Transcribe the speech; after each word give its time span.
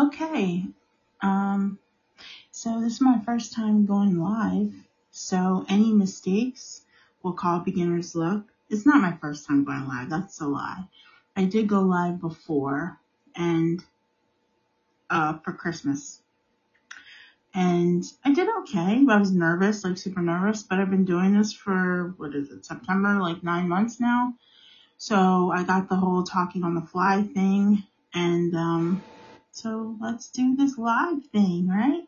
Okay. 0.00 0.64
Um, 1.20 1.78
so 2.50 2.80
this 2.80 2.94
is 2.94 3.00
my 3.02 3.20
first 3.26 3.52
time 3.52 3.84
going 3.84 4.18
live. 4.18 4.72
So 5.10 5.66
any 5.68 5.92
mistakes, 5.92 6.82
we'll 7.22 7.34
call 7.34 7.60
beginner's 7.60 8.14
luck. 8.14 8.44
It's 8.70 8.86
not 8.86 9.02
my 9.02 9.16
first 9.20 9.46
time 9.46 9.64
going 9.64 9.86
live. 9.86 10.08
That's 10.08 10.40
a 10.40 10.46
lie. 10.46 10.84
I 11.36 11.44
did 11.44 11.68
go 11.68 11.82
live 11.82 12.20
before 12.20 12.98
and, 13.36 13.84
uh, 15.10 15.38
for 15.38 15.52
Christmas. 15.52 16.22
And 17.52 18.04
I 18.24 18.32
did 18.32 18.48
okay. 18.60 19.04
I 19.06 19.16
was 19.18 19.32
nervous, 19.32 19.84
like 19.84 19.98
super 19.98 20.22
nervous, 20.22 20.62
but 20.62 20.78
I've 20.78 20.90
been 20.90 21.04
doing 21.04 21.36
this 21.36 21.52
for, 21.52 22.14
what 22.16 22.34
is 22.34 22.50
it, 22.50 22.64
September, 22.64 23.20
like 23.20 23.42
nine 23.42 23.68
months 23.68 24.00
now. 24.00 24.34
So 24.96 25.50
I 25.50 25.64
got 25.64 25.88
the 25.88 25.96
whole 25.96 26.22
talking 26.22 26.62
on 26.62 26.74
the 26.74 26.80
fly 26.80 27.22
thing 27.22 27.82
and, 28.14 28.54
um, 28.54 29.02
so 29.52 29.96
let's 30.00 30.30
do 30.30 30.56
this 30.56 30.78
live 30.78 31.24
thing, 31.32 31.68
right? 31.68 32.06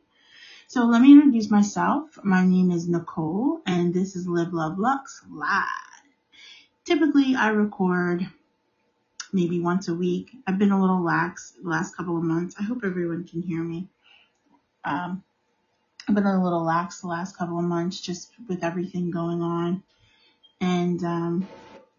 So 0.68 0.84
let 0.84 1.02
me 1.02 1.12
introduce 1.12 1.50
myself. 1.50 2.18
My 2.22 2.46
name 2.46 2.70
is 2.70 2.88
Nicole 2.88 3.60
and 3.66 3.92
this 3.92 4.16
is 4.16 4.26
Live 4.26 4.52
Love 4.52 4.78
Lux 4.78 5.22
Live. 5.30 5.66
Typically 6.84 7.34
I 7.34 7.48
record 7.48 8.26
maybe 9.32 9.60
once 9.60 9.88
a 9.88 9.94
week. 9.94 10.30
I've 10.46 10.58
been 10.58 10.72
a 10.72 10.80
little 10.80 11.02
lax 11.02 11.52
the 11.62 11.68
last 11.68 11.96
couple 11.96 12.16
of 12.16 12.22
months. 12.22 12.54
I 12.58 12.62
hope 12.62 12.82
everyone 12.84 13.24
can 13.24 13.42
hear 13.42 13.62
me. 13.62 13.88
Um, 14.84 15.22
I've 16.08 16.14
been 16.14 16.26
a 16.26 16.42
little 16.42 16.64
lax 16.64 17.00
the 17.00 17.08
last 17.08 17.36
couple 17.36 17.58
of 17.58 17.64
months 17.64 18.00
just 18.00 18.30
with 18.48 18.62
everything 18.64 19.10
going 19.10 19.42
on. 19.42 19.82
And 20.60 21.02
um, 21.04 21.48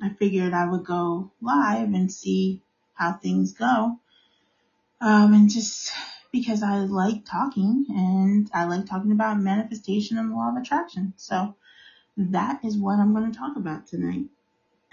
I 0.02 0.10
figured 0.10 0.54
I 0.54 0.70
would 0.70 0.86
go 0.86 1.32
live 1.42 1.94
and 1.94 2.12
see 2.12 2.62
how 2.94 3.14
things 3.14 3.54
go. 3.54 4.00
Um, 5.04 5.34
and 5.34 5.50
just 5.50 5.92
because 6.32 6.64
I 6.64 6.78
like 6.78 7.26
talking 7.26 7.88
and 7.90 8.50
I 8.54 8.64
like 8.64 8.86
talking 8.86 9.12
about 9.12 9.38
manifestation 9.38 10.18
and 10.18 10.32
the 10.32 10.36
law 10.36 10.50
of 10.50 10.56
attraction. 10.56 11.14
So 11.18 11.56
that 12.16 12.64
is 12.64 12.78
what 12.78 13.00
I'm 13.00 13.14
going 13.14 13.30
to 13.30 13.38
talk 13.38 13.58
about 13.58 13.86
tonight. 13.86 14.28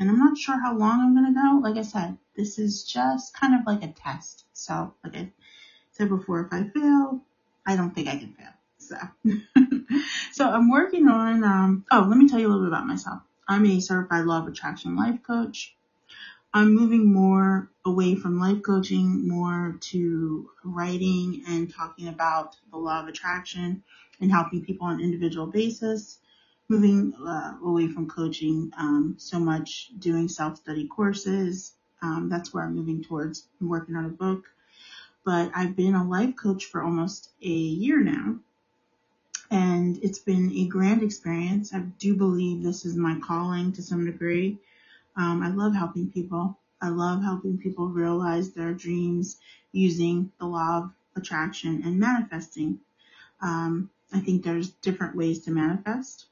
And 0.01 0.11
I'm 0.11 0.19
not 0.19 0.37
sure 0.37 0.61
how 0.61 0.77
long 0.77 1.01
I'm 1.01 1.15
going 1.15 1.33
to 1.33 1.41
go. 1.41 1.61
Like 1.63 1.77
I 1.77 1.83
said, 1.83 2.19
this 2.35 2.59
is 2.59 2.83
just 2.83 3.35
kind 3.35 3.55
of 3.55 3.61
like 3.65 3.85
a 3.85 3.93
test. 3.93 4.47
So 4.53 4.93
like 5.05 5.17
I 5.17 5.31
said 5.93 6.09
before, 6.09 6.41
if 6.41 6.53
I 6.53 6.65
fail, 6.65 7.23
I 7.65 7.77
don't 7.77 7.95
think 7.95 8.09
I 8.09 8.17
can 8.17 8.35
fail. 8.35 8.49
So, 8.79 8.97
so 10.33 10.51
I'm 10.51 10.73
working 10.73 11.07
on, 11.07 11.45
um, 11.45 11.85
oh, 11.93 12.07
let 12.09 12.19
me 12.19 12.29
tell 12.29 12.41
you 12.41 12.49
a 12.49 12.51
little 12.51 12.65
bit 12.65 12.73
about 12.73 12.89
myself. 12.89 13.21
I'm 13.47 13.65
a 13.65 13.79
certified 13.79 14.25
law 14.25 14.41
of 14.41 14.49
attraction 14.49 14.97
life 14.97 15.23
coach. 15.25 15.77
I'm 16.53 16.75
moving 16.75 17.13
more 17.13 17.71
away 17.85 18.17
from 18.17 18.41
life 18.41 18.63
coaching, 18.63 19.29
more 19.29 19.77
to 19.81 20.51
writing 20.65 21.45
and 21.47 21.73
talking 21.73 22.09
about 22.09 22.57
the 22.73 22.77
law 22.77 23.01
of 23.01 23.09
attraction 23.09 23.85
and 24.21 24.33
helping 24.33 24.65
people 24.65 24.87
on 24.87 24.95
an 24.95 25.01
individual 25.01 25.47
basis. 25.47 26.19
Moving 26.69 27.15
uh, 27.15 27.57
away 27.65 27.89
from 27.89 28.09
coaching 28.09 28.73
um, 28.79 29.15
so 29.19 29.39
much, 29.41 29.91
doing 29.99 30.29
self-study 30.29 30.87
courses. 30.89 31.75
Um, 32.03 32.29
that's 32.29 32.55
where 32.55 32.65
I'm 32.65 32.77
moving 32.77 33.03
towards. 33.03 33.47
I'm 33.61 33.69
working 33.69 33.97
on 33.97 34.05
a 34.05 34.09
book, 34.09 34.45
but 35.25 35.51
I've 35.55 35.77
been 35.77 35.95
a 35.95 36.09
life 36.09 36.35
coach 36.37 36.67
for 36.67 36.83
almost 36.83 37.31
a 37.43 37.49
year 37.49 38.01
now, 38.01 38.37
and 39.51 39.99
it's 40.03 40.21
been 40.21 40.53
a 40.53 40.67
grand 40.67 41.03
experience. 41.03 41.75
I 41.75 41.81
do 41.81 42.15
believe 42.17 42.63
this 42.63 42.85
is 42.85 42.97
my 42.97 43.19
calling 43.21 43.73
to 43.73 43.83
some 43.83 44.05
degree. 44.07 44.59
Um, 45.21 45.43
I 45.43 45.51
love 45.51 45.75
helping 45.75 46.11
people. 46.11 46.59
I 46.81 46.89
love 46.89 47.23
helping 47.23 47.59
people 47.59 47.89
realize 47.89 48.53
their 48.53 48.73
dreams 48.73 49.37
using 49.71 50.33
the 50.39 50.47
law 50.47 50.79
of 50.79 50.91
attraction 51.15 51.83
and 51.85 51.99
manifesting. 51.99 52.81
Um, 53.43 53.91
I 54.15 54.21
think 54.21 54.43
there's 54.43 54.71
different 54.71 55.15
ways 55.15 55.41
to 55.41 55.51
manifest. 55.51 56.25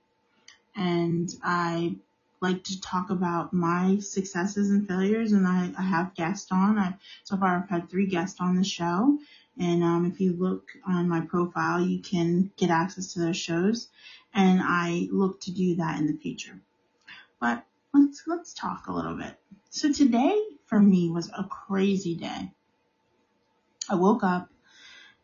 And 0.75 1.29
I 1.43 1.97
like 2.41 2.65
to 2.65 2.81
talk 2.81 3.11
about 3.11 3.53
my 3.53 3.99
successes 3.99 4.71
and 4.71 4.89
failures. 4.89 5.33
And 5.33 5.47
I, 5.47 5.71
I 5.79 5.83
have 5.83 6.15
guests 6.15 6.51
on. 6.51 6.79
I, 6.79 6.95
so 7.25 7.37
far, 7.37 7.59
I've 7.59 7.69
had 7.69 7.91
three 7.91 8.07
guests 8.07 8.41
on 8.41 8.57
the 8.57 8.65
show. 8.65 9.19
And 9.61 9.85
um, 9.85 10.07
if 10.07 10.19
you 10.19 10.33
look 10.33 10.71
on 10.87 11.11
my 11.11 11.21
profile, 11.21 11.83
you 11.83 12.01
can 12.01 12.53
get 12.57 12.71
access 12.71 13.13
to 13.13 13.21
those 13.21 13.37
shows. 13.37 13.89
And 14.33 14.63
I 14.63 15.09
look 15.11 15.43
to 15.43 15.51
do 15.51 15.75
that 15.77 15.99
in 15.99 16.07
the 16.07 16.17
future. 16.17 16.59
But 17.39 17.65
let's 17.95 18.23
let's 18.27 18.55
talk 18.55 18.87
a 18.87 18.93
little 18.93 19.15
bit. 19.15 19.35
So 19.71 19.93
today 19.93 20.39
for 20.67 20.79
me 20.79 21.11
was 21.11 21.31
a 21.37 21.45
crazy 21.45 22.15
day. 22.15 22.51
I 23.89 23.95
woke 23.95 24.23
up 24.23 24.49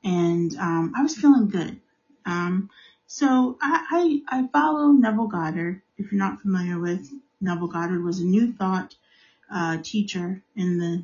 and 0.03 0.55
um, 0.57 0.93
I 0.97 1.03
was 1.03 1.17
feeling 1.17 1.49
good. 1.49 1.81
Um, 2.27 2.71
so 3.07 3.59
I, 3.61 4.23
I, 4.29 4.39
I 4.41 4.49
follow 4.53 4.89
Neville 4.89 5.27
Goddard. 5.27 5.83
If 5.99 6.11
you're 6.11 6.19
not 6.19 6.41
familiar 6.41 6.79
with 6.79 7.11
Neville 7.41 7.69
Goddard, 7.69 8.03
was 8.03 8.21
a 8.21 8.25
New 8.25 8.53
Thought 8.53 8.97
uh, 9.53 9.79
teacher 9.83 10.43
in 10.57 10.79
the 10.79 11.03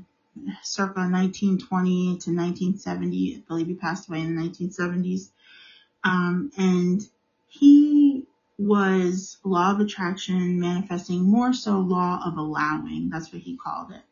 circa 0.63 1.01
1920 1.01 2.19
to 2.19 2.31
1970. 2.31 3.37
I 3.37 3.43
believe 3.47 3.67
he 3.67 3.75
passed 3.75 4.09
away 4.09 4.21
in 4.21 4.35
the 4.35 4.43
1970s. 4.43 5.29
Um, 6.03 6.51
and 6.57 7.07
he 7.47 8.25
was 8.61 9.39
law 9.43 9.73
of 9.73 9.81
attraction 9.81 10.61
manifesting 10.61 11.23
more 11.23 11.55
so 11.55 11.79
law 11.79 12.21
of 12.27 12.37
allowing. 12.37 13.09
That's 13.09 13.33
what 13.33 13.41
he 13.41 13.57
called 13.57 13.93
it. 13.93 14.03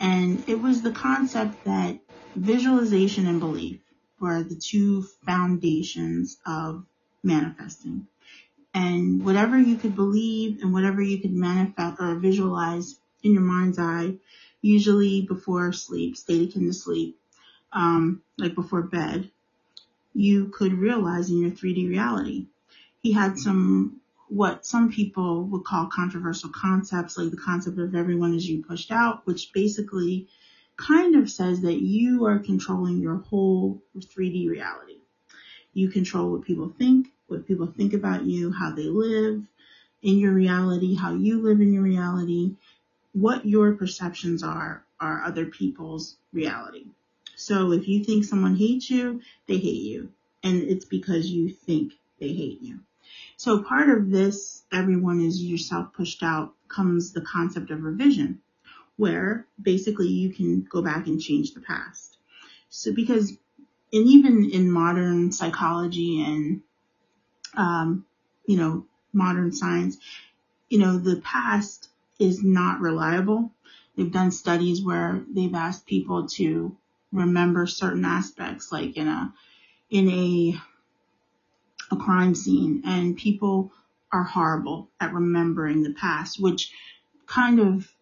And 0.00 0.42
it 0.48 0.60
was 0.60 0.82
the 0.82 0.90
concept 0.90 1.64
that 1.64 2.00
visualization 2.34 3.28
and 3.28 3.38
belief 3.38 3.78
were 4.18 4.42
the 4.42 4.56
two 4.56 5.02
foundations 5.24 6.38
of 6.44 6.84
manifesting. 7.22 8.08
And 8.74 9.24
whatever 9.24 9.56
you 9.56 9.76
could 9.76 9.94
believe 9.94 10.62
and 10.62 10.72
whatever 10.72 11.00
you 11.00 11.20
could 11.20 11.32
manifest 11.32 12.00
or 12.00 12.16
visualize 12.16 12.98
in 13.22 13.34
your 13.34 13.42
mind's 13.42 13.78
eye, 13.78 14.16
usually 14.62 15.22
before 15.22 15.72
sleep, 15.72 16.16
state 16.16 16.50
akin 16.50 16.66
to 16.66 16.72
sleep, 16.72 17.18
um, 17.72 18.20
like 18.36 18.56
before 18.56 18.82
bed, 18.82 19.30
you 20.12 20.46
could 20.48 20.72
realize 20.72 21.30
in 21.30 21.38
your 21.38 21.52
3D 21.52 21.88
reality 21.88 22.46
he 23.06 23.12
had 23.12 23.38
some 23.38 24.00
what 24.28 24.66
some 24.66 24.90
people 24.90 25.44
would 25.44 25.62
call 25.62 25.86
controversial 25.86 26.50
concepts, 26.50 27.16
like 27.16 27.30
the 27.30 27.36
concept 27.36 27.78
of 27.78 27.94
everyone 27.94 28.34
is 28.34 28.48
you 28.48 28.64
pushed 28.64 28.90
out, 28.90 29.24
which 29.24 29.52
basically 29.52 30.26
kind 30.76 31.14
of 31.14 31.30
says 31.30 31.60
that 31.60 31.80
you 31.80 32.26
are 32.26 32.40
controlling 32.40 32.98
your 32.98 33.18
whole 33.18 33.80
3D 33.96 34.48
reality. 34.48 34.98
You 35.72 35.88
control 35.88 36.32
what 36.32 36.42
people 36.42 36.72
think, 36.76 37.06
what 37.28 37.46
people 37.46 37.68
think 37.68 37.92
about 37.92 38.24
you, 38.24 38.50
how 38.50 38.72
they 38.72 38.88
live 38.88 39.40
in 40.02 40.18
your 40.18 40.32
reality, 40.32 40.96
how 40.96 41.14
you 41.14 41.40
live 41.40 41.60
in 41.60 41.72
your 41.72 41.84
reality, 41.84 42.56
what 43.12 43.46
your 43.46 43.74
perceptions 43.74 44.42
are, 44.42 44.84
are 44.98 45.22
other 45.22 45.46
people's 45.46 46.16
reality. 46.32 46.86
So 47.36 47.70
if 47.70 47.86
you 47.86 48.02
think 48.02 48.24
someone 48.24 48.56
hates 48.56 48.90
you, 48.90 49.20
they 49.46 49.58
hate 49.58 49.84
you. 49.84 50.10
And 50.42 50.64
it's 50.64 50.84
because 50.84 51.30
you 51.30 51.50
think 51.50 51.92
they 52.18 52.32
hate 52.32 52.60
you. 52.60 52.80
So 53.36 53.62
part 53.62 53.90
of 53.90 54.10
this, 54.10 54.62
everyone 54.72 55.20
is 55.20 55.42
yourself 55.42 55.92
pushed 55.92 56.22
out, 56.22 56.54
comes 56.68 57.12
the 57.12 57.20
concept 57.20 57.70
of 57.70 57.82
revision, 57.82 58.40
where 58.96 59.46
basically 59.60 60.08
you 60.08 60.32
can 60.32 60.66
go 60.68 60.82
back 60.82 61.06
and 61.06 61.20
change 61.20 61.52
the 61.52 61.60
past. 61.60 62.16
So 62.68 62.92
because, 62.92 63.30
and 63.92 64.06
even 64.08 64.50
in 64.50 64.70
modern 64.70 65.32
psychology 65.32 66.22
and, 66.22 66.62
um, 67.54 68.06
you 68.46 68.56
know, 68.56 68.86
modern 69.12 69.52
science, 69.52 69.98
you 70.68 70.78
know, 70.78 70.98
the 70.98 71.20
past 71.20 71.88
is 72.18 72.42
not 72.42 72.80
reliable. 72.80 73.52
They've 73.96 74.12
done 74.12 74.30
studies 74.30 74.82
where 74.82 75.22
they've 75.28 75.54
asked 75.54 75.86
people 75.86 76.26
to 76.28 76.76
remember 77.12 77.66
certain 77.66 78.04
aspects, 78.04 78.72
like 78.72 78.96
in 78.96 79.08
a, 79.08 79.32
in 79.90 80.10
a 80.10 80.60
a 81.90 81.96
crime 81.96 82.34
scene 82.34 82.82
and 82.84 83.16
people 83.16 83.72
are 84.12 84.24
horrible 84.24 84.88
at 85.00 85.12
remembering 85.12 85.82
the 85.82 85.92
past, 85.92 86.40
which 86.40 86.72
kind 87.26 87.60
of 87.60 87.92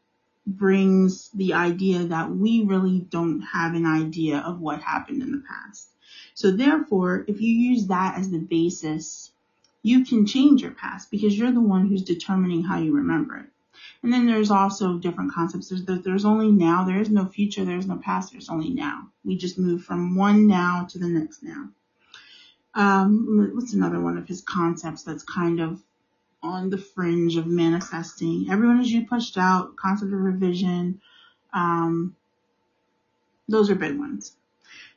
brings 0.46 1.30
the 1.30 1.54
idea 1.54 2.04
that 2.04 2.30
we 2.30 2.62
really 2.64 3.00
don't 3.00 3.40
have 3.40 3.74
an 3.74 3.86
idea 3.86 4.38
of 4.38 4.60
what 4.60 4.82
happened 4.82 5.22
in 5.22 5.32
the 5.32 5.42
past. 5.48 5.88
So 6.34 6.50
therefore, 6.50 7.24
if 7.28 7.40
you 7.40 7.52
use 7.52 7.86
that 7.86 8.18
as 8.18 8.30
the 8.30 8.38
basis, 8.38 9.32
you 9.82 10.04
can 10.04 10.26
change 10.26 10.62
your 10.62 10.72
past 10.72 11.10
because 11.10 11.36
you're 11.38 11.52
the 11.52 11.60
one 11.60 11.86
who's 11.86 12.02
determining 12.02 12.62
how 12.62 12.78
you 12.78 12.94
remember 12.94 13.36
it. 13.36 13.46
And 14.02 14.12
then 14.12 14.26
there's 14.26 14.50
also 14.50 14.98
different 14.98 15.32
concepts. 15.32 15.68
There's, 15.68 15.84
there's 15.84 16.24
only 16.24 16.50
now, 16.50 16.84
there 16.84 17.00
is 17.00 17.10
no 17.10 17.26
future, 17.26 17.64
there's 17.64 17.86
no 17.86 17.96
past, 17.96 18.32
there's 18.32 18.50
only 18.50 18.70
now. 18.70 19.08
We 19.24 19.36
just 19.36 19.58
move 19.58 19.82
from 19.82 20.16
one 20.16 20.46
now 20.46 20.86
to 20.90 20.98
the 20.98 21.08
next 21.08 21.42
now. 21.42 21.68
Um, 22.74 23.52
what's 23.54 23.72
another 23.72 24.00
one 24.00 24.18
of 24.18 24.26
his 24.26 24.42
concepts 24.42 25.02
that's 25.02 25.22
kind 25.22 25.60
of 25.60 25.80
on 26.42 26.70
the 26.70 26.78
fringe 26.78 27.36
of 27.36 27.46
manifesting? 27.46 28.48
Everyone 28.50 28.80
is 28.80 28.90
you 28.90 29.06
pushed 29.06 29.38
out, 29.38 29.76
concept 29.76 30.12
of 30.12 30.18
revision. 30.18 31.00
Um, 31.52 32.16
those 33.48 33.70
are 33.70 33.74
big 33.74 33.98
ones. 33.98 34.34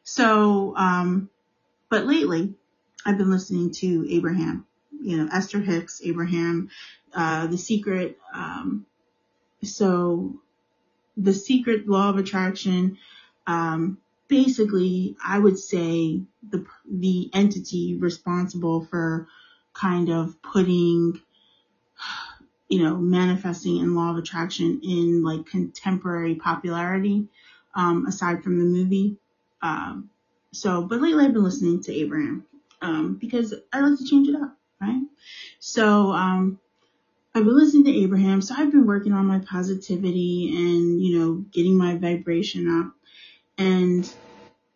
So, 0.03 0.75
um, 0.75 1.29
but 1.89 2.06
lately 2.06 2.53
I've 3.06 3.18
been 3.18 3.31
listening 3.31 3.71
to 3.75 4.07
Abraham, 4.09 4.65
you 5.01 5.18
know, 5.18 5.29
Esther 5.31 5.59
Hicks, 5.59 6.01
Abraham, 6.03 6.69
uh, 7.13 7.47
The 7.47 7.57
Secret. 7.57 8.18
Um, 8.33 8.85
so 9.63 10.39
The 11.15 11.33
Secret 11.33 11.88
Law 11.88 12.09
of 12.09 12.18
Attraction, 12.18 12.97
um, 13.45 14.00
basically 14.27 15.15
I 15.25 15.39
would 15.39 15.57
say 15.57 16.21
the, 16.47 16.65
the 16.89 17.29
entity 17.33 17.95
responsible 18.00 18.85
for 18.85 19.27
kind 19.74 20.09
of 20.09 20.41
putting 20.41 21.19
you 22.69 22.83
know, 22.83 22.97
manifesting 22.97 23.77
in 23.77 23.95
law 23.95 24.12
of 24.12 24.18
attraction 24.18 24.81
in 24.83 25.24
like 25.24 25.45
contemporary 25.45 26.35
popularity, 26.35 27.27
um, 27.75 28.06
aside 28.07 28.44
from 28.44 28.59
the 28.59 28.65
movie. 28.65 29.15
Um, 29.62 30.09
so, 30.51 30.83
but 30.83 31.01
lately 31.01 31.25
I've 31.25 31.33
been 31.33 31.44
listening 31.44 31.81
to 31.83 31.94
Abraham, 31.94 32.45
um, 32.81 33.15
because 33.15 33.53
I 33.71 33.79
like 33.79 33.97
to 33.97 34.06
change 34.06 34.27
it 34.27 34.35
up, 34.35 34.57
right? 34.81 35.01
So, 35.59 36.12
um, 36.12 36.59
I've 37.33 37.45
been 37.45 37.57
listening 37.57 37.85
to 37.85 37.95
Abraham, 38.03 38.41
so 38.41 38.56
I've 38.57 38.71
been 38.71 38.88
working 38.88 39.13
on 39.13 39.27
my 39.27 39.39
positivity 39.39 40.53
and, 40.56 41.01
you 41.01 41.19
know, 41.19 41.45
getting 41.51 41.77
my 41.77 41.95
vibration 41.95 42.68
up. 42.81 42.97
And 43.57 44.12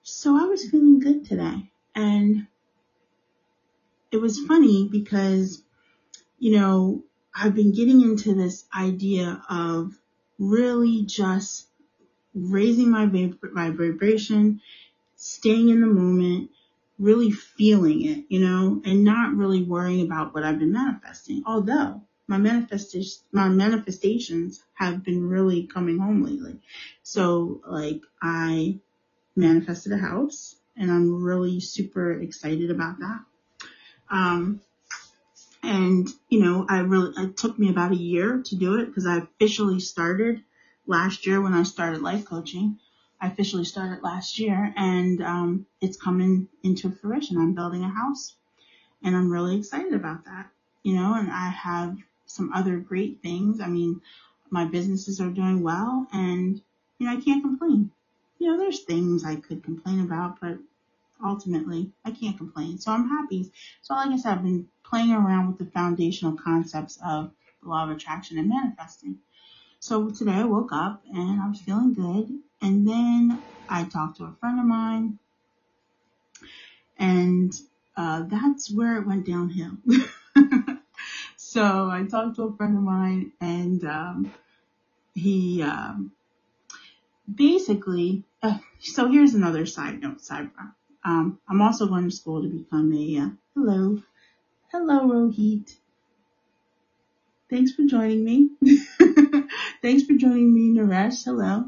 so 0.03 0.35
I 0.35 0.45
was 0.45 0.69
feeling 0.69 0.99
good 0.99 1.25
today. 1.25 1.71
And 1.95 2.47
it 4.11 4.17
was 4.17 4.39
funny 4.45 4.87
because, 4.91 5.63
you 6.39 6.57
know, 6.57 7.03
I've 7.33 7.55
been 7.55 7.73
getting 7.73 8.01
into 8.01 8.33
this 8.33 8.65
idea 8.75 9.41
of 9.49 9.97
really 10.39 11.03
just 11.05 11.67
raising 12.33 12.89
my 12.89 13.05
vibration, 13.05 14.61
staying 15.15 15.69
in 15.69 15.81
the 15.81 15.87
moment, 15.87 16.49
really 16.97 17.31
feeling 17.31 18.05
it, 18.05 18.25
you 18.29 18.39
know, 18.39 18.81
and 18.83 19.03
not 19.03 19.33
really 19.33 19.63
worrying 19.63 20.05
about 20.05 20.33
what 20.33 20.43
I've 20.43 20.59
been 20.59 20.71
manifesting. 20.71 21.43
Although 21.45 22.01
my 22.27 22.37
manifestations, 22.37 23.23
my 23.31 23.49
manifestations 23.49 24.63
have 24.73 25.03
been 25.03 25.27
really 25.27 25.67
coming 25.67 25.99
home 25.99 26.23
lately. 26.23 26.59
So 27.03 27.61
like 27.67 28.01
I 28.21 28.79
manifested 29.35 29.91
a 29.93 29.97
house 29.97 30.55
and 30.77 30.91
I'm 30.91 31.23
really 31.23 31.59
super 31.59 32.13
excited 32.13 32.71
about 32.71 32.99
that. 32.99 33.19
Um, 34.09 34.61
and, 35.63 36.09
you 36.29 36.39
know, 36.43 36.65
I 36.67 36.79
really, 36.79 37.13
it 37.17 37.37
took 37.37 37.57
me 37.59 37.69
about 37.69 37.91
a 37.91 37.95
year 37.95 38.41
to 38.45 38.55
do 38.55 38.79
it 38.79 38.87
because 38.87 39.05
I 39.05 39.17
officially 39.17 39.79
started 39.79 40.43
last 40.87 41.27
year 41.27 41.39
when 41.41 41.53
I 41.53 41.63
started 41.63 42.01
life 42.01 42.25
coaching. 42.25 42.79
I 43.19 43.27
officially 43.27 43.65
started 43.65 44.01
last 44.03 44.39
year 44.39 44.73
and, 44.75 45.21
um, 45.21 45.67
it's 45.79 45.97
coming 45.97 46.47
into 46.63 46.91
fruition. 46.91 47.37
I'm 47.37 47.53
building 47.53 47.83
a 47.83 47.89
house 47.89 48.33
and 49.03 49.15
I'm 49.15 49.31
really 49.31 49.57
excited 49.57 49.93
about 49.93 50.25
that, 50.25 50.49
you 50.83 50.95
know, 50.95 51.13
and 51.13 51.29
I 51.29 51.49
have 51.49 51.97
some 52.31 52.51
other 52.53 52.77
great 52.77 53.21
things. 53.21 53.59
I 53.59 53.67
mean, 53.67 54.01
my 54.49 54.65
businesses 54.65 55.21
are 55.21 55.29
doing 55.29 55.61
well 55.61 56.07
and, 56.11 56.61
you 56.97 57.07
know, 57.07 57.13
I 57.13 57.21
can't 57.21 57.43
complain. 57.43 57.91
You 58.39 58.47
know, 58.47 58.57
there's 58.57 58.81
things 58.81 59.23
I 59.23 59.35
could 59.35 59.63
complain 59.63 60.01
about, 60.01 60.39
but 60.41 60.57
ultimately 61.23 61.91
I 62.03 62.11
can't 62.11 62.37
complain. 62.37 62.77
So 62.79 62.91
I'm 62.91 63.07
happy. 63.07 63.51
So 63.81 63.93
like 63.93 64.09
I 64.09 64.17
said, 64.17 64.33
I've 64.33 64.43
been 64.43 64.67
playing 64.83 65.11
around 65.11 65.47
with 65.47 65.57
the 65.59 65.71
foundational 65.71 66.37
concepts 66.37 66.97
of 67.05 67.31
the 67.61 67.69
law 67.69 67.83
of 67.83 67.91
attraction 67.91 68.37
and 68.37 68.49
manifesting. 68.49 69.19
So 69.79 70.09
today 70.09 70.33
I 70.33 70.45
woke 70.45 70.71
up 70.73 71.03
and 71.13 71.41
I 71.41 71.47
was 71.47 71.61
feeling 71.61 71.93
good. 71.93 72.29
And 72.61 72.87
then 72.87 73.41
I 73.69 73.85
talked 73.85 74.17
to 74.17 74.25
a 74.25 74.35
friend 74.39 74.59
of 74.59 74.65
mine 74.65 75.19
and 77.01 77.53
uh, 77.97 78.23
that's 78.23 78.71
where 78.71 78.97
it 78.97 79.07
went 79.07 79.25
downhill. 79.25 79.77
so 81.51 81.89
I 81.91 82.05
talked 82.09 82.37
to 82.37 82.43
a 82.43 82.55
friend 82.55 82.77
of 82.77 82.83
mine 82.83 83.33
and 83.41 83.83
um, 83.83 84.33
he 85.13 85.61
um, 85.61 86.13
basically, 87.35 88.23
uh, 88.41 88.57
so 88.79 89.11
here's 89.11 89.33
another 89.33 89.65
side 89.65 89.99
note, 89.99 90.19
sidebar. 90.19 90.71
Um, 91.03 91.39
I'm 91.49 91.61
also 91.61 91.87
going 91.87 92.09
to 92.09 92.15
school 92.15 92.41
to 92.41 92.47
become 92.47 92.93
a, 92.93 93.17
uh, 93.17 93.29
hello, 93.53 94.01
hello 94.71 95.01
Rohit. 95.01 95.75
Thanks 97.49 97.73
for 97.73 97.83
joining 97.83 98.23
me. 98.23 98.51
Thanks 99.81 100.03
for 100.03 100.13
joining 100.13 100.53
me, 100.53 100.79
Naresh. 100.79 101.25
Hello. 101.25 101.65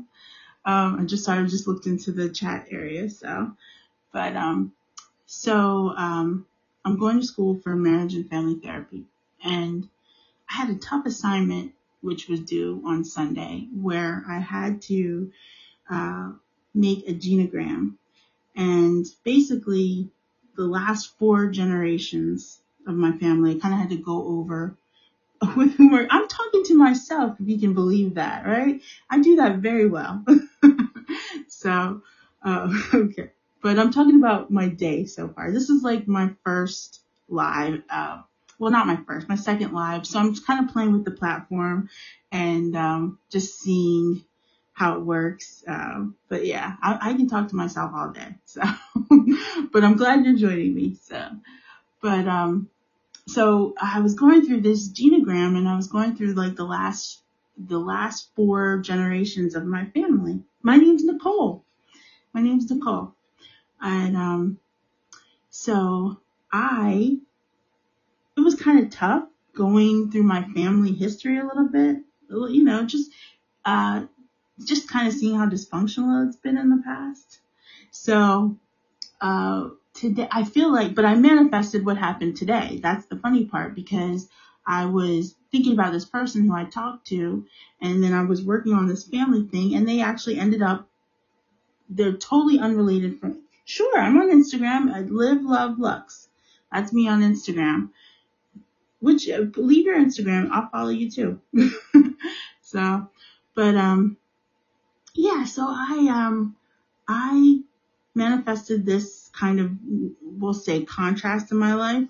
Um, 0.64 0.98
I 0.98 1.04
just 1.04 1.24
started 1.24 1.50
just 1.50 1.68
looked 1.68 1.88
into 1.88 2.14
the 2.14 2.30
chat 2.30 2.68
area, 2.72 3.10
so, 3.10 3.52
but, 4.14 4.38
um, 4.38 4.72
so, 5.26 5.90
um, 5.98 6.46
I'm 6.86 6.98
going 6.98 7.20
to 7.20 7.26
school 7.26 7.60
for 7.62 7.76
marriage 7.76 8.14
and 8.14 8.30
family 8.30 8.62
therapy 8.64 9.08
and 9.44 9.88
I 10.50 10.54
had 10.56 10.70
a 10.70 10.76
tough 10.80 11.06
assignment 11.06 11.74
which 12.02 12.28
was 12.28 12.42
due 12.42 12.82
on 12.86 13.06
Sunday 13.06 13.68
where 13.74 14.24
I 14.28 14.40
had 14.40 14.82
to, 14.84 15.32
uh, 15.90 16.32
make 16.74 17.08
a 17.08 17.14
genogram 17.14 17.96
and 18.56 19.06
basically, 19.24 20.10
the 20.56 20.68
last 20.68 21.18
four 21.18 21.48
generations 21.48 22.62
of 22.86 22.96
my 22.96 23.18
family, 23.18 23.60
kind 23.60 23.74
of 23.74 23.80
had 23.80 23.90
to 23.90 23.98
go 23.98 24.24
over 24.40 24.78
with 25.58 25.76
I'm 25.80 26.28
talking 26.28 26.64
to 26.66 26.78
myself, 26.78 27.38
if 27.40 27.48
you 27.48 27.60
can 27.60 27.74
believe 27.74 28.16
that, 28.16 28.46
right? 28.46 28.82
I 29.10 29.20
do 29.22 29.38
that 29.38 29.58
very 29.58 29.88
well. 29.88 30.24
so, 31.48 32.02
uh, 32.44 32.74
okay. 32.94 33.32
But 33.62 33.80
I'm 33.80 33.92
talking 33.92 34.18
about 34.18 34.52
my 34.52 34.68
day 34.68 35.06
so 35.06 35.30
far. 35.30 35.52
This 35.52 35.70
is 35.70 35.84
like 35.84 36.08
my 36.08 36.32
first 36.44 37.02
live, 37.30 37.82
uh, 37.90 38.22
well, 38.64 38.72
not 38.72 38.88
my 38.88 38.96
first, 39.06 39.28
my 39.28 39.36
second 39.36 39.74
live. 39.74 40.08
So 40.08 40.18
I'm 40.18 40.34
just 40.34 40.48
kind 40.48 40.66
of 40.66 40.74
playing 40.74 40.94
with 40.94 41.04
the 41.04 41.12
platform 41.12 41.90
and, 42.32 42.76
um, 42.78 43.20
just 43.30 43.60
seeing 43.60 44.24
how 44.72 44.96
it 44.96 45.02
works. 45.02 45.66
Um, 45.68 46.16
but 46.30 46.46
yeah, 46.46 46.78
I, 46.82 47.10
I, 47.10 47.14
can 47.14 47.28
talk 47.28 47.50
to 47.50 47.58
myself 47.58 47.92
all 47.94 48.12
day. 48.12 48.36
So, 48.46 48.62
but 49.72 49.84
I'm 49.84 49.98
glad 49.98 50.24
you're 50.24 50.38
joining 50.38 50.74
me. 50.74 50.96
So, 51.04 51.22
but, 52.02 52.26
um, 52.26 52.70
so 53.28 53.76
I 53.82 54.00
was 54.00 54.16
going 54.16 54.46
through 54.46 54.62
this 54.62 54.90
genogram 54.90 55.58
and 55.58 55.68
I 55.68 55.76
was 55.76 55.88
going 55.88 56.16
through 56.16 56.34
like 56.34 56.56
the 56.56 56.64
last, 56.64 57.22
the 57.58 57.80
last 57.80 58.30
four 58.34 58.78
generations 58.80 59.56
of 59.56 59.66
my 59.66 59.88
family. 59.88 60.40
My 60.62 60.78
name's 60.78 61.04
Nicole. 61.04 61.66
My 62.34 62.42
name's 62.42 62.72
Nicole. 62.72 63.14
And, 63.82 64.16
um, 64.16 64.60
so 65.50 66.22
I, 66.52 67.18
it 68.38 68.42
was 68.42 68.56
kind 68.56 68.80
of 68.80 68.90
tough 68.90 69.28
going 69.56 70.12
through 70.12 70.24
my 70.24 70.44
family 70.54 70.94
history 70.94 71.38
a 71.38 71.46
little 71.46 71.68
bit, 71.68 71.98
you 72.30 72.64
know, 72.64 72.86
just, 72.86 73.12
uh, 73.66 74.06
just 74.66 74.90
kind 74.90 75.08
of 75.08 75.14
seeing 75.14 75.38
how 75.38 75.48
dysfunctional 75.48 76.28
it's 76.28 76.38
been 76.38 76.58
in 76.58 76.70
the 76.70 76.82
past. 76.84 77.40
So, 77.92 78.58
uh, 79.22 79.70
today, 79.94 80.28
I 80.32 80.44
feel 80.44 80.72
like, 80.72 80.96
but 80.96 81.06
I 81.06 81.16
manifested 81.16 81.86
what 81.86 81.98
happened 81.98 82.38
today. 82.38 82.80
That's 82.82 83.06
the 83.06 83.18
funny 83.18 83.46
part 83.46 83.76
because 83.76 84.28
I 84.66 84.86
was 84.86 85.36
thinking 85.52 85.74
about 85.74 85.92
this 85.94 86.06
person 86.06 86.48
who 86.48 86.56
I 86.56 86.66
talked 86.66 87.08
to 87.08 87.46
and 87.82 88.04
then 88.04 88.14
I 88.14 88.24
was 88.24 88.44
working 88.44 88.74
on 88.74 88.88
this 88.88 89.04
family 89.04 89.44
thing 89.46 89.76
and 89.76 89.88
they 89.88 90.02
actually 90.02 90.40
ended 90.40 90.62
up, 90.62 90.90
they're 91.90 92.14
totally 92.14 92.60
unrelated 92.60 93.20
from, 93.20 93.44
sure, 93.66 94.00
I'm 94.00 94.20
on 94.20 94.32
Instagram. 94.32 94.92
I 94.92 95.02
live, 95.02 95.44
love, 95.44 95.78
lux. 95.78 96.28
That's 96.72 96.92
me 96.92 97.08
on 97.08 97.22
Instagram. 97.22 97.90
Which, 99.04 99.30
uh, 99.30 99.46
leave 99.58 99.86
your 99.86 100.00
Instagram. 100.00 100.50
I'll 100.50 100.70
follow 100.70 100.90
you 100.90 101.12
too. 101.12 101.42
so, 102.62 103.10
but, 103.54 103.76
um, 103.76 104.16
yeah, 105.14 105.44
so 105.44 105.66
I, 105.68 106.08
um, 106.10 106.56
I 107.06 107.60
manifested 108.16 108.86
this 108.86 109.30
kind 109.34 109.60
of, 109.60 109.72
we'll 110.22 110.54
say 110.54 110.86
contrast 110.86 111.52
in 111.52 111.58
my 111.58 111.74
life. 111.74 112.08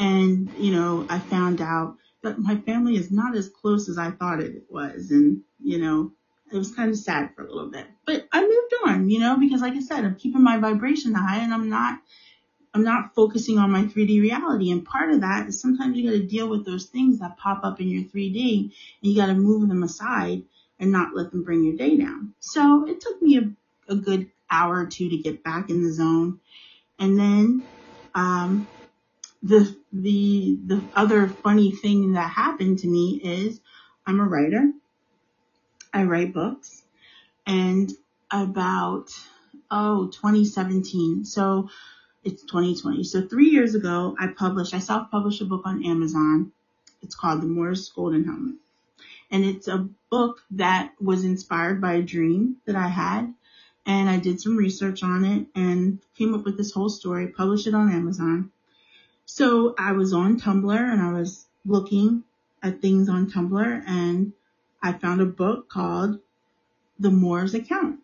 And, 0.00 0.50
you 0.58 0.72
know, 0.72 1.06
I 1.08 1.20
found 1.20 1.60
out 1.60 1.98
that 2.22 2.40
my 2.40 2.56
family 2.56 2.96
is 2.96 3.12
not 3.12 3.36
as 3.36 3.48
close 3.48 3.88
as 3.88 3.96
I 3.96 4.10
thought 4.10 4.40
it 4.40 4.64
was. 4.68 5.12
And, 5.12 5.42
you 5.62 5.78
know, 5.78 6.10
it 6.52 6.56
was 6.58 6.74
kind 6.74 6.90
of 6.90 6.96
sad 6.98 7.30
for 7.36 7.46
a 7.46 7.52
little 7.52 7.70
bit, 7.70 7.86
but 8.06 8.26
I 8.32 8.42
moved 8.42 8.74
on, 8.86 9.08
you 9.08 9.20
know, 9.20 9.36
because 9.38 9.60
like 9.60 9.74
I 9.74 9.80
said, 9.80 10.04
I'm 10.04 10.16
keeping 10.16 10.42
my 10.42 10.58
vibration 10.58 11.14
high 11.14 11.38
and 11.38 11.54
I'm 11.54 11.70
not, 11.70 12.00
I'm 12.74 12.82
not 12.82 13.14
focusing 13.14 13.58
on 13.58 13.70
my 13.70 13.84
3D 13.84 14.20
reality. 14.20 14.72
And 14.72 14.84
part 14.84 15.12
of 15.12 15.20
that 15.20 15.46
is 15.46 15.60
sometimes 15.60 15.96
you 15.96 16.10
got 16.10 16.16
to 16.16 16.26
deal 16.26 16.48
with 16.48 16.66
those 16.66 16.86
things 16.86 17.20
that 17.20 17.36
pop 17.36 17.60
up 17.62 17.80
in 17.80 17.88
your 17.88 18.02
3D 18.02 18.62
and 18.62 18.72
you 19.00 19.16
got 19.16 19.26
to 19.26 19.34
move 19.34 19.68
them 19.68 19.84
aside 19.84 20.42
and 20.80 20.90
not 20.90 21.14
let 21.14 21.30
them 21.30 21.44
bring 21.44 21.62
your 21.62 21.76
day 21.76 21.96
down. 21.96 22.34
So 22.40 22.86
it 22.88 23.00
took 23.00 23.22
me 23.22 23.38
a, 23.38 23.92
a 23.92 23.94
good 23.94 24.28
hour 24.50 24.80
or 24.80 24.86
two 24.86 25.08
to 25.08 25.16
get 25.18 25.44
back 25.44 25.70
in 25.70 25.84
the 25.84 25.92
zone. 25.92 26.40
And 26.98 27.18
then, 27.18 27.62
um, 28.14 28.66
the, 29.42 29.76
the, 29.92 30.58
the 30.66 30.82
other 30.96 31.28
funny 31.28 31.70
thing 31.70 32.12
that 32.14 32.30
happened 32.30 32.80
to 32.80 32.88
me 32.88 33.20
is 33.22 33.60
I'm 34.06 34.18
a 34.18 34.24
writer. 34.24 34.72
I 35.92 36.04
write 36.04 36.32
books 36.32 36.82
and 37.46 37.92
about 38.30 39.10
oh, 39.70 40.08
2017. 40.08 41.24
So 41.24 41.68
it's 42.24 42.42
2020. 42.42 43.04
So 43.04 43.26
three 43.26 43.50
years 43.50 43.74
ago, 43.74 44.16
I 44.18 44.28
published, 44.28 44.74
I 44.74 44.78
self-published 44.78 45.42
a 45.42 45.44
book 45.44 45.62
on 45.64 45.84
Amazon. 45.84 46.52
It's 47.02 47.14
called 47.14 47.42
The 47.42 47.46
Moor's 47.46 47.88
Golden 47.90 48.24
Helmet. 48.24 48.56
And 49.30 49.44
it's 49.44 49.68
a 49.68 49.88
book 50.10 50.42
that 50.52 50.92
was 51.00 51.24
inspired 51.24 51.80
by 51.80 51.94
a 51.94 52.02
dream 52.02 52.56
that 52.66 52.76
I 52.76 52.88
had. 52.88 53.34
And 53.86 54.08
I 54.08 54.18
did 54.18 54.40
some 54.40 54.56
research 54.56 55.02
on 55.02 55.24
it 55.24 55.46
and 55.54 55.98
came 56.16 56.34
up 56.34 56.44
with 56.44 56.56
this 56.56 56.72
whole 56.72 56.88
story, 56.88 57.28
published 57.28 57.66
it 57.66 57.74
on 57.74 57.92
Amazon. 57.92 58.50
So 59.26 59.74
I 59.78 59.92
was 59.92 60.12
on 60.12 60.40
Tumblr 60.40 60.92
and 60.92 61.02
I 61.02 61.12
was 61.12 61.46
looking 61.66 62.24
at 62.62 62.80
things 62.80 63.08
on 63.08 63.30
Tumblr 63.30 63.82
and 63.86 64.32
I 64.82 64.92
found 64.92 65.20
a 65.20 65.26
book 65.26 65.68
called 65.68 66.20
The 66.98 67.10
Moor's 67.10 67.54
Account. 67.54 68.00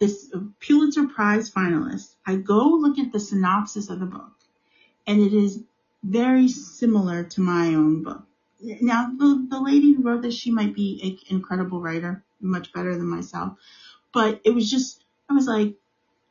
This 0.00 0.32
Pulitzer 0.60 1.06
Prize 1.08 1.50
finalist. 1.50 2.14
I 2.26 2.36
go 2.36 2.68
look 2.68 2.98
at 2.98 3.12
the 3.12 3.20
synopsis 3.20 3.90
of 3.90 4.00
the 4.00 4.06
book 4.06 4.32
and 5.06 5.20
it 5.20 5.34
is 5.34 5.62
very 6.02 6.48
similar 6.48 7.24
to 7.24 7.42
my 7.42 7.74
own 7.74 8.02
book. 8.02 8.22
Now, 8.62 9.12
the, 9.18 9.46
the 9.50 9.60
lady 9.60 9.92
who 9.92 10.02
wrote 10.02 10.22
this, 10.22 10.34
she 10.34 10.50
might 10.50 10.74
be 10.74 11.00
an 11.02 11.36
incredible 11.36 11.82
writer, 11.82 12.24
much 12.40 12.72
better 12.72 12.96
than 12.96 13.08
myself, 13.08 13.58
but 14.12 14.40
it 14.44 14.54
was 14.54 14.70
just, 14.70 15.04
I 15.28 15.34
was 15.34 15.46
like, 15.46 15.74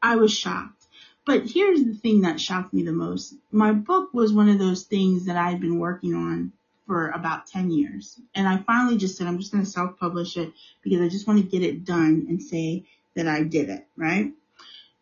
I 0.02 0.16
was 0.16 0.34
shocked. 0.34 0.88
But 1.26 1.46
here's 1.46 1.84
the 1.84 1.94
thing 1.94 2.22
that 2.22 2.42
shocked 2.42 2.74
me 2.74 2.82
the 2.82 2.92
most. 2.92 3.36
My 3.52 3.72
book 3.72 4.14
was 4.16 4.34
one 4.34 4.50
of 4.50 4.58
those 4.58 4.84
things 4.84 5.26
that 5.26 5.38
I 5.38 5.52
had 5.52 5.62
been 5.62 5.78
working 5.78 6.16
on 6.16 6.54
for 6.88 7.10
about 7.10 7.46
10 7.46 7.70
years. 7.70 8.20
And 8.34 8.48
I 8.48 8.58
finally 8.58 8.98
just 8.98 9.16
said, 9.16 9.28
I'm 9.28 9.38
just 9.38 9.52
going 9.52 9.64
to 9.64 9.70
self 9.70 10.00
publish 10.00 10.38
it 10.38 10.54
because 10.82 11.02
I 11.02 11.08
just 11.08 11.28
want 11.28 11.40
to 11.40 11.46
get 11.46 11.62
it 11.62 11.86
done 11.86 12.26
and 12.30 12.42
say 12.42 12.86
that 13.16 13.28
I 13.28 13.44
did 13.44 13.70
it, 13.70 13.88
right? 13.96 14.32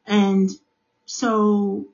And 0.06 0.50
so 1.06 1.88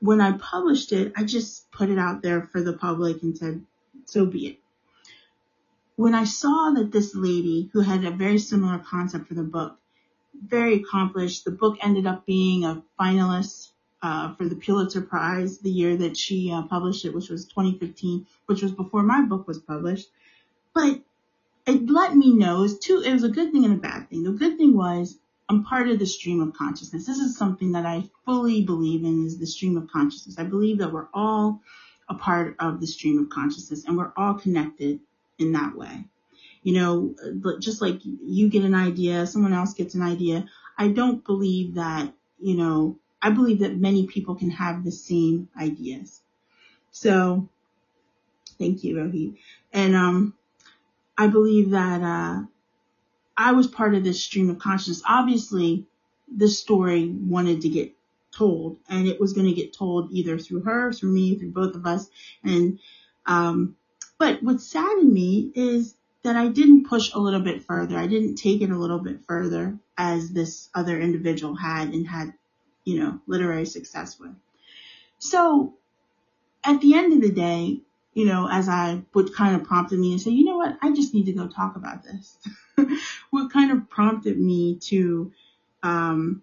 when 0.00 0.20
I 0.20 0.32
published 0.32 0.92
it, 0.92 1.12
I 1.16 1.24
just 1.24 1.70
put 1.70 1.90
it 1.90 1.98
out 1.98 2.22
there 2.22 2.42
for 2.42 2.60
the 2.62 2.72
public 2.72 3.22
and 3.22 3.36
said, 3.36 3.64
so 4.04 4.26
be 4.26 4.46
it. 4.46 4.58
When 5.96 6.14
I 6.14 6.24
saw 6.24 6.72
that 6.76 6.92
this 6.92 7.14
lady 7.14 7.70
who 7.72 7.80
had 7.80 8.04
a 8.04 8.10
very 8.10 8.38
similar 8.38 8.78
concept 8.78 9.28
for 9.28 9.34
the 9.34 9.42
book, 9.42 9.76
very 10.34 10.76
accomplished, 10.76 11.44
the 11.44 11.50
book 11.50 11.76
ended 11.82 12.06
up 12.06 12.24
being 12.24 12.64
a 12.64 12.82
finalist 12.98 13.68
uh, 14.02 14.34
for 14.34 14.48
the 14.48 14.56
Pulitzer 14.56 15.02
Prize 15.02 15.58
the 15.58 15.70
year 15.70 15.96
that 15.96 16.16
she 16.16 16.50
uh, 16.50 16.62
published 16.62 17.04
it, 17.04 17.14
which 17.14 17.28
was 17.28 17.44
2015, 17.46 18.26
which 18.46 18.62
was 18.62 18.72
before 18.72 19.02
my 19.02 19.22
book 19.22 19.46
was 19.46 19.58
published. 19.58 20.08
But 20.74 21.00
it 21.66 21.88
let 21.90 22.14
me 22.16 22.34
know 22.34 22.66
two. 22.80 23.02
It 23.04 23.12
was 23.12 23.24
a 23.24 23.28
good 23.28 23.52
thing 23.52 23.64
and 23.64 23.74
a 23.74 23.78
bad 23.78 24.08
thing. 24.08 24.24
The 24.24 24.32
good 24.32 24.56
thing 24.56 24.76
was 24.76 25.18
I'm 25.48 25.64
part 25.64 25.88
of 25.88 25.98
the 25.98 26.06
stream 26.06 26.40
of 26.40 26.54
consciousness. 26.54 27.06
This 27.06 27.18
is 27.18 27.36
something 27.36 27.72
that 27.72 27.84
I 27.84 28.04
fully 28.24 28.62
believe 28.64 29.04
in 29.04 29.26
is 29.26 29.38
the 29.38 29.46
stream 29.46 29.76
of 29.76 29.90
consciousness. 29.90 30.38
I 30.38 30.44
believe 30.44 30.78
that 30.78 30.92
we're 30.92 31.08
all 31.12 31.60
a 32.08 32.14
part 32.14 32.56
of 32.60 32.80
the 32.80 32.86
stream 32.86 33.18
of 33.18 33.30
consciousness 33.30 33.84
and 33.84 33.96
we're 33.96 34.12
all 34.16 34.34
connected 34.34 35.00
in 35.38 35.52
that 35.52 35.74
way. 35.76 36.04
You 36.62 36.74
know, 36.74 37.56
just 37.58 37.80
like 37.80 38.00
you 38.04 38.48
get 38.48 38.64
an 38.64 38.74
idea, 38.74 39.26
someone 39.26 39.52
else 39.52 39.74
gets 39.74 39.94
an 39.94 40.02
idea. 40.02 40.46
I 40.78 40.88
don't 40.88 41.24
believe 41.24 41.74
that, 41.74 42.12
you 42.38 42.54
know, 42.54 42.98
I 43.22 43.30
believe 43.30 43.60
that 43.60 43.76
many 43.76 44.06
people 44.06 44.34
can 44.34 44.50
have 44.50 44.84
the 44.84 44.92
same 44.92 45.48
ideas. 45.58 46.20
So 46.90 47.48
thank 48.58 48.84
you, 48.84 48.96
Rohit. 48.96 49.36
And, 49.72 49.96
um, 49.96 50.34
I 51.20 51.26
believe 51.28 51.70
that, 51.70 52.02
uh, 52.02 52.42
I 53.36 53.52
was 53.52 53.66
part 53.66 53.94
of 53.94 54.04
this 54.04 54.22
stream 54.22 54.50
of 54.50 54.58
consciousness. 54.58 55.02
Obviously, 55.06 55.86
this 56.28 56.58
story 56.58 57.08
wanted 57.08 57.62
to 57.62 57.68
get 57.68 57.92
told 58.32 58.78
and 58.88 59.06
it 59.06 59.20
was 59.20 59.32
going 59.32 59.46
to 59.46 59.54
get 59.54 59.72
told 59.72 60.12
either 60.12 60.38
through 60.38 60.62
her, 60.62 60.92
through 60.92 61.12
me, 61.12 61.38
through 61.38 61.52
both 61.52 61.74
of 61.74 61.86
us. 61.86 62.08
And, 62.44 62.78
um, 63.26 63.76
but 64.18 64.42
what 64.42 64.60
saddened 64.60 65.12
me 65.12 65.52
is 65.54 65.94
that 66.22 66.36
I 66.36 66.48
didn't 66.48 66.86
push 66.86 67.12
a 67.14 67.18
little 67.18 67.40
bit 67.40 67.64
further. 67.64 67.96
I 67.96 68.06
didn't 68.06 68.36
take 68.36 68.60
it 68.60 68.70
a 68.70 68.78
little 68.78 68.98
bit 68.98 69.24
further 69.26 69.78
as 69.96 70.30
this 70.30 70.68
other 70.74 71.00
individual 71.00 71.54
had 71.54 71.88
and 71.94 72.06
had 72.06 72.34
you 72.84 72.98
know, 72.98 73.20
literary 73.26 73.66
success 73.66 74.18
with. 74.18 74.34
So 75.18 75.74
at 76.64 76.80
the 76.80 76.94
end 76.94 77.12
of 77.12 77.20
the 77.20 77.34
day, 77.34 77.80
you 78.12 78.24
know, 78.24 78.48
as 78.50 78.68
I 78.68 79.02
would 79.14 79.34
kind 79.34 79.54
of 79.54 79.64
prompted 79.64 79.98
me 79.98 80.12
and 80.12 80.20
say, 80.20 80.30
you 80.30 80.44
know 80.44 80.56
what, 80.56 80.76
I 80.82 80.92
just 80.92 81.14
need 81.14 81.26
to 81.26 81.32
go 81.32 81.46
talk 81.46 81.76
about 81.76 82.02
this. 82.02 82.36
what 83.30 83.52
kind 83.52 83.70
of 83.70 83.88
prompted 83.88 84.38
me 84.38 84.78
to, 84.86 85.32
um, 85.82 86.42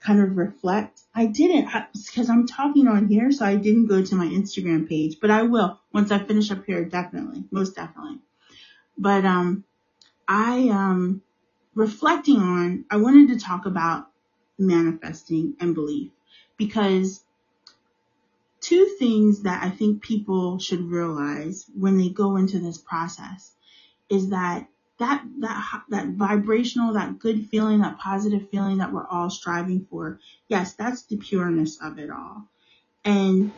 kind 0.00 0.20
of 0.22 0.36
reflect. 0.36 1.00
I 1.14 1.26
didn't 1.26 1.68
because 1.92 2.30
I'm 2.30 2.46
talking 2.46 2.88
on 2.88 3.08
here, 3.08 3.30
so 3.32 3.44
I 3.44 3.56
didn't 3.56 3.86
go 3.86 4.02
to 4.02 4.14
my 4.14 4.26
Instagram 4.26 4.88
page, 4.88 5.18
but 5.20 5.30
I 5.30 5.42
will 5.42 5.78
once 5.92 6.10
I 6.10 6.18
finish 6.18 6.50
up 6.50 6.64
here, 6.64 6.84
definitely, 6.84 7.44
most 7.50 7.76
definitely. 7.76 8.18
But, 8.96 9.24
um, 9.24 9.64
I, 10.28 10.68
um, 10.68 11.22
reflecting 11.74 12.36
on, 12.36 12.84
I 12.90 12.98
wanted 12.98 13.28
to 13.28 13.44
talk 13.44 13.66
about 13.66 14.10
manifesting 14.58 15.56
and 15.60 15.74
belief 15.74 16.10
because 16.56 17.24
two 18.60 18.94
things 18.98 19.42
that 19.42 19.62
I 19.64 19.70
think 19.70 20.02
people 20.02 20.58
should 20.58 20.90
realize 20.90 21.64
when 21.74 21.96
they 21.96 22.10
go 22.10 22.36
into 22.36 22.58
this 22.58 22.78
process 22.78 23.52
is 24.08 24.30
that 24.30 24.66
that 24.98 25.24
that 25.38 25.82
that 25.88 26.08
vibrational 26.08 26.92
that 26.92 27.18
good 27.18 27.46
feeling 27.48 27.80
that 27.80 27.98
positive 27.98 28.50
feeling 28.50 28.78
that 28.78 28.92
we're 28.92 29.06
all 29.06 29.30
striving 29.30 29.86
for 29.88 30.20
yes 30.48 30.74
that's 30.74 31.04
the 31.04 31.16
pureness 31.16 31.80
of 31.82 31.98
it 31.98 32.10
all. 32.10 32.46
And 33.02 33.50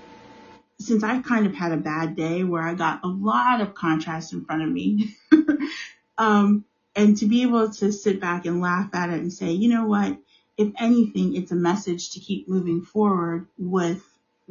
since 0.78 1.02
I 1.02 1.20
kind 1.20 1.46
of 1.46 1.54
had 1.54 1.72
a 1.72 1.76
bad 1.76 2.14
day 2.14 2.44
where 2.44 2.62
I 2.62 2.74
got 2.74 3.04
a 3.04 3.08
lot 3.08 3.60
of 3.60 3.74
contrast 3.74 4.32
in 4.32 4.44
front 4.44 4.62
of 4.62 4.68
me 4.68 5.16
um 6.18 6.64
and 6.94 7.16
to 7.16 7.26
be 7.26 7.42
able 7.42 7.70
to 7.70 7.90
sit 7.90 8.20
back 8.20 8.46
and 8.46 8.60
laugh 8.60 8.94
at 8.94 9.10
it 9.10 9.20
and 9.20 9.32
say 9.32 9.50
you 9.50 9.68
know 9.68 9.86
what? 9.86 10.16
If 10.58 10.70
anything, 10.78 11.34
it's 11.34 11.50
a 11.50 11.56
message 11.56 12.10
to 12.10 12.20
keep 12.20 12.46
moving 12.46 12.82
forward 12.82 13.48
with 13.56 14.04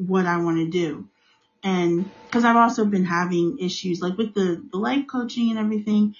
what 0.07 0.25
I 0.25 0.37
want 0.37 0.57
to 0.57 0.67
do. 0.69 1.07
And 1.63 2.09
because 2.25 2.43
I've 2.43 2.55
also 2.55 2.85
been 2.85 3.05
having 3.05 3.59
issues 3.59 4.01
like 4.01 4.17
with 4.17 4.33
the, 4.33 4.63
the 4.71 4.77
life 4.77 5.05
coaching 5.07 5.51
and 5.51 5.59
everything, 5.59 6.15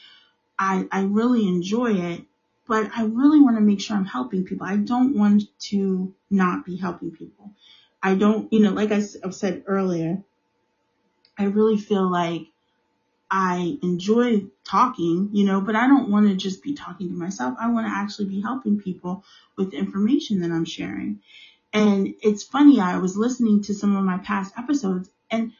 I, 0.58 0.88
I 0.92 1.04
really 1.04 1.48
enjoy 1.48 1.94
it, 1.94 2.22
but 2.68 2.92
I 2.96 3.06
really 3.06 3.42
want 3.42 3.58
to 3.58 3.62
make 3.62 3.82
sure 3.82 3.98
I'm 3.98 4.06
helping 4.06 4.46
people. 4.46 4.68
I 4.68 4.78
don't 4.78 5.18
want 5.18 5.44
to 5.70 6.14
not 6.30 6.66
be 6.66 6.76
helping 6.78 7.12
people. 7.12 7.52
I 8.04 8.16
don't, 8.16 8.52
you 8.54 8.60
know, 8.60 8.72
like 8.72 8.92
I, 8.92 9.00
said 9.02 9.64
earlier, 9.68 10.22
I 11.38 11.46
really 11.46 11.78
feel 11.78 12.10
like 12.12 12.48
I 13.30 13.78
enjoy 13.82 14.46
talking, 14.66 15.30
you 15.32 15.46
know, 15.46 15.62
but 15.62 15.76
I 15.76 15.88
don't 15.88 16.12
want 16.12 16.28
to 16.28 16.36
just 16.36 16.62
be 16.62 16.74
talking 16.74 17.08
to 17.08 17.16
myself. 17.16 17.56
I 17.60 17.70
want 17.72 17.88
to 17.88 17.94
actually 17.94 18.26
be 18.26 18.42
helping 18.42 18.80
people 18.80 19.24
with 19.56 19.72
the 19.72 19.78
information 19.78 20.42
that 20.42 20.52
I'm 20.52 20.66
sharing. 20.66 21.22
And 21.74 22.16
it's 22.22 22.44
funny, 22.44 22.80
I 22.80 22.98
was 22.98 23.16
listening 23.18 23.64
to 23.64 23.74
some 23.74 23.96
of 23.96 24.04
my 24.04 24.18
past 24.18 24.54
episodes 24.58 25.10
and 25.30 25.54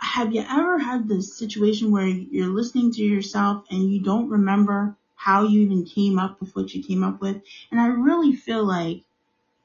have 0.00 0.32
you 0.32 0.44
ever 0.48 0.78
had 0.78 1.08
this 1.08 1.36
situation 1.36 1.90
where 1.90 2.06
you're 2.06 2.48
listening 2.48 2.92
to 2.92 3.02
yourself 3.02 3.64
and 3.70 3.90
you 3.90 4.00
don't 4.02 4.28
remember 4.28 4.96
how 5.16 5.42
you 5.44 5.62
even 5.62 5.84
came 5.84 6.18
up 6.18 6.40
with 6.40 6.54
what 6.54 6.72
you 6.72 6.82
came 6.82 7.02
up 7.02 7.20
with? 7.20 7.42
And 7.70 7.80
I 7.80 7.88
really 7.88 8.34
feel 8.34 8.64
like 8.64 9.02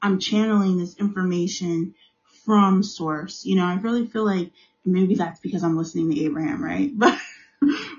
I'm 0.02 0.18
channeling 0.18 0.78
this 0.78 0.96
information 0.98 1.94
from 2.44 2.82
source. 2.82 3.44
You 3.44 3.56
know, 3.56 3.64
I 3.64 3.74
really 3.74 4.06
feel 4.06 4.24
like 4.24 4.50
maybe 4.84 5.14
that's 5.14 5.40
because 5.40 5.62
I'm 5.62 5.76
listening 5.76 6.10
to 6.10 6.20
Abraham, 6.24 6.62
right? 6.62 6.92
But 6.98 7.18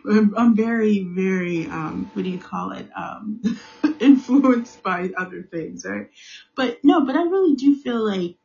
I'm 0.08 0.56
very, 0.56 1.04
very, 1.04 1.68
um, 1.68 2.10
what 2.14 2.24
do 2.24 2.30
you 2.30 2.40
call 2.40 2.72
it? 2.72 2.90
Um, 2.96 3.42
influenced 4.00 4.84
by 4.84 5.12
other 5.18 5.42
things, 5.44 5.86
right? 5.86 6.10
But 6.56 6.84
no, 6.84 7.06
but 7.06 7.16
I 7.16 7.24
really 7.24 7.56
do 7.56 7.76
feel 7.76 8.04
like 8.06 8.36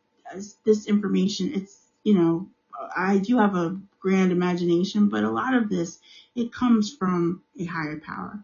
this 0.64 0.86
information, 0.86 1.52
it's, 1.54 1.78
you 2.04 2.14
know, 2.14 2.48
I 2.96 3.18
do 3.18 3.38
have 3.38 3.54
a 3.54 3.78
grand 3.98 4.32
imagination, 4.32 5.08
but 5.08 5.24
a 5.24 5.30
lot 5.30 5.54
of 5.54 5.68
this, 5.68 5.98
it 6.34 6.52
comes 6.52 6.94
from 6.94 7.42
a 7.58 7.64
higher 7.64 8.00
power. 8.00 8.42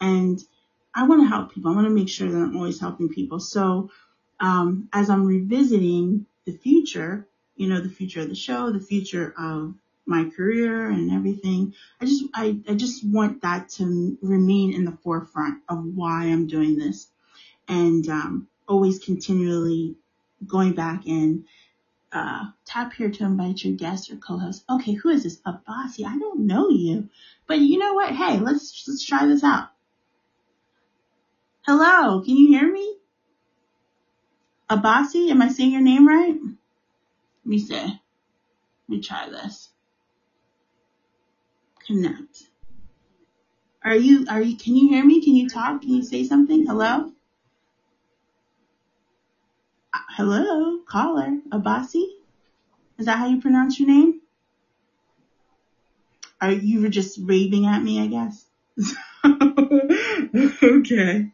And 0.00 0.42
I 0.94 1.06
want 1.06 1.22
to 1.22 1.28
help 1.28 1.52
people. 1.52 1.70
I 1.70 1.74
want 1.74 1.86
to 1.86 1.94
make 1.94 2.08
sure 2.08 2.30
that 2.30 2.36
I'm 2.36 2.56
always 2.56 2.80
helping 2.80 3.08
people. 3.08 3.38
So, 3.38 3.90
um, 4.40 4.88
as 4.92 5.08
I'm 5.08 5.24
revisiting 5.24 6.26
the 6.44 6.52
future, 6.52 7.26
you 7.54 7.68
know, 7.68 7.80
the 7.80 7.88
future 7.88 8.20
of 8.20 8.28
the 8.28 8.34
show, 8.34 8.70
the 8.70 8.80
future 8.80 9.34
of 9.38 9.74
my 10.06 10.30
career 10.30 10.88
and 10.88 11.10
everything. 11.12 11.74
I 12.00 12.06
just, 12.06 12.24
I, 12.32 12.58
I 12.68 12.74
just 12.74 13.04
want 13.04 13.42
that 13.42 13.68
to 13.70 14.16
remain 14.22 14.72
in 14.72 14.84
the 14.84 14.96
forefront 15.02 15.62
of 15.68 15.84
why 15.84 16.24
I'm 16.24 16.46
doing 16.46 16.78
this 16.78 17.08
and, 17.68 18.08
um, 18.08 18.48
always 18.68 18.98
continually 18.98 19.96
going 20.46 20.72
back 20.72 21.06
and, 21.06 21.44
uh, 22.12 22.44
tap 22.64 22.92
here 22.92 23.10
to 23.10 23.24
invite 23.24 23.64
your 23.64 23.74
guest 23.74 24.10
or 24.10 24.16
co-host. 24.16 24.64
Okay, 24.70 24.92
who 24.92 25.08
is 25.10 25.24
this? 25.24 25.40
Abasi. 25.42 26.06
I 26.06 26.18
don't 26.18 26.46
know 26.46 26.70
you, 26.70 27.08
but 27.46 27.58
you 27.58 27.78
know 27.78 27.94
what? 27.94 28.14
Hey, 28.14 28.38
let's, 28.38 28.84
let's 28.86 29.04
try 29.04 29.26
this 29.26 29.42
out. 29.44 29.68
Hello, 31.66 32.22
can 32.22 32.36
you 32.36 32.46
hear 32.48 32.72
me? 32.72 32.96
Abasi, 34.70 35.30
am 35.30 35.42
I 35.42 35.48
saying 35.48 35.72
your 35.72 35.82
name 35.82 36.06
right? 36.06 36.34
Let 36.34 37.46
me 37.46 37.58
see. 37.58 37.74
Let 37.74 38.00
me 38.88 39.00
try 39.00 39.28
this. 39.28 39.68
Connect. 41.86 42.50
Are 43.82 43.96
you, 43.96 44.26
are 44.28 44.42
you, 44.42 44.54
can 44.56 44.76
you 44.76 44.88
hear 44.88 45.02
me? 45.04 45.22
Can 45.24 45.34
you 45.34 45.48
talk? 45.48 45.80
Can 45.80 45.90
you 45.90 46.02
say 46.02 46.24
something? 46.24 46.66
Hello? 46.66 47.10
Uh, 49.92 49.98
Hello, 50.16 50.78
caller. 50.86 51.40
Abasi? 51.50 52.04
Is 52.98 53.06
that 53.06 53.18
how 53.18 53.28
you 53.28 53.40
pronounce 53.40 53.80
your 53.80 53.88
name? 53.88 54.20
Are 56.40 56.52
you 56.52 56.80
were 56.82 56.88
just 56.88 57.18
raving 57.20 57.66
at 57.66 57.82
me, 57.82 58.00
I 58.00 58.06
guess? 58.06 58.46
okay. 60.62 61.30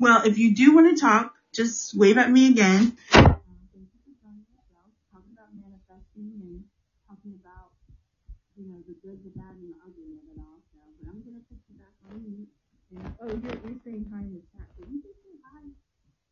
Well, 0.00 0.22
if 0.24 0.38
you 0.38 0.54
do 0.54 0.74
want 0.74 0.94
to 0.96 1.00
talk, 1.00 1.34
just 1.52 1.96
wave 1.96 2.18
at 2.18 2.30
me 2.30 2.48
again. 2.50 2.96
Talking 3.12 3.36
about 5.32 5.50
manifesting 5.54 6.28
and 6.40 6.64
talking 7.08 7.34
about, 7.40 7.70
you 8.56 8.64
know, 8.68 8.80
the 8.86 8.94
good, 9.02 9.22
the 9.24 9.30
bad, 9.36 9.56
and 9.56 9.68
the 9.68 9.76
ugly 9.84 10.12
of 10.16 10.24
it 10.28 10.38
all. 10.40 10.60
So, 10.72 10.78
but 11.00 11.08
I'm 11.08 11.20
gonna 11.24 11.44
put 11.48 11.60
oh, 13.20 13.28
you're, 13.28 13.58
you're 13.64 13.80
saying 13.84 14.06
hi 14.12 14.20
in 14.22 14.34
the 14.34 14.42
chat. 14.52 14.68
You 14.78 15.00
can 15.02 15.02
say 15.02 15.36
hi. 15.44 15.62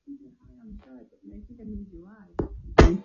You 0.06 0.18
can 0.18 0.30
say 0.32 0.46
hi 0.50 0.66
the 0.66 0.78
show, 0.84 1.06
but 1.10 1.20
I 1.34 1.40
think 1.46 1.60
I 1.60 1.64
made 1.64 1.86
you 1.92 2.04
live. 2.04 3.04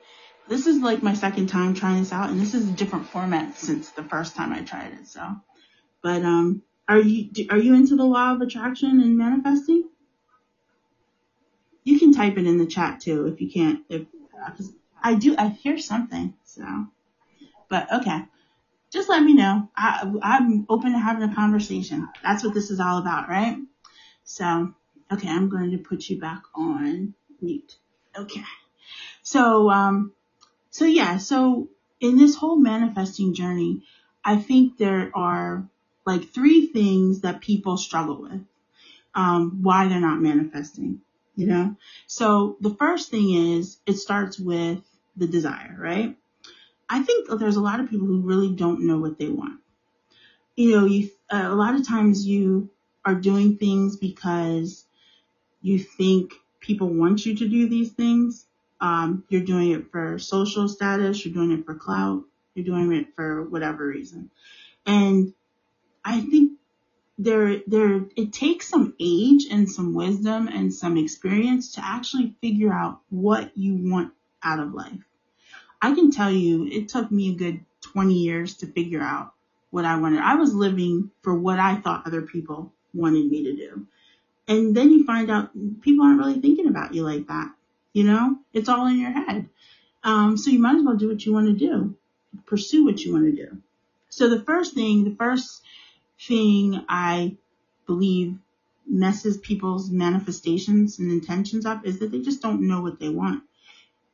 This 0.49 0.67
is 0.67 0.79
like 0.81 1.03
my 1.03 1.13
second 1.13 1.47
time 1.47 1.73
trying 1.73 1.99
this 1.99 2.13
out, 2.13 2.29
and 2.29 2.39
this 2.41 2.53
is 2.53 2.69
a 2.69 2.73
different 2.73 3.07
format 3.07 3.57
since 3.57 3.91
the 3.91 4.03
first 4.03 4.35
time 4.35 4.53
I 4.53 4.61
tried 4.63 4.93
it. 4.93 5.07
So, 5.07 5.37
but 6.03 6.23
um, 6.23 6.63
are 6.87 6.99
you 6.99 7.29
do- 7.31 7.47
are 7.49 7.57
you 7.57 7.75
into 7.75 7.95
the 7.95 8.05
law 8.05 8.33
of 8.33 8.41
attraction 8.41 9.01
and 9.01 9.17
manifesting? 9.17 9.89
You 11.83 11.99
can 11.99 12.13
type 12.13 12.37
it 12.37 12.47
in 12.47 12.57
the 12.57 12.67
chat 12.67 13.01
too 13.01 13.27
if 13.27 13.41
you 13.41 13.49
can't. 13.49 13.83
If 13.89 14.03
I 15.01 15.15
do, 15.15 15.35
I 15.37 15.49
hear 15.49 15.77
something. 15.79 16.33
So, 16.45 16.87
but 17.69 17.91
okay, 17.93 18.21
just 18.91 19.09
let 19.09 19.23
me 19.23 19.33
know. 19.33 19.69
I 19.75 20.11
I'm 20.21 20.65
open 20.69 20.91
to 20.93 20.99
having 20.99 21.29
a 21.29 21.33
conversation. 21.33 22.09
That's 22.23 22.43
what 22.43 22.53
this 22.53 22.69
is 22.71 22.79
all 22.79 22.97
about, 22.97 23.29
right? 23.29 23.57
So, 24.23 24.73
okay, 25.11 25.29
I'm 25.29 25.49
going 25.49 25.71
to 25.71 25.77
put 25.77 26.09
you 26.09 26.19
back 26.19 26.43
on 26.53 27.13
mute. 27.41 27.77
Okay. 28.17 28.43
So 29.23 29.69
um, 29.69 30.13
so 30.69 30.85
yeah, 30.85 31.17
so 31.17 31.69
in 31.99 32.17
this 32.17 32.35
whole 32.35 32.57
manifesting 32.57 33.33
journey, 33.33 33.83
I 34.23 34.37
think 34.37 34.77
there 34.77 35.11
are 35.15 35.67
like 36.05 36.33
three 36.33 36.67
things 36.67 37.21
that 37.21 37.41
people 37.41 37.77
struggle 37.77 38.21
with. 38.21 38.41
Um, 39.13 39.59
why 39.61 39.89
they're 39.89 39.99
not 39.99 40.21
manifesting, 40.21 41.01
you 41.35 41.45
know? 41.45 41.75
So 42.07 42.55
the 42.61 42.73
first 42.75 43.11
thing 43.11 43.57
is 43.57 43.77
it 43.85 43.97
starts 43.97 44.39
with 44.39 44.79
the 45.17 45.27
desire, 45.27 45.75
right? 45.77 46.17
I 46.93 47.01
think 47.01 47.29
there's 47.39 47.55
a 47.55 47.61
lot 47.61 47.79
of 47.79 47.89
people 47.89 48.05
who 48.05 48.19
really 48.19 48.51
don't 48.53 48.85
know 48.85 48.97
what 48.97 49.17
they 49.17 49.29
want. 49.29 49.61
You 50.57 50.71
know, 50.71 50.85
you, 50.85 51.09
uh, 51.31 51.47
a 51.47 51.55
lot 51.55 51.73
of 51.73 51.87
times 51.87 52.27
you 52.27 52.69
are 53.05 53.15
doing 53.15 53.55
things 53.55 53.95
because 53.95 54.83
you 55.61 55.79
think 55.79 56.33
people 56.59 56.89
want 56.89 57.25
you 57.25 57.37
to 57.37 57.47
do 57.47 57.69
these 57.69 57.93
things. 57.93 58.45
Um, 58.81 59.23
you're 59.29 59.45
doing 59.45 59.71
it 59.71 59.89
for 59.89 60.19
social 60.19 60.67
status, 60.67 61.23
you're 61.23 61.33
doing 61.33 61.51
it 61.51 61.65
for 61.65 61.75
clout, 61.75 62.23
you're 62.55 62.65
doing 62.65 62.91
it 62.91 63.15
for 63.15 63.43
whatever 63.43 63.87
reason. 63.87 64.29
And 64.85 65.33
I 66.03 66.19
think 66.19 66.59
there, 67.17 67.61
there, 67.67 68.01
it 68.17 68.33
takes 68.33 68.67
some 68.67 68.95
age 68.99 69.45
and 69.49 69.69
some 69.69 69.93
wisdom 69.93 70.49
and 70.49 70.73
some 70.73 70.97
experience 70.97 71.73
to 71.73 71.85
actually 71.85 72.35
figure 72.41 72.73
out 72.73 72.99
what 73.09 73.55
you 73.55 73.75
want 73.75 74.11
out 74.43 74.59
of 74.59 74.73
life. 74.73 75.05
I 75.81 75.93
can 75.93 76.11
tell 76.11 76.31
you 76.31 76.67
it 76.67 76.89
took 76.89 77.11
me 77.11 77.31
a 77.31 77.35
good 77.35 77.65
20 77.81 78.13
years 78.13 78.55
to 78.57 78.67
figure 78.67 79.01
out 79.01 79.33
what 79.71 79.85
I 79.85 79.97
wanted. 79.97 80.21
I 80.21 80.35
was 80.35 80.53
living 80.53 81.11
for 81.21 81.33
what 81.33 81.59
I 81.59 81.77
thought 81.77 82.05
other 82.05 82.21
people 82.21 82.71
wanted 82.93 83.29
me 83.29 83.43
to 83.45 83.55
do. 83.55 83.87
And 84.47 84.75
then 84.75 84.91
you 84.91 85.05
find 85.05 85.31
out 85.31 85.51
people 85.81 86.05
aren't 86.05 86.19
really 86.19 86.39
thinking 86.39 86.67
about 86.67 86.93
you 86.93 87.03
like 87.03 87.27
that. 87.27 87.53
You 87.93 88.03
know, 88.03 88.37
it's 88.53 88.69
all 88.69 88.87
in 88.87 88.99
your 88.99 89.11
head. 89.11 89.49
Um, 90.03 90.37
so 90.37 90.49
you 90.49 90.59
might 90.59 90.75
as 90.75 90.83
well 90.83 90.95
do 90.95 91.09
what 91.09 91.25
you 91.25 91.33
want 91.33 91.47
to 91.47 91.53
do, 91.53 91.95
pursue 92.45 92.85
what 92.85 93.01
you 93.03 93.13
want 93.13 93.25
to 93.25 93.31
do. 93.31 93.61
So 94.09 94.29
the 94.29 94.43
first 94.43 94.73
thing, 94.73 95.03
the 95.03 95.15
first 95.15 95.63
thing 96.19 96.83
I 96.89 97.37
believe 97.85 98.37
messes 98.87 99.37
people's 99.37 99.89
manifestations 99.89 100.99
and 100.99 101.11
intentions 101.11 101.65
up 101.65 101.85
is 101.85 101.99
that 101.99 102.11
they 102.11 102.19
just 102.19 102.41
don't 102.41 102.67
know 102.67 102.81
what 102.81 102.99
they 102.99 103.09
want. 103.09 103.43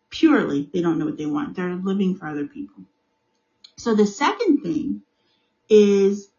Purely, 0.09 0.69
they 0.73 0.81
don't 0.81 0.97
know 0.97 1.05
what 1.05 1.17
they 1.17 1.25
want. 1.25 1.55
They're 1.55 1.75
living 1.75 2.15
for 2.15 2.27
other 2.27 2.45
people. 2.45 2.83
So 3.77 3.93
the 3.93 4.07
second 4.07 4.61
thing 4.61 5.01
is 5.69 6.29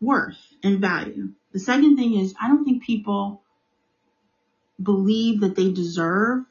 worth 0.00 0.38
and 0.62 0.80
value. 0.80 1.30
The 1.52 1.58
second 1.58 1.96
thing 1.96 2.14
is 2.14 2.34
I 2.40 2.48
don't 2.48 2.64
think 2.64 2.82
people 2.82 3.42
believe 4.82 5.40
that 5.40 5.56
they 5.56 5.70
deserve 5.72 6.44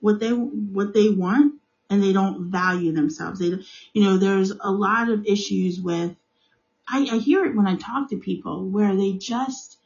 what 0.00 0.18
they 0.18 0.30
what 0.30 0.92
they 0.92 1.08
want 1.08 1.54
and 1.88 2.02
they 2.02 2.12
don't 2.12 2.50
value 2.50 2.92
themselves. 2.92 3.38
They 3.38 3.58
you 3.92 4.04
know 4.04 4.18
there's 4.18 4.50
a 4.50 4.70
lot 4.70 5.08
of 5.08 5.26
issues 5.26 5.80
with 5.80 6.14
I, 6.88 7.08
I 7.12 7.18
hear 7.18 7.44
it 7.44 7.54
when 7.54 7.66
I 7.66 7.76
talk 7.76 8.10
to 8.10 8.16
people 8.16 8.68
where 8.68 8.96
they 8.96 9.12
just 9.12 9.78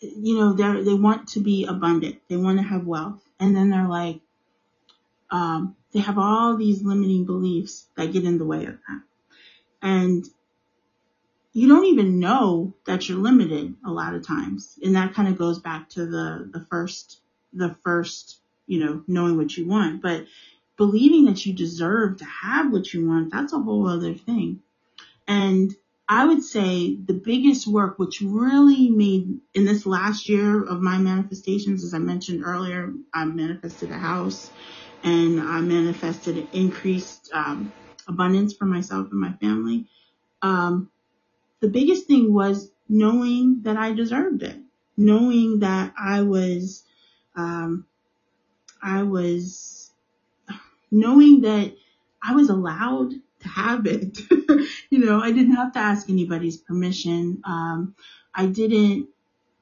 you 0.00 0.38
know 0.38 0.52
they 0.52 0.82
they 0.82 0.94
want 0.94 1.28
to 1.28 1.40
be 1.40 1.64
abundant. 1.64 2.20
They 2.28 2.36
want 2.36 2.58
to 2.58 2.64
have 2.64 2.86
wealth 2.86 3.22
and 3.38 3.54
then 3.54 3.70
they're 3.70 3.88
like 3.88 4.20
um 5.30 5.76
they 5.92 6.00
have 6.00 6.18
all 6.18 6.56
these 6.56 6.82
limiting 6.82 7.24
beliefs 7.24 7.86
that 7.96 8.12
get 8.12 8.24
in 8.24 8.38
the 8.38 8.44
way 8.44 8.64
of 8.66 8.78
that. 8.88 9.02
And 9.82 10.24
you 11.52 11.68
don't 11.68 11.86
even 11.86 12.20
know 12.20 12.74
that 12.86 13.08
you're 13.08 13.18
limited 13.18 13.74
a 13.84 13.90
lot 13.90 14.14
of 14.14 14.26
times. 14.26 14.78
And 14.82 14.94
that 14.94 15.14
kind 15.14 15.28
of 15.28 15.38
goes 15.38 15.58
back 15.58 15.88
to 15.90 16.06
the, 16.06 16.48
the 16.52 16.64
first, 16.70 17.20
the 17.52 17.76
first, 17.82 18.38
you 18.66 18.84
know, 18.84 19.02
knowing 19.08 19.36
what 19.36 19.56
you 19.56 19.66
want, 19.66 20.00
but 20.00 20.26
believing 20.76 21.24
that 21.24 21.44
you 21.44 21.52
deserve 21.52 22.18
to 22.18 22.24
have 22.24 22.72
what 22.72 22.92
you 22.94 23.08
want, 23.08 23.32
that's 23.32 23.52
a 23.52 23.58
whole 23.58 23.88
other 23.88 24.14
thing. 24.14 24.60
And 25.26 25.74
I 26.08 26.24
would 26.24 26.42
say 26.42 26.94
the 26.94 27.14
biggest 27.14 27.66
work, 27.66 27.98
which 27.98 28.20
really 28.20 28.88
made 28.90 29.40
in 29.54 29.64
this 29.64 29.86
last 29.86 30.28
year 30.28 30.62
of 30.62 30.80
my 30.80 30.98
manifestations, 30.98 31.84
as 31.84 31.94
I 31.94 31.98
mentioned 31.98 32.42
earlier, 32.44 32.92
I 33.12 33.24
manifested 33.24 33.90
a 33.90 33.98
house 33.98 34.50
and 35.02 35.40
I 35.40 35.60
manifested 35.60 36.48
increased 36.52 37.30
um, 37.32 37.72
abundance 38.06 38.54
for 38.54 38.64
myself 38.64 39.08
and 39.10 39.20
my 39.20 39.32
family. 39.34 39.86
Um, 40.42 40.90
the 41.60 41.68
biggest 41.68 42.06
thing 42.06 42.32
was 42.32 42.70
knowing 42.88 43.62
that 43.62 43.76
I 43.76 43.92
deserved 43.92 44.42
it, 44.42 44.58
knowing 44.96 45.60
that 45.60 45.92
I 45.98 46.22
was, 46.22 46.84
um, 47.36 47.86
I 48.82 49.02
was, 49.02 49.90
knowing 50.90 51.42
that 51.42 51.74
I 52.22 52.34
was 52.34 52.48
allowed 52.48 53.12
to 53.40 53.48
have 53.48 53.86
it. 53.86 54.18
you 54.90 54.98
know, 54.98 55.20
I 55.20 55.30
didn't 55.30 55.56
have 55.56 55.72
to 55.74 55.78
ask 55.78 56.08
anybody's 56.08 56.56
permission. 56.56 57.42
Um, 57.44 57.94
I 58.34 58.46
didn't, 58.46 59.08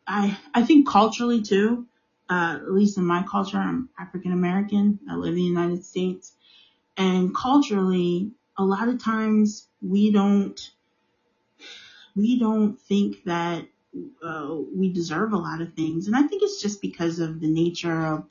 I, 0.06 0.38
I 0.54 0.62
think 0.62 0.88
culturally 0.88 1.42
too, 1.42 1.87
uh, 2.30 2.58
at 2.62 2.72
least 2.72 2.98
in 2.98 3.04
my 3.04 3.22
culture, 3.22 3.58
I'm 3.58 3.88
African 3.98 4.32
American. 4.32 4.98
I 5.10 5.16
live 5.16 5.30
in 5.30 5.36
the 5.36 5.42
United 5.42 5.84
States 5.84 6.32
and 6.98 7.32
culturally, 7.34 8.32
a 8.58 8.64
lot 8.64 8.88
of 8.88 9.02
times 9.02 9.68
we 9.80 10.10
don't, 10.10 10.60
we 12.16 12.40
don't 12.40 12.78
think 12.78 13.24
that 13.24 13.66
uh, 14.22 14.56
we 14.74 14.92
deserve 14.92 15.32
a 15.32 15.38
lot 15.38 15.60
of 15.60 15.74
things. 15.74 16.08
And 16.08 16.16
I 16.16 16.22
think 16.24 16.42
it's 16.42 16.60
just 16.60 16.82
because 16.82 17.20
of 17.20 17.40
the 17.40 17.46
nature 17.46 18.04
of, 18.04 18.24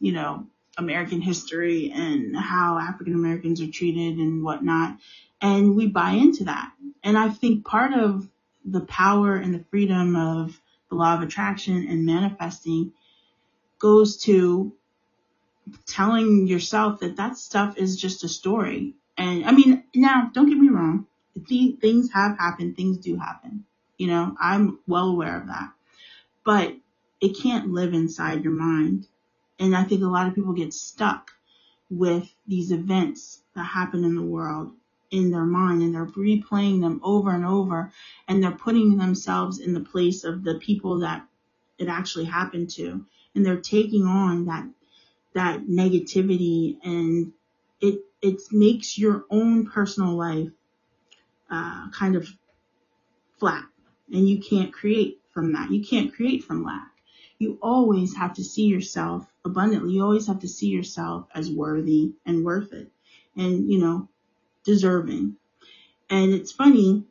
you 0.00 0.12
know, 0.12 0.46
American 0.78 1.20
history 1.20 1.92
and 1.94 2.34
how 2.34 2.78
African 2.78 3.14
Americans 3.14 3.60
are 3.60 3.70
treated 3.70 4.16
and 4.16 4.42
whatnot. 4.42 4.96
And 5.42 5.76
we 5.76 5.86
buy 5.86 6.12
into 6.12 6.44
that. 6.44 6.72
And 7.02 7.18
I 7.18 7.28
think 7.28 7.66
part 7.66 7.92
of 7.92 8.26
the 8.64 8.80
power 8.80 9.36
and 9.36 9.54
the 9.54 9.64
freedom 9.70 10.16
of 10.16 10.58
the 10.88 10.96
law 10.96 11.14
of 11.14 11.22
attraction 11.22 11.86
and 11.88 12.06
manifesting 12.06 12.92
goes 13.78 14.16
to 14.24 14.72
telling 15.86 16.46
yourself 16.46 17.00
that 17.00 17.16
that 17.16 17.36
stuff 17.36 17.76
is 17.76 17.96
just 17.96 18.24
a 18.24 18.28
story. 18.28 18.94
And 19.16 19.44
I 19.44 19.52
mean, 19.52 19.84
now 19.94 20.30
don't 20.32 20.48
get 20.48 20.58
me 20.58 20.68
wrong. 20.68 21.06
Th- 21.48 21.78
things 21.80 22.10
have 22.12 22.38
happened. 22.38 22.76
Things 22.76 22.98
do 22.98 23.16
happen. 23.16 23.64
You 23.98 24.08
know, 24.08 24.36
I'm 24.38 24.78
well 24.86 25.08
aware 25.08 25.40
of 25.40 25.46
that, 25.46 25.70
but 26.44 26.76
it 27.20 27.38
can't 27.40 27.72
live 27.72 27.94
inside 27.94 28.44
your 28.44 28.52
mind. 28.52 29.06
And 29.58 29.74
I 29.74 29.84
think 29.84 30.02
a 30.02 30.06
lot 30.06 30.28
of 30.28 30.34
people 30.34 30.52
get 30.52 30.74
stuck 30.74 31.30
with 31.88 32.32
these 32.46 32.72
events 32.72 33.40
that 33.54 33.62
happen 33.62 34.04
in 34.04 34.14
the 34.14 34.22
world 34.22 34.72
in 35.10 35.30
their 35.30 35.44
mind 35.44 35.82
and 35.82 35.94
they're 35.94 36.04
replaying 36.04 36.80
them 36.80 37.00
over 37.02 37.30
and 37.30 37.44
over 37.44 37.92
and 38.28 38.42
they're 38.42 38.50
putting 38.50 38.96
themselves 38.96 39.60
in 39.60 39.72
the 39.72 39.80
place 39.80 40.24
of 40.24 40.42
the 40.42 40.56
people 40.56 40.98
that 40.98 41.24
it 41.78 41.88
actually 41.88 42.24
happened 42.24 42.68
to 42.68 43.04
and 43.36 43.46
they're 43.46 43.60
taking 43.60 44.04
on 44.06 44.46
that 44.46 44.66
that 45.34 45.66
negativity 45.66 46.78
and 46.82 47.32
it, 47.80 48.00
it 48.22 48.40
makes 48.50 48.96
your 48.96 49.26
own 49.30 49.66
personal 49.66 50.16
life, 50.16 50.48
uh, 51.50 51.90
kind 51.90 52.16
of 52.16 52.26
flat 53.38 53.64
and 54.12 54.28
you 54.28 54.40
can't 54.40 54.72
create 54.72 55.20
from 55.32 55.52
that. 55.52 55.70
You 55.70 55.84
can't 55.84 56.14
create 56.14 56.44
from 56.44 56.64
lack. 56.64 56.90
You 57.38 57.58
always 57.60 58.16
have 58.16 58.34
to 58.34 58.44
see 58.44 58.64
yourself 58.64 59.26
abundantly. 59.44 59.94
You 59.94 60.02
always 60.02 60.26
have 60.26 60.40
to 60.40 60.48
see 60.48 60.68
yourself 60.68 61.26
as 61.34 61.50
worthy 61.50 62.12
and 62.24 62.44
worth 62.44 62.72
it 62.72 62.90
and, 63.36 63.70
you 63.70 63.78
know, 63.78 64.08
deserving. 64.64 65.36
And 66.08 66.32
it's 66.32 66.52
funny 66.52 67.04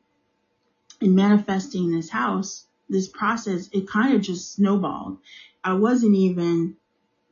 in 1.00 1.14
manifesting 1.16 1.92
this 1.92 2.10
house, 2.10 2.66
this 2.90 3.08
process, 3.08 3.70
it 3.72 3.88
kind 3.88 4.16
of 4.16 4.22
just 4.22 4.54
snowballed. 4.54 5.20
I 5.65 5.73
wasn't 5.73 6.15
even, 6.15 6.78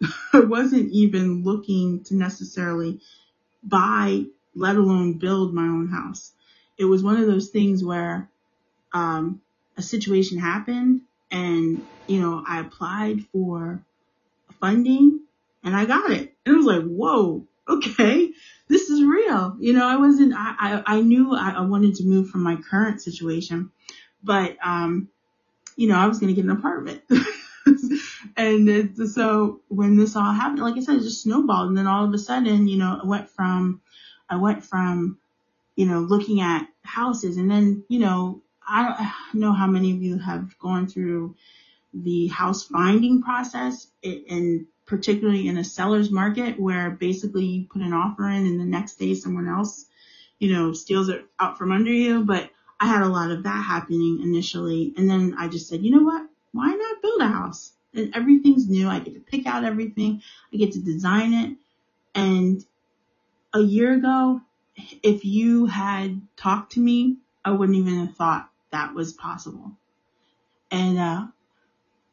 I 0.34 0.39
wasn't 0.39 0.91
even 0.91 1.43
looking 1.43 2.04
to 2.06 2.15
necessarily 2.15 3.00
buy, 3.63 4.26
let 4.56 4.76
alone 4.76 5.19
build 5.19 5.54
my 5.54 5.63
own 5.63 5.88
house. 5.88 6.32
It 6.78 6.86
was 6.86 7.04
one 7.04 7.17
of 7.17 7.28
those 7.28 7.50
things 7.50 7.84
where, 7.84 8.28
um, 8.91 9.41
a 9.78 9.82
situation 9.84 10.39
happened 10.39 11.02
and, 11.32 11.86
you 12.08 12.19
know, 12.19 12.43
I 12.46 12.60
applied 12.60 13.26
for 13.32 13.84
funding 14.60 15.22
and 15.63 15.76
I 15.76 15.86
got 15.86 16.12
it. 16.12 16.34
And 16.46 16.56
it 16.56 16.58
was 16.58 16.65
like, 16.65 16.84
whoa, 16.84 17.46
okay, 17.67 18.32
this 18.67 18.89
is 18.89 19.04
real. 19.04 19.56
You 19.60 19.74
know, 19.74 19.88
I 19.88 19.98
wasn't, 19.98 20.34
I, 20.36 20.56
I, 20.60 20.98
I 20.98 21.02
knew 21.02 21.36
I, 21.36 21.52
I 21.52 21.62
wanted 21.62 21.96
to 21.96 22.04
move 22.04 22.30
from 22.30 22.41
my 22.41 22.56
current 22.56 23.02
situation, 23.02 23.72
but, 24.24 24.58
um, 24.63 25.10
you 25.76 25.88
know, 25.88 25.96
I 25.96 26.08
was 26.08 26.19
going 26.19 26.34
to 26.34 26.39
get 26.39 26.46
an 26.46 26.58
apartment. 26.58 27.04
and 28.44 28.70
it, 28.70 28.98
so 29.10 29.62
when 29.68 29.98
this 29.98 30.16
all 30.16 30.32
happened, 30.32 30.62
like 30.62 30.78
I 30.78 30.82
said, 30.82 30.98
it 30.98 31.02
just 31.04 31.24
snowballed. 31.24 31.70
And 31.70 31.78
then 31.78 31.88
all 31.88 32.06
of 32.06 32.14
a 32.14 32.18
sudden, 32.18 32.68
you 32.68 32.78
know, 32.78 33.00
I 33.04 33.06
went 33.06 33.30
from, 33.30 33.82
I 34.30 34.38
went 34.38 34.64
from, 34.64 35.18
you 35.76 35.86
know, 35.86 36.00
looking 36.00 36.42
at 36.42 36.68
houses 36.84 37.38
and 37.38 37.50
then, 37.50 37.84
you 37.88 38.00
know, 38.00 38.42
I 38.68 39.14
don't 39.32 39.42
know 39.42 39.54
how 39.54 39.68
many 39.68 39.92
of 39.92 40.02
you 40.02 40.18
have 40.18 40.58
gone 40.60 40.88
through 40.88 41.36
the 41.94 42.28
house 42.28 42.64
finding 42.64 43.22
process 43.22 43.88
and 44.04 44.66
particularly 44.86 45.48
in 45.48 45.58
a 45.58 45.64
seller's 45.64 46.12
market 46.12 46.60
where 46.60 46.92
basically 46.92 47.46
you 47.46 47.68
put 47.68 47.82
an 47.82 47.94
offer 47.94 48.28
in 48.28 48.46
and 48.46 48.60
the 48.60 48.66
next 48.66 48.96
day 48.96 49.14
someone 49.14 49.48
else, 49.48 49.86
you 50.40 50.54
know, 50.54 50.74
steals 50.74 51.10
it 51.10 51.26
out 51.40 51.58
from 51.58 51.72
under 51.72 51.92
you. 51.92 52.24
But 52.24 52.50
I 52.80 52.88
had 52.88 53.02
a 53.02 53.10
lot 53.10 53.32
of 53.32 53.44
that 53.44 53.64
happening 53.64 54.22
initially. 54.22 54.94
And 54.98 55.10
then 55.10 55.36
I 55.38 55.48
just 55.48 55.68
said, 55.68 55.84
you 55.84 55.92
know 55.92 56.04
what? 56.04 56.28
Why 56.52 56.68
not 56.68 57.02
build 57.02 57.22
a 57.22 57.28
house? 57.28 57.74
And 57.94 58.16
everything's 58.16 58.68
new. 58.68 58.88
I 58.88 59.00
get 59.00 59.14
to 59.14 59.20
pick 59.20 59.46
out 59.46 59.64
everything. 59.64 60.22
I 60.52 60.58
get 60.58 60.74
to 60.74 60.80
design 60.82 61.34
it. 61.34 61.58
And 62.16 62.66
a 63.54 63.62
year 63.62 63.94
ago, 63.94 64.42
if 65.04 65.26
you 65.26 65.68
had 65.68 66.22
talked 66.36 66.74
to 66.74 66.80
me, 66.80 67.18
I 67.46 67.52
wouldn't 67.52 67.78
even 67.78 68.06
have 68.06 68.16
thought 68.16 68.50
that 68.72 68.94
was 68.96 69.14
possible. 69.14 69.72
And, 70.72 70.98
uh, 70.98 71.28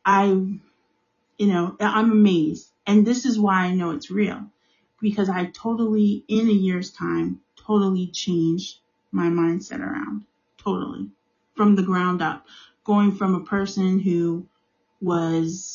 I, 0.05 0.27
you 0.27 1.47
know, 1.47 1.77
I'm 1.81 2.11
amazed. 2.11 2.69
And 2.87 3.07
this 3.07 3.25
is 3.25 3.39
why 3.39 3.65
I 3.65 3.73
know 3.73 3.93
it's 3.93 4.11
real 4.11 4.47
because 5.01 5.29
I 5.31 5.47
totally, 5.47 6.25
in 6.29 6.49
a 6.49 6.53
year's 6.53 6.91
time, 6.91 7.41
totally 7.57 8.09
changed 8.09 8.79
my 9.13 9.27
mindset 9.27 9.81
around. 9.81 10.25
Totally. 10.59 11.09
From 11.55 11.77
the 11.77 11.83
ground 11.83 12.21
up. 12.21 12.47
Going 12.85 13.13
from 13.13 13.35
a 13.35 13.45
person 13.45 14.01
who 14.01 14.47
was 15.01 15.70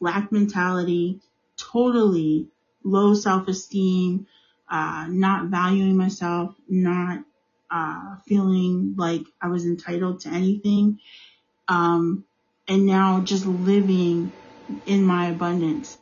lack 0.00 0.32
mentality, 0.32 1.20
totally 1.56 2.48
low 2.84 3.14
self-esteem, 3.14 4.26
uh, 4.68 5.06
not 5.08 5.46
valuing 5.46 5.96
myself, 5.96 6.54
not 6.68 7.24
uh, 7.70 8.16
feeling 8.26 8.94
like 8.96 9.22
I 9.40 9.48
was 9.48 9.64
entitled 9.64 10.20
to 10.20 10.28
anything. 10.28 11.00
Um, 11.68 12.24
and 12.68 12.86
now 12.86 13.20
just 13.20 13.46
living 13.46 14.32
in 14.86 15.02
my 15.04 15.28
abundance. 15.28 15.98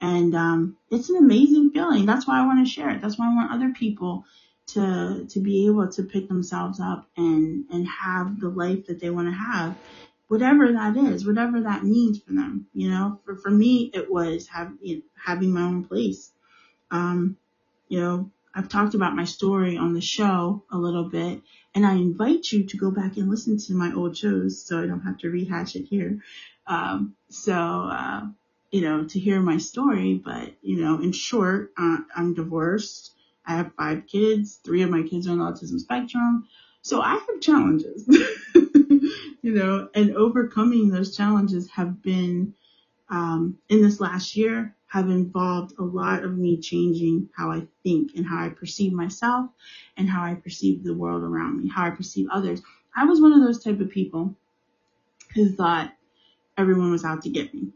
And, 0.00 0.34
um, 0.34 0.76
it's 0.90 1.10
an 1.10 1.16
amazing 1.16 1.70
feeling. 1.70 2.06
That's 2.06 2.26
why 2.26 2.40
I 2.40 2.46
want 2.46 2.66
to 2.66 2.72
share 2.72 2.90
it. 2.90 3.00
That's 3.00 3.18
why 3.18 3.30
I 3.30 3.34
want 3.34 3.52
other 3.52 3.72
people 3.72 4.24
to, 4.68 5.26
to 5.28 5.40
be 5.40 5.66
able 5.66 5.88
to 5.88 6.02
pick 6.02 6.28
themselves 6.28 6.80
up 6.80 7.08
and, 7.16 7.64
and 7.70 7.86
have 7.86 8.40
the 8.40 8.48
life 8.48 8.86
that 8.86 9.00
they 9.00 9.10
want 9.10 9.28
to 9.28 9.34
have. 9.34 9.76
Whatever 10.30 10.70
that 10.72 10.96
is, 10.96 11.26
whatever 11.26 11.60
that 11.62 11.82
means 11.82 12.20
for 12.20 12.32
them, 12.32 12.68
you 12.72 12.88
know, 12.88 13.18
for, 13.24 13.34
for 13.34 13.50
me, 13.50 13.90
it 13.92 14.08
was 14.08 14.46
have, 14.46 14.72
you 14.80 14.98
know, 14.98 15.02
having 15.16 15.52
my 15.52 15.62
own 15.62 15.82
place. 15.82 16.30
Um, 16.92 17.36
you 17.88 17.98
know, 18.00 18.30
I've 18.54 18.68
talked 18.68 18.94
about 18.94 19.16
my 19.16 19.24
story 19.24 19.76
on 19.76 19.92
the 19.92 20.00
show 20.00 20.62
a 20.70 20.78
little 20.78 21.02
bit, 21.02 21.42
and 21.74 21.84
I 21.84 21.94
invite 21.94 22.52
you 22.52 22.62
to 22.62 22.76
go 22.76 22.92
back 22.92 23.16
and 23.16 23.28
listen 23.28 23.58
to 23.58 23.74
my 23.74 23.92
old 23.92 24.16
shows 24.16 24.64
so 24.64 24.80
I 24.80 24.86
don't 24.86 25.00
have 25.00 25.18
to 25.18 25.30
rehash 25.30 25.74
it 25.74 25.86
here. 25.86 26.22
Um, 26.64 27.16
so, 27.28 27.52
uh, 27.52 28.26
you 28.70 28.82
know, 28.82 29.06
to 29.06 29.18
hear 29.18 29.40
my 29.40 29.58
story, 29.58 30.14
but, 30.14 30.54
you 30.62 30.80
know, 30.80 31.00
in 31.02 31.10
short, 31.10 31.72
uh, 31.76 31.98
I'm 32.14 32.34
divorced. 32.34 33.14
I 33.44 33.56
have 33.56 33.72
five 33.74 34.06
kids. 34.06 34.60
Three 34.62 34.82
of 34.82 34.90
my 34.90 35.02
kids 35.02 35.26
are 35.26 35.32
on 35.32 35.38
the 35.38 35.44
autism 35.44 35.80
spectrum. 35.80 36.46
So 36.82 37.00
I 37.00 37.14
have 37.14 37.40
challenges, 37.40 38.08
you 39.42 39.54
know, 39.54 39.88
and 39.94 40.16
overcoming 40.16 40.88
those 40.90 41.16
challenges 41.16 41.70
have 41.70 42.02
been, 42.02 42.54
um, 43.08 43.58
in 43.68 43.82
this 43.82 44.00
last 44.00 44.36
year 44.36 44.74
have 44.86 45.08
involved 45.08 45.72
a 45.78 45.82
lot 45.82 46.24
of 46.24 46.36
me 46.36 46.60
changing 46.60 47.28
how 47.36 47.50
I 47.50 47.66
think 47.84 48.12
and 48.16 48.26
how 48.26 48.44
I 48.44 48.48
perceive 48.48 48.92
myself 48.92 49.48
and 49.96 50.08
how 50.08 50.22
I 50.22 50.34
perceive 50.34 50.82
the 50.82 50.94
world 50.94 51.22
around 51.22 51.62
me, 51.62 51.68
how 51.68 51.86
I 51.86 51.90
perceive 51.90 52.26
others. 52.32 52.60
I 52.94 53.04
was 53.04 53.20
one 53.20 53.32
of 53.32 53.40
those 53.40 53.62
type 53.62 53.80
of 53.80 53.90
people 53.90 54.34
who 55.34 55.52
thought 55.52 55.92
everyone 56.58 56.90
was 56.90 57.04
out 57.04 57.22
to 57.22 57.30
get 57.30 57.54
me. 57.54 57.68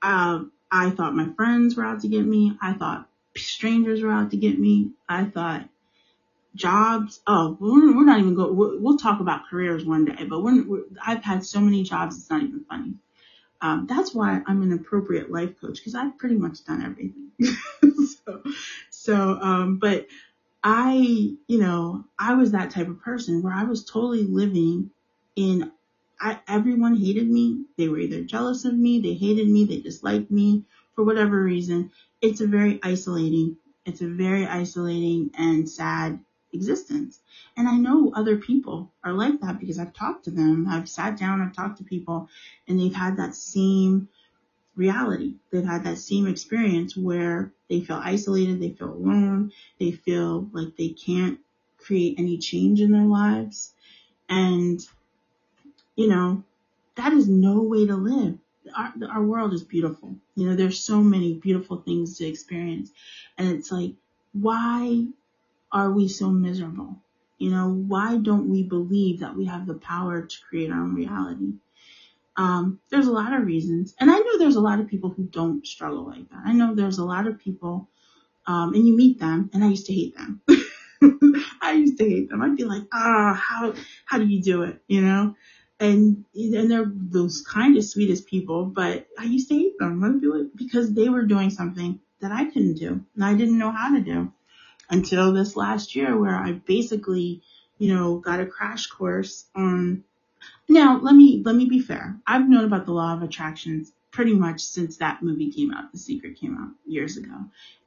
Um, 0.00 0.52
I 0.70 0.90
thought 0.90 1.14
my 1.14 1.28
friends 1.36 1.76
were 1.76 1.84
out 1.84 2.00
to 2.00 2.08
get 2.08 2.24
me. 2.24 2.56
I 2.60 2.72
thought 2.72 3.08
strangers 3.36 4.02
were 4.02 4.10
out 4.10 4.30
to 4.30 4.36
get 4.36 4.58
me. 4.58 4.92
I 5.08 5.24
thought 5.24 5.68
jobs. 6.54 7.20
Oh, 7.26 7.56
we're, 7.60 7.96
we're 7.96 8.04
not 8.04 8.20
even 8.20 8.34
going. 8.34 8.56
We'll, 8.56 8.80
we'll, 8.80 8.98
talk 8.98 9.20
about 9.20 9.48
careers 9.50 9.84
one 9.84 10.04
day, 10.04 10.24
but 10.24 10.42
we're, 10.42 10.82
I've 11.04 11.22
had 11.22 11.44
so 11.44 11.60
many 11.60 11.82
jobs. 11.82 12.16
It's 12.16 12.30
not 12.30 12.42
even 12.42 12.64
funny. 12.68 12.94
Um, 13.60 13.86
that's 13.88 14.14
why 14.14 14.42
I'm 14.46 14.62
an 14.62 14.72
appropriate 14.72 15.30
life 15.30 15.60
coach 15.60 15.78
because 15.78 15.94
I've 15.94 16.18
pretty 16.18 16.36
much 16.36 16.64
done 16.64 16.82
everything. 16.82 17.30
so, 18.06 18.42
so, 18.90 19.38
um, 19.40 19.78
but 19.78 20.06
I, 20.62 20.94
you 21.46 21.58
know, 21.58 22.04
I 22.18 22.34
was 22.34 22.52
that 22.52 22.70
type 22.70 22.88
of 22.88 23.00
person 23.00 23.42
where 23.42 23.54
I 23.54 23.64
was 23.64 23.84
totally 23.84 24.24
living 24.24 24.90
in, 25.36 25.72
I, 26.20 26.40
everyone 26.46 26.96
hated 26.96 27.28
me. 27.28 27.64
They 27.76 27.88
were 27.88 27.98
either 27.98 28.22
jealous 28.22 28.64
of 28.64 28.74
me, 28.74 29.00
they 29.00 29.14
hated 29.14 29.48
me, 29.48 29.64
they 29.64 29.80
disliked 29.80 30.30
me 30.30 30.64
for 30.94 31.04
whatever 31.04 31.42
reason. 31.42 31.90
It's 32.20 32.40
a 32.40 32.46
very 32.46 32.80
isolating, 32.82 33.56
it's 33.86 34.00
a 34.00 34.08
very 34.08 34.46
isolating 34.46 35.30
and 35.36 35.68
sad 35.68 36.20
existence. 36.54 37.20
And 37.56 37.68
I 37.68 37.76
know 37.76 38.12
other 38.14 38.36
people 38.36 38.92
are 39.02 39.12
like 39.12 39.40
that 39.40 39.58
because 39.58 39.78
I've 39.78 39.92
talked 39.92 40.24
to 40.24 40.30
them. 40.30 40.66
I've 40.68 40.88
sat 40.88 41.18
down, 41.18 41.40
I've 41.40 41.54
talked 41.54 41.78
to 41.78 41.84
people 41.84 42.28
and 42.68 42.78
they've 42.78 42.94
had 42.94 43.16
that 43.18 43.34
same 43.34 44.08
reality. 44.76 45.34
They've 45.50 45.64
had 45.64 45.84
that 45.84 45.98
same 45.98 46.26
experience 46.26 46.96
where 46.96 47.52
they 47.68 47.80
feel 47.80 48.00
isolated, 48.02 48.60
they 48.60 48.70
feel 48.70 48.92
alone, 48.92 49.52
they 49.78 49.92
feel 49.92 50.48
like 50.52 50.76
they 50.76 50.88
can't 50.88 51.38
create 51.78 52.18
any 52.18 52.38
change 52.38 52.80
in 52.80 52.90
their 52.92 53.04
lives. 53.04 53.72
And, 54.28 54.80
you 55.96 56.08
know, 56.08 56.44
that 56.96 57.12
is 57.12 57.28
no 57.28 57.62
way 57.62 57.86
to 57.86 57.96
live. 57.96 58.38
Our, 58.76 58.92
our 59.10 59.22
world 59.22 59.52
is 59.52 59.62
beautiful. 59.62 60.16
You 60.34 60.48
know, 60.48 60.56
there's 60.56 60.80
so 60.80 61.02
many 61.02 61.34
beautiful 61.34 61.76
things 61.76 62.18
to 62.18 62.26
experience. 62.26 62.90
And 63.36 63.48
it's 63.48 63.70
like, 63.70 63.92
why 64.32 65.06
are 65.74 65.90
we 65.90 66.06
so 66.06 66.30
miserable? 66.30 66.96
You 67.38 67.50
know, 67.50 67.68
why 67.68 68.16
don't 68.16 68.48
we 68.48 68.62
believe 68.62 69.20
that 69.20 69.36
we 69.36 69.46
have 69.46 69.66
the 69.66 69.74
power 69.74 70.22
to 70.22 70.36
create 70.48 70.70
our 70.70 70.80
own 70.80 70.94
reality? 70.94 71.54
Um, 72.36 72.80
there's 72.90 73.08
a 73.08 73.12
lot 73.12 73.34
of 73.34 73.44
reasons. 73.44 73.94
And 73.98 74.10
I 74.10 74.18
know 74.18 74.38
there's 74.38 74.56
a 74.56 74.60
lot 74.60 74.78
of 74.78 74.86
people 74.86 75.10
who 75.10 75.24
don't 75.24 75.66
struggle 75.66 76.06
like 76.06 76.28
that. 76.30 76.42
I 76.46 76.52
know 76.52 76.74
there's 76.74 76.98
a 76.98 77.04
lot 77.04 77.26
of 77.26 77.40
people, 77.40 77.88
um, 78.46 78.72
and 78.74 78.86
you 78.86 78.96
meet 78.96 79.18
them, 79.18 79.50
and 79.52 79.64
I 79.64 79.68
used 79.68 79.86
to 79.86 79.92
hate 79.92 80.16
them. 80.16 80.40
I 81.60 81.72
used 81.72 81.98
to 81.98 82.08
hate 82.08 82.30
them. 82.30 82.40
I'd 82.40 82.56
be 82.56 82.64
like, 82.64 82.84
ah, 82.92 83.32
oh, 83.32 83.34
how, 83.34 83.74
how 84.04 84.18
do 84.18 84.26
you 84.26 84.42
do 84.42 84.62
it? 84.62 84.80
You 84.86 85.02
know? 85.02 85.34
And, 85.80 86.24
and 86.34 86.70
they're 86.70 86.90
those 86.94 87.42
kindest, 87.42 87.92
sweetest 87.92 88.26
people, 88.26 88.66
but 88.66 89.08
I 89.18 89.24
used 89.24 89.48
to 89.48 89.54
hate 89.54 89.78
them. 89.78 90.02
I'd 90.04 90.20
be 90.20 90.28
like, 90.28 90.46
because 90.54 90.94
they 90.94 91.08
were 91.08 91.24
doing 91.24 91.50
something 91.50 91.98
that 92.20 92.30
I 92.30 92.44
couldn't 92.44 92.74
do 92.74 93.04
and 93.14 93.24
I 93.24 93.34
didn't 93.34 93.58
know 93.58 93.72
how 93.72 93.94
to 93.94 94.00
do 94.00 94.32
until 94.90 95.32
this 95.32 95.56
last 95.56 95.96
year 95.96 96.16
where 96.16 96.36
I 96.36 96.52
basically, 96.52 97.42
you 97.78 97.94
know, 97.94 98.18
got 98.18 98.40
a 98.40 98.46
crash 98.46 98.86
course 98.86 99.44
on 99.54 100.04
now 100.68 100.98
let 101.00 101.14
me 101.14 101.42
let 101.44 101.54
me 101.54 101.66
be 101.66 101.80
fair. 101.80 102.16
I've 102.26 102.48
known 102.48 102.64
about 102.64 102.86
the 102.86 102.92
law 102.92 103.14
of 103.14 103.22
attractions 103.22 103.92
pretty 104.14 104.32
much 104.32 104.60
since 104.60 104.98
that 104.98 105.22
movie 105.24 105.50
came 105.50 105.72
out, 105.72 105.90
The 105.90 105.98
Secret 105.98 106.38
came 106.38 106.56
out 106.56 106.70
years 106.86 107.16
ago. 107.16 107.34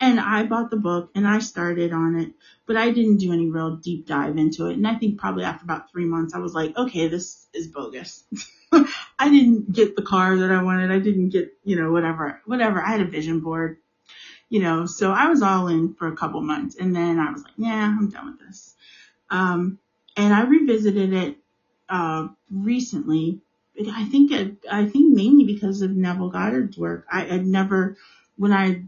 And 0.02 0.20
I 0.20 0.44
bought 0.44 0.70
the 0.70 0.76
book 0.76 1.10
and 1.16 1.26
I 1.26 1.40
started 1.40 1.94
on 1.94 2.20
it, 2.20 2.34
but 2.66 2.76
I 2.76 2.92
didn't 2.92 3.18
do 3.18 3.32
any 3.32 3.50
real 3.50 3.78
deep 3.78 4.06
dive 4.06 4.38
into 4.38 4.66
it. 4.66 4.74
And 4.74 4.86
I 4.86 4.96
think 4.96 5.18
probably 5.18 5.46
after 5.46 5.64
about 5.64 5.90
three 5.90 6.04
months, 6.04 6.36
I 6.36 6.40
was 6.40 6.54
like, 6.54 6.78
okay, 6.78 7.08
this 7.08 7.48
is 7.54 7.68
bogus. 7.68 8.26
I 8.74 9.30
didn't 9.30 9.72
get 9.72 9.96
the 9.96 10.02
car 10.02 10.38
that 10.38 10.52
I 10.52 10.62
wanted. 10.62 10.92
I 10.92 11.00
didn't 11.00 11.30
get, 11.30 11.54
you 11.64 11.82
know, 11.82 11.94
whatever, 11.94 12.42
whatever. 12.46 12.82
I 12.82 12.92
had 12.92 13.02
a 13.02 13.06
vision 13.06 13.40
board, 13.40 13.78
you 14.50 14.62
know, 14.62 14.86
so 14.86 15.12
I 15.12 15.28
was 15.28 15.42
all 15.42 15.68
in 15.68 15.94
for 15.94 16.08
a 16.08 16.16
couple 16.16 16.42
months 16.42 16.76
and 16.76 16.96
then 16.96 17.20
I 17.20 17.32
was 17.32 17.44
like, 17.44 17.54
yeah, 17.58 17.96
I'm 17.98 18.10
done 18.10 18.32
with 18.32 18.48
this. 18.48 18.76
Um, 19.30 19.80
and 20.16 20.34
I 20.34 20.44
revisited 20.44 21.14
it, 21.14 21.38
uh, 21.90 22.28
recently 22.50 23.42
I 23.92 24.06
think 24.06 24.32
I 24.72 24.86
think 24.88 25.16
mainly 25.16 25.46
because 25.46 25.82
of 25.82 25.96
Neville 25.96 26.30
Goddard's 26.30 26.78
work. 26.78 27.06
I 27.12 27.22
had 27.22 27.46
never, 27.46 27.98
when 28.36 28.52
I 28.52 28.84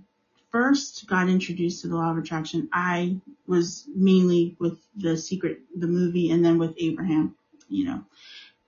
first 0.52 1.06
got 1.08 1.30
introduced 1.30 1.82
to 1.82 1.89
the 1.89 1.95
law 1.95 2.12
of 2.12 2.17
attraction, 2.17 2.69
I 2.74 3.17
was 3.45 3.86
mainly 3.93 4.56
with 4.60 4.80
the 4.95 5.15
secret, 5.17 5.62
the 5.76 5.88
movie, 5.88 6.32
and 6.32 6.43
then 6.43 6.58
with 6.58 6.74
Abraham, 6.78 7.36
you 7.67 7.86
know, 7.86 8.04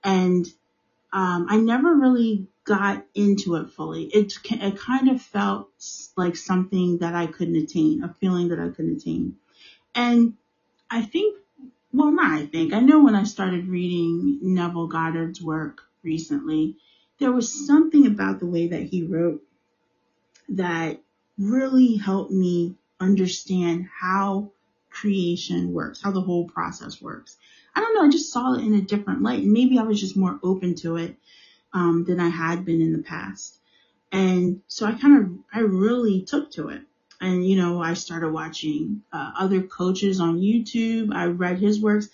and 0.04 0.46
um, 1.12 1.46
I 1.48 1.56
never 1.56 1.92
really 1.94 2.46
got 2.64 3.04
into 3.14 3.56
it 3.56 3.70
fully. 3.70 4.04
It 4.04 4.34
it 4.50 4.78
kind 4.78 5.08
of 5.08 5.20
felt 5.20 5.68
like 6.16 6.36
something 6.36 6.98
that 6.98 7.14
I 7.14 7.26
couldn't 7.26 7.56
attain, 7.56 8.04
a 8.04 8.14
feeling 8.20 8.48
that 8.48 8.60
I 8.60 8.68
couldn't 8.68 9.02
attain, 9.02 9.36
and 9.94 10.34
I 10.90 11.02
think, 11.02 11.38
well, 11.92 12.12
not 12.12 12.32
I 12.32 12.46
think, 12.46 12.72
I 12.72 12.80
know 12.80 13.02
when 13.02 13.14
I 13.14 13.24
started 13.24 13.68
reading 13.68 14.38
Neville 14.42 14.88
Goddard's 14.88 15.42
work 15.42 15.82
recently, 16.02 16.76
there 17.18 17.32
was 17.32 17.66
something 17.66 18.06
about 18.06 18.40
the 18.40 18.46
way 18.46 18.68
that 18.68 18.82
he 18.82 19.02
wrote 19.02 19.42
that 20.50 21.00
really 21.38 21.96
helped 21.96 22.30
me 22.30 22.74
understand 23.00 23.88
how 24.00 24.50
creation 24.90 25.72
works, 25.72 26.02
how 26.02 26.10
the 26.10 26.20
whole 26.20 26.46
process 26.46 27.00
works. 27.00 27.36
I 27.74 27.80
don't 27.80 27.94
know, 27.94 28.02
I 28.02 28.10
just 28.10 28.32
saw 28.32 28.54
it 28.54 28.64
in 28.64 28.74
a 28.74 28.82
different 28.82 29.22
light. 29.22 29.42
And 29.42 29.52
maybe 29.52 29.78
I 29.78 29.82
was 29.82 30.00
just 30.00 30.16
more 30.16 30.38
open 30.42 30.74
to 30.76 30.96
it 30.96 31.16
um, 31.72 32.04
than 32.04 32.20
I 32.20 32.28
had 32.28 32.64
been 32.64 32.80
in 32.80 32.92
the 32.92 33.02
past. 33.02 33.58
And 34.10 34.60
so 34.68 34.86
I 34.86 34.92
kind 34.92 35.18
of, 35.18 35.30
I 35.52 35.60
really 35.60 36.22
took 36.22 36.50
to 36.52 36.68
it. 36.68 36.82
And, 37.20 37.46
you 37.46 37.56
know, 37.56 37.80
I 37.80 37.94
started 37.94 38.30
watching 38.32 39.02
uh, 39.12 39.32
other 39.38 39.62
coaches 39.62 40.20
on 40.20 40.40
YouTube. 40.40 41.14
I 41.14 41.26
read 41.26 41.58
his 41.58 41.80
works 41.80 42.08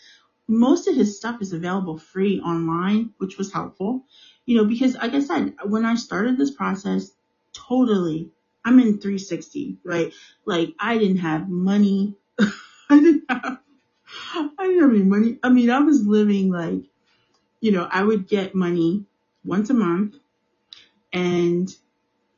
most 0.48 0.88
of 0.88 0.96
his 0.96 1.16
stuff 1.16 1.42
is 1.42 1.52
available 1.52 1.98
free 1.98 2.40
online, 2.40 3.10
which 3.18 3.36
was 3.36 3.52
helpful. 3.52 4.04
You 4.46 4.56
know, 4.56 4.64
because 4.64 4.94
like 4.94 5.12
I 5.12 5.20
said, 5.20 5.54
when 5.64 5.84
I 5.84 5.94
started 5.94 6.38
this 6.38 6.50
process, 6.50 7.10
totally, 7.52 8.30
I'm 8.64 8.80
in 8.80 8.98
360, 8.98 9.76
right? 9.84 10.12
Like 10.46 10.74
I 10.80 10.96
didn't 10.96 11.18
have 11.18 11.50
money. 11.50 12.16
I 12.38 12.98
didn't 12.98 13.24
have, 13.28 13.58
I 14.58 14.66
didn't 14.66 14.80
have 14.80 14.90
any 14.90 15.02
money. 15.02 15.38
I 15.42 15.50
mean, 15.50 15.68
I 15.68 15.80
was 15.80 16.06
living 16.06 16.50
like, 16.50 16.84
you 17.60 17.72
know, 17.72 17.86
I 17.90 18.02
would 18.02 18.26
get 18.26 18.54
money 18.54 19.04
once 19.44 19.70
a 19.70 19.74
month 19.74 20.16
and 21.12 21.74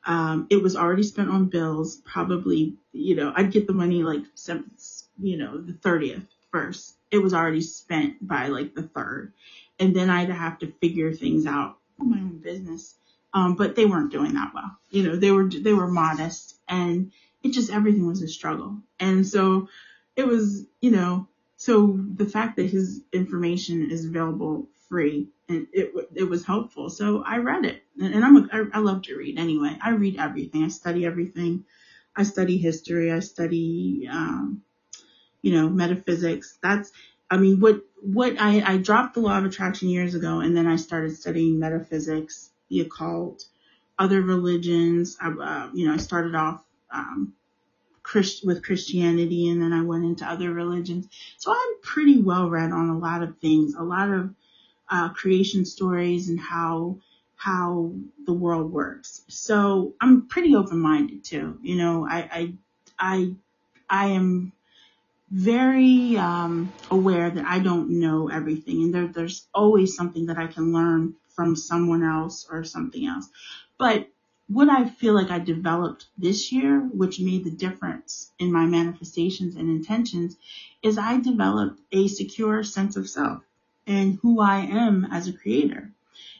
um, 0.05 0.47
it 0.49 0.61
was 0.61 0.75
already 0.75 1.03
spent 1.03 1.29
on 1.29 1.45
bills. 1.45 1.97
Probably, 1.97 2.75
you 2.91 3.15
know, 3.15 3.33
I'd 3.35 3.51
get 3.51 3.67
the 3.67 3.73
money 3.73 4.03
like, 4.03 4.23
you 5.19 5.37
know, 5.37 5.61
the 5.61 5.73
30th 5.73 6.25
first 6.51 6.95
it 7.11 7.19
was 7.19 7.33
already 7.33 7.61
spent 7.61 8.25
by 8.25 8.47
like 8.47 8.73
the 8.73 8.83
third. 8.83 9.33
And 9.79 9.95
then 9.95 10.09
I'd 10.09 10.29
have 10.29 10.59
to 10.59 10.73
figure 10.79 11.13
things 11.13 11.45
out 11.45 11.77
my 11.99 12.17
own 12.17 12.39
business. 12.39 12.95
Um, 13.33 13.55
but 13.55 13.75
they 13.75 13.85
weren't 13.85 14.11
doing 14.11 14.33
that 14.33 14.51
well. 14.53 14.77
You 14.89 15.03
know, 15.03 15.15
they 15.15 15.31
were, 15.31 15.47
they 15.47 15.73
were 15.73 15.87
modest 15.87 16.55
and 16.67 17.11
it 17.43 17.51
just, 17.51 17.71
everything 17.71 18.07
was 18.07 18.21
a 18.21 18.27
struggle. 18.27 18.77
And 18.99 19.25
so 19.25 19.69
it 20.15 20.25
was, 20.25 20.65
you 20.81 20.91
know, 20.91 21.27
so 21.61 21.95
the 22.15 22.25
fact 22.25 22.55
that 22.55 22.71
his 22.71 23.01
information 23.13 23.91
is 23.91 24.03
available 24.03 24.67
free 24.89 25.27
and 25.47 25.67
it, 25.71 25.93
it 26.15 26.23
was 26.23 26.43
helpful. 26.43 26.89
So 26.89 27.23
I 27.23 27.37
read 27.37 27.65
it 27.65 27.83
and 28.01 28.25
I'm, 28.25 28.35
a, 28.35 28.47
I, 28.51 28.63
I 28.73 28.79
love 28.79 29.03
to 29.03 29.15
read 29.15 29.37
anyway. 29.37 29.77
I 29.79 29.91
read 29.91 30.19
everything. 30.19 30.63
I 30.63 30.69
study 30.69 31.05
everything. 31.05 31.65
I 32.15 32.23
study 32.23 32.57
history. 32.57 33.11
I 33.11 33.19
study, 33.19 34.09
um, 34.11 34.63
you 35.43 35.53
know, 35.53 35.69
metaphysics. 35.69 36.57
That's, 36.63 36.91
I 37.29 37.37
mean, 37.37 37.59
what, 37.59 37.83
what 38.01 38.41
I, 38.41 38.63
I 38.65 38.77
dropped 38.77 39.13
the 39.13 39.19
law 39.19 39.37
of 39.37 39.45
attraction 39.45 39.89
years 39.89 40.15
ago 40.15 40.39
and 40.39 40.57
then 40.57 40.65
I 40.65 40.77
started 40.77 41.15
studying 41.15 41.59
metaphysics, 41.59 42.49
the 42.69 42.81
occult, 42.81 43.45
other 43.99 44.23
religions. 44.23 45.15
I, 45.21 45.29
uh, 45.29 45.69
you 45.75 45.85
know, 45.85 45.93
I 45.93 45.97
started 45.97 46.33
off, 46.33 46.65
um, 46.91 47.35
Christ, 48.11 48.45
with 48.45 48.63
Christianity 48.63 49.49
and 49.49 49.61
then 49.61 49.73
I 49.73 49.83
went 49.83 50.03
into 50.03 50.25
other 50.25 50.51
religions. 50.53 51.07
So 51.37 51.51
I'm 51.51 51.81
pretty 51.81 52.21
well 52.21 52.49
read 52.49 52.71
on 52.71 52.89
a 52.89 52.97
lot 52.97 53.23
of 53.23 53.37
things, 53.39 53.73
a 53.73 53.83
lot 53.83 54.09
of, 54.09 54.33
uh, 54.89 55.09
creation 55.09 55.63
stories 55.63 56.27
and 56.29 56.39
how, 56.39 56.97
how 57.37 57.93
the 58.25 58.33
world 58.33 58.71
works. 58.71 59.21
So 59.29 59.95
I'm 60.01 60.27
pretty 60.27 60.55
open 60.55 60.79
minded 60.79 61.23
too. 61.23 61.57
You 61.61 61.75
know, 61.77 62.05
I, 62.05 62.17
I, 62.31 62.53
I, 62.99 63.35
I 63.89 64.07
am 64.07 64.51
very 65.31 66.17
um, 66.17 66.73
aware 66.91 67.29
that 67.29 67.45
I 67.45 67.59
don't 67.59 68.01
know 68.01 68.29
everything, 68.29 68.83
and 68.83 68.93
there, 68.93 69.07
there's 69.07 69.47
always 69.53 69.95
something 69.95 70.25
that 70.25 70.37
I 70.37 70.47
can 70.47 70.73
learn 70.73 71.15
from 71.29 71.55
someone 71.55 72.03
else 72.03 72.45
or 72.51 72.65
something 72.65 73.05
else. 73.07 73.29
But 73.77 74.09
what 74.51 74.69
I 74.69 74.89
feel 74.89 75.13
like 75.13 75.31
I 75.31 75.39
developed 75.39 76.07
this 76.17 76.51
year, 76.51 76.79
which 76.79 77.19
made 77.19 77.45
the 77.45 77.51
difference 77.51 78.31
in 78.37 78.51
my 78.51 78.65
manifestations 78.65 79.55
and 79.55 79.69
intentions, 79.69 80.35
is 80.83 80.97
I 80.97 81.19
developed 81.19 81.79
a 81.91 82.07
secure 82.07 82.63
sense 82.63 82.97
of 82.97 83.09
self 83.09 83.43
and 83.87 84.19
who 84.21 84.41
I 84.41 84.59
am 84.59 85.07
as 85.11 85.27
a 85.27 85.33
creator. 85.33 85.91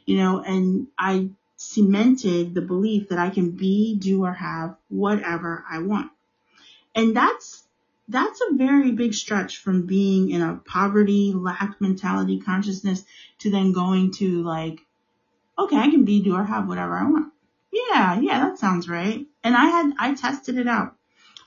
You 0.05 0.17
know, 0.17 0.39
and 0.39 0.87
I 0.97 1.29
cemented 1.55 2.53
the 2.53 2.61
belief 2.61 3.09
that 3.09 3.19
I 3.19 3.29
can 3.29 3.51
be, 3.51 3.95
do, 3.95 4.25
or 4.25 4.33
have 4.33 4.75
whatever 4.89 5.63
I 5.69 5.79
want. 5.79 6.11
And 6.95 7.15
that's 7.15 7.63
that's 8.09 8.41
a 8.41 8.55
very 8.55 8.91
big 8.91 9.13
stretch 9.13 9.57
from 9.57 9.85
being 9.85 10.31
in 10.31 10.41
a 10.41 10.59
poverty, 10.65 11.31
lack 11.33 11.79
mentality 11.79 12.41
consciousness 12.41 13.05
to 13.39 13.49
then 13.49 13.71
going 13.71 14.11
to 14.11 14.43
like, 14.43 14.81
okay, 15.57 15.77
I 15.77 15.89
can 15.89 16.03
be, 16.03 16.21
do, 16.21 16.35
or 16.35 16.43
have 16.43 16.67
whatever 16.67 16.97
I 16.97 17.03
want. 17.09 17.31
Yeah, 17.71 18.19
yeah, 18.19 18.39
that 18.47 18.59
sounds 18.59 18.89
right. 18.89 19.25
And 19.43 19.55
I 19.55 19.65
had, 19.65 19.93
I 19.97 20.13
tested 20.13 20.57
it 20.57 20.67
out. 20.67 20.95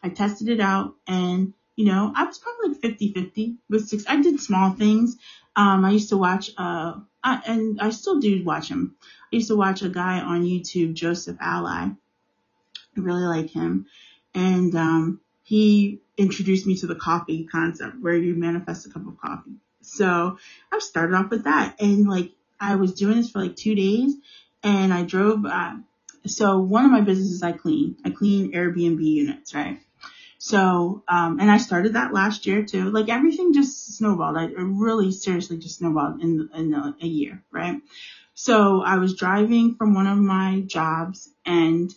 I 0.02 0.08
tested 0.08 0.48
it 0.48 0.60
out 0.60 0.94
and, 1.06 1.54
you 1.76 1.86
know, 1.86 2.12
I 2.14 2.24
was 2.24 2.38
probably 2.38 2.68
like 2.68 2.80
50 2.80 3.12
50 3.12 3.56
with 3.68 3.88
six. 3.88 4.04
I 4.06 4.20
did 4.20 4.40
small 4.40 4.72
things. 4.72 5.16
Um, 5.56 5.84
I 5.84 5.90
used 5.90 6.10
to 6.10 6.16
watch, 6.16 6.50
uh, 6.56 6.94
I, 7.22 7.42
and 7.46 7.80
I 7.80 7.90
still 7.90 8.20
do 8.20 8.42
watch 8.44 8.68
him. 8.68 8.96
I 9.32 9.36
used 9.36 9.48
to 9.48 9.56
watch 9.56 9.82
a 9.82 9.88
guy 9.88 10.20
on 10.20 10.44
YouTube, 10.44 10.94
Joseph 10.94 11.38
Alai. 11.38 11.96
I 12.96 13.00
really 13.00 13.24
like 13.24 13.50
him. 13.50 13.86
And, 14.34 14.74
um, 14.74 15.20
he 15.42 16.00
introduced 16.16 16.66
me 16.66 16.76
to 16.76 16.86
the 16.86 16.94
coffee 16.94 17.44
concept 17.44 17.96
where 18.00 18.16
you 18.16 18.34
manifest 18.34 18.86
a 18.86 18.90
cup 18.90 19.06
of 19.06 19.20
coffee. 19.20 19.56
So 19.82 20.38
I 20.72 20.78
started 20.78 21.14
off 21.14 21.30
with 21.30 21.44
that 21.44 21.76
and 21.80 22.08
like 22.08 22.32
I 22.58 22.76
was 22.76 22.94
doing 22.94 23.16
this 23.16 23.30
for 23.30 23.40
like 23.40 23.56
two 23.56 23.74
days 23.74 24.14
and 24.62 24.92
I 24.92 25.02
drove, 25.02 25.44
uh, 25.44 25.74
so 26.26 26.58
one 26.58 26.84
of 26.84 26.90
my 26.90 27.00
businesses 27.00 27.42
I 27.42 27.52
clean, 27.52 27.96
I 28.04 28.10
clean 28.10 28.52
Airbnb 28.52 29.02
units, 29.02 29.54
right? 29.54 29.80
So, 30.38 31.02
um, 31.08 31.40
and 31.40 31.50
I 31.50 31.58
started 31.58 31.94
that 31.94 32.12
last 32.12 32.46
year 32.46 32.64
too. 32.64 32.90
Like 32.90 33.08
everything 33.08 33.54
just 33.54 33.96
snowballed. 33.96 34.36
I 34.36 34.46
really 34.56 35.10
seriously 35.10 35.58
just 35.58 35.78
snowballed 35.78 36.20
in, 36.20 36.50
in 36.54 36.74
a, 36.74 36.96
a 37.00 37.06
year, 37.06 37.42
right? 37.50 37.80
So 38.34 38.82
I 38.82 38.96
was 38.96 39.14
driving 39.14 39.76
from 39.76 39.94
one 39.94 40.06
of 40.06 40.18
my 40.18 40.62
jobs 40.66 41.30
and, 41.46 41.90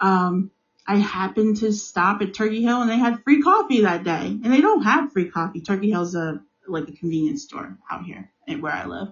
um, 0.00 0.50
I 0.86 0.96
happened 0.96 1.58
to 1.58 1.72
stop 1.72 2.20
at 2.22 2.34
Turkey 2.34 2.62
Hill 2.62 2.80
and 2.80 2.90
they 2.90 2.98
had 2.98 3.22
free 3.22 3.42
coffee 3.42 3.82
that 3.82 4.02
day. 4.02 4.26
And 4.26 4.52
they 4.52 4.60
don't 4.60 4.82
have 4.82 5.12
free 5.12 5.30
coffee. 5.30 5.60
Turkey 5.60 5.90
Hill's 5.90 6.16
a 6.16 6.42
like 6.66 6.88
a 6.88 6.92
convenience 6.92 7.44
store 7.44 7.78
out 7.90 8.04
here 8.04 8.30
where 8.58 8.72
I 8.72 8.86
live. 8.86 9.08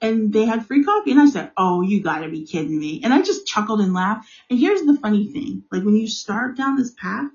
And 0.00 0.32
they 0.32 0.46
had 0.46 0.66
free 0.66 0.84
coffee. 0.84 1.10
And 1.10 1.20
I 1.20 1.28
said, 1.28 1.52
Oh, 1.56 1.82
you 1.82 2.02
gotta 2.02 2.28
be 2.28 2.46
kidding 2.46 2.78
me. 2.78 3.00
And 3.04 3.12
I 3.12 3.22
just 3.22 3.46
chuckled 3.46 3.80
and 3.80 3.92
laughed. 3.92 4.28
And 4.48 4.58
here's 4.58 4.82
the 4.82 4.96
funny 4.96 5.32
thing. 5.32 5.64
Like 5.70 5.84
when 5.84 5.96
you 5.96 6.08
start 6.08 6.56
down 6.56 6.76
this 6.76 6.92
path, 6.92 7.30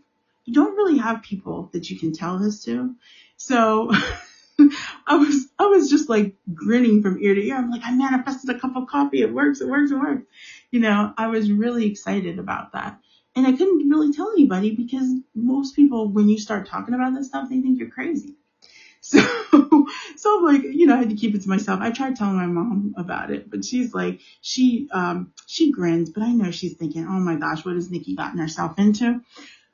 you 0.45 0.53
don't 0.53 0.75
really 0.75 0.97
have 0.97 1.23
people 1.23 1.69
that 1.73 1.89
you 1.89 1.99
can 1.99 2.13
tell 2.13 2.39
this 2.39 2.63
to. 2.65 2.95
So 3.37 3.91
I 5.07 5.15
was, 5.15 5.47
I 5.59 5.65
was 5.65 5.89
just 5.89 6.09
like 6.09 6.35
grinning 6.53 7.01
from 7.01 7.19
ear 7.21 7.35
to 7.35 7.41
ear. 7.41 7.55
I'm 7.55 7.69
like, 7.69 7.81
I 7.83 7.91
manifested 7.91 8.49
a 8.55 8.59
cup 8.59 8.75
of 8.75 8.87
coffee. 8.87 9.21
It 9.21 9.33
works. 9.33 9.61
It 9.61 9.67
works. 9.67 9.91
It 9.91 9.99
works. 9.99 10.23
You 10.71 10.79
know, 10.79 11.13
I 11.17 11.27
was 11.27 11.51
really 11.51 11.85
excited 11.85 12.39
about 12.39 12.73
that. 12.73 12.99
And 13.35 13.45
I 13.45 13.51
couldn't 13.51 13.89
really 13.89 14.13
tell 14.13 14.31
anybody 14.31 14.75
because 14.75 15.13
most 15.33 15.75
people, 15.75 16.09
when 16.09 16.29
you 16.29 16.39
start 16.39 16.67
talking 16.67 16.93
about 16.93 17.13
this 17.13 17.27
stuff, 17.27 17.49
they 17.49 17.59
think 17.59 17.79
you're 17.79 17.89
crazy. 17.89 18.35
So, 19.05 19.19
so 20.17 20.37
I'm 20.39 20.43
like, 20.45 20.63
you 20.63 20.87
know, 20.87 20.95
I 20.95 20.99
had 20.99 21.09
to 21.11 21.15
keep 21.15 21.35
it 21.35 21.43
to 21.43 21.49
myself. 21.49 21.79
I 21.81 21.91
tried 21.91 22.15
telling 22.15 22.37
my 22.37 22.47
mom 22.47 22.95
about 22.97 23.31
it, 23.31 23.51
but 23.51 23.63
she's 23.63 23.93
like, 23.93 24.21
she, 24.41 24.89
um, 24.91 25.31
she 25.45 25.71
grins, 25.71 26.09
but 26.09 26.23
I 26.23 26.31
know 26.31 26.51
she's 26.51 26.73
thinking, 26.75 27.05
oh 27.07 27.19
my 27.19 27.35
gosh, 27.35 27.65
what 27.65 27.75
has 27.75 27.91
Nikki 27.91 28.15
gotten 28.15 28.39
herself 28.39 28.79
into? 28.79 29.21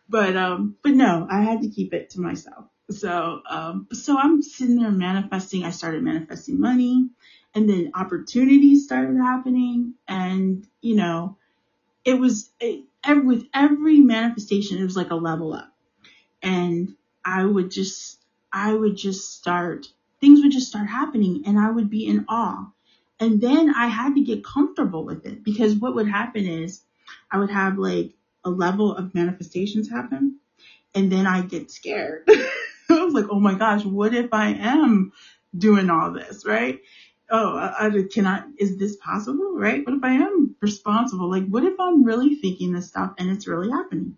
But, 0.10 0.36
um, 0.38 0.78
but 0.84 0.94
no, 0.94 1.28
I 1.30 1.42
had 1.42 1.62
to 1.62 1.70
keep 1.70 1.94
it 1.94 2.12
to 2.12 2.22
myself. 2.22 2.66
So, 2.92 3.42
um, 3.50 3.88
so 3.94 4.18
I'm 4.18 4.42
sitting 4.44 4.78
there 4.82 4.92
manifesting. 4.92 5.64
I 5.64 5.72
started 5.72 6.04
manifesting 6.04 6.60
money 6.60 7.10
and 7.56 7.70
then 7.70 7.92
opportunities 7.96 8.86
started 8.86 9.18
happening. 9.18 9.96
And, 10.08 10.68
you 10.82 10.96
know, 10.96 11.38
it 12.06 12.16
was 12.20 12.52
it, 12.60 12.86
with 13.26 13.46
every 13.54 14.00
manifestation, 14.00 14.80
it 14.80 14.84
was 14.84 14.98
like 14.98 15.12
a 15.12 15.16
level 15.16 15.54
up. 15.54 15.74
And 16.44 16.96
I 17.26 17.46
would 17.46 17.72
just, 17.72 18.21
I 18.54 18.74
would 18.74 18.96
just 18.96 19.34
start, 19.34 19.88
things 20.20 20.42
would 20.42 20.52
just 20.52 20.68
start 20.68 20.88
happening 20.88 21.44
and 21.46 21.60
I 21.60 21.70
would 21.72 21.90
be 21.90 22.06
in 22.06 22.26
awe. 22.28 22.72
And 23.20 23.40
then 23.40 23.74
I 23.74 23.88
had 23.88 24.16
to 24.16 24.22
get 24.22 24.44
comfortable 24.44 25.06
with 25.06 25.26
it 25.26 25.44
because 25.44 25.76
what 25.76 25.96
would 25.96 26.08
happen 26.08 26.46
is 26.46 26.82
I 27.30 27.38
would 27.38 27.52
have 27.52 27.78
like 27.78 28.14
a 28.44 28.50
level 28.50 28.96
of 28.96 29.14
manifestations 29.14 29.90
happen 29.90 30.40
and 30.96 31.12
then 31.12 31.28
I 31.28 31.42
get 31.42 31.72
scared. 31.72 32.24
I 32.90 33.04
was 33.04 33.14
like, 33.14 33.28
oh 33.30 33.40
my 33.40 33.54
gosh, 33.56 33.86
what 33.86 34.14
if 34.14 34.34
I 34.34 34.50
am 34.50 35.14
doing 35.58 35.90
all 35.90 36.12
this, 36.12 36.46
right? 36.46 36.82
Oh, 37.30 37.56
I, 37.56 37.88
I, 37.88 38.04
can 38.12 38.28
I, 38.28 38.44
is 38.58 38.78
this 38.78 38.98
possible, 38.98 39.54
right? 39.56 39.86
What 39.86 39.96
if 39.96 40.04
I 40.04 40.14
am 40.14 40.56
responsible? 40.62 41.30
Like, 41.30 41.48
what 41.48 41.64
if 41.64 41.80
I'm 41.80 42.04
really 42.04 42.36
thinking 42.36 42.74
this 42.74 42.88
stuff 42.88 43.14
and 43.18 43.30
it's 43.30 43.48
really 43.48 43.70
happening? 43.70 44.18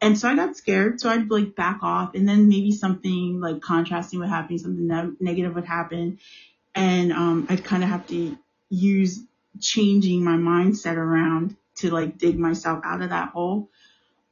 And 0.00 0.18
so 0.18 0.28
I 0.28 0.36
got 0.36 0.56
scared. 0.56 1.00
So 1.00 1.08
I'd 1.08 1.30
like 1.30 1.56
back 1.56 1.78
off 1.82 2.14
and 2.14 2.28
then 2.28 2.48
maybe 2.48 2.72
something 2.72 3.40
like 3.40 3.60
contrasting 3.60 4.20
would 4.20 4.28
happen, 4.28 4.58
something 4.58 4.86
ne- 4.86 5.16
negative 5.20 5.54
would 5.54 5.64
happen. 5.64 6.18
And, 6.74 7.12
um, 7.12 7.46
I'd 7.48 7.64
kind 7.64 7.82
of 7.82 7.88
have 7.88 8.06
to 8.08 8.36
use 8.68 9.20
changing 9.60 10.22
my 10.22 10.36
mindset 10.36 10.96
around 10.96 11.56
to 11.76 11.90
like 11.90 12.18
dig 12.18 12.38
myself 12.38 12.80
out 12.84 13.02
of 13.02 13.10
that 13.10 13.30
hole. 13.30 13.70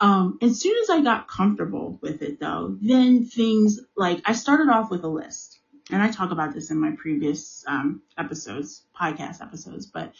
Um, 0.00 0.38
as 0.42 0.60
soon 0.60 0.76
as 0.82 0.90
I 0.90 1.00
got 1.00 1.28
comfortable 1.28 1.98
with 2.02 2.20
it 2.22 2.40
though, 2.40 2.76
then 2.80 3.24
things 3.24 3.80
like 3.96 4.20
I 4.26 4.34
started 4.34 4.68
off 4.68 4.90
with 4.90 5.04
a 5.04 5.08
list 5.08 5.58
and 5.90 6.02
I 6.02 6.10
talk 6.10 6.30
about 6.30 6.52
this 6.52 6.70
in 6.70 6.78
my 6.78 6.92
previous, 6.96 7.64
um, 7.66 8.02
episodes, 8.18 8.82
podcast 8.98 9.40
episodes, 9.40 9.86
but 9.86 10.12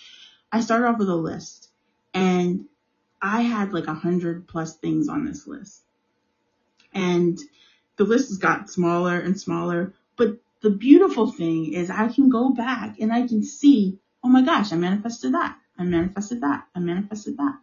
I 0.52 0.61
started 0.61 0.87
off 0.87 0.98
with 0.98 1.09
a 1.09 1.14
list 1.14 1.68
and 2.14 2.66
I 3.24 3.40
had 3.40 3.72
like 3.72 3.87
a 3.87 3.94
hundred 3.94 4.46
plus 4.46 4.76
things 4.76 5.08
on 5.08 5.24
this 5.24 5.46
list. 5.46 5.82
And 6.92 7.38
the 7.96 8.04
list 8.04 8.28
has 8.28 8.37
got 8.37 8.68
smaller 8.68 9.18
and 9.18 9.40
smaller. 9.40 9.94
But 10.16 10.37
the 10.60 10.68
beautiful 10.68 11.32
thing 11.32 11.72
is 11.72 11.88
I 11.88 12.08
can 12.08 12.28
go 12.28 12.50
back 12.50 13.00
and 13.00 13.10
I 13.10 13.26
can 13.26 13.42
see, 13.42 13.98
oh 14.22 14.28
my 14.28 14.42
gosh, 14.42 14.72
I 14.72 14.76
manifested 14.76 15.32
that. 15.32 15.56
I 15.78 15.84
manifested 15.84 16.42
that. 16.42 16.66
I 16.74 16.80
manifested 16.80 17.38
that. 17.38 17.58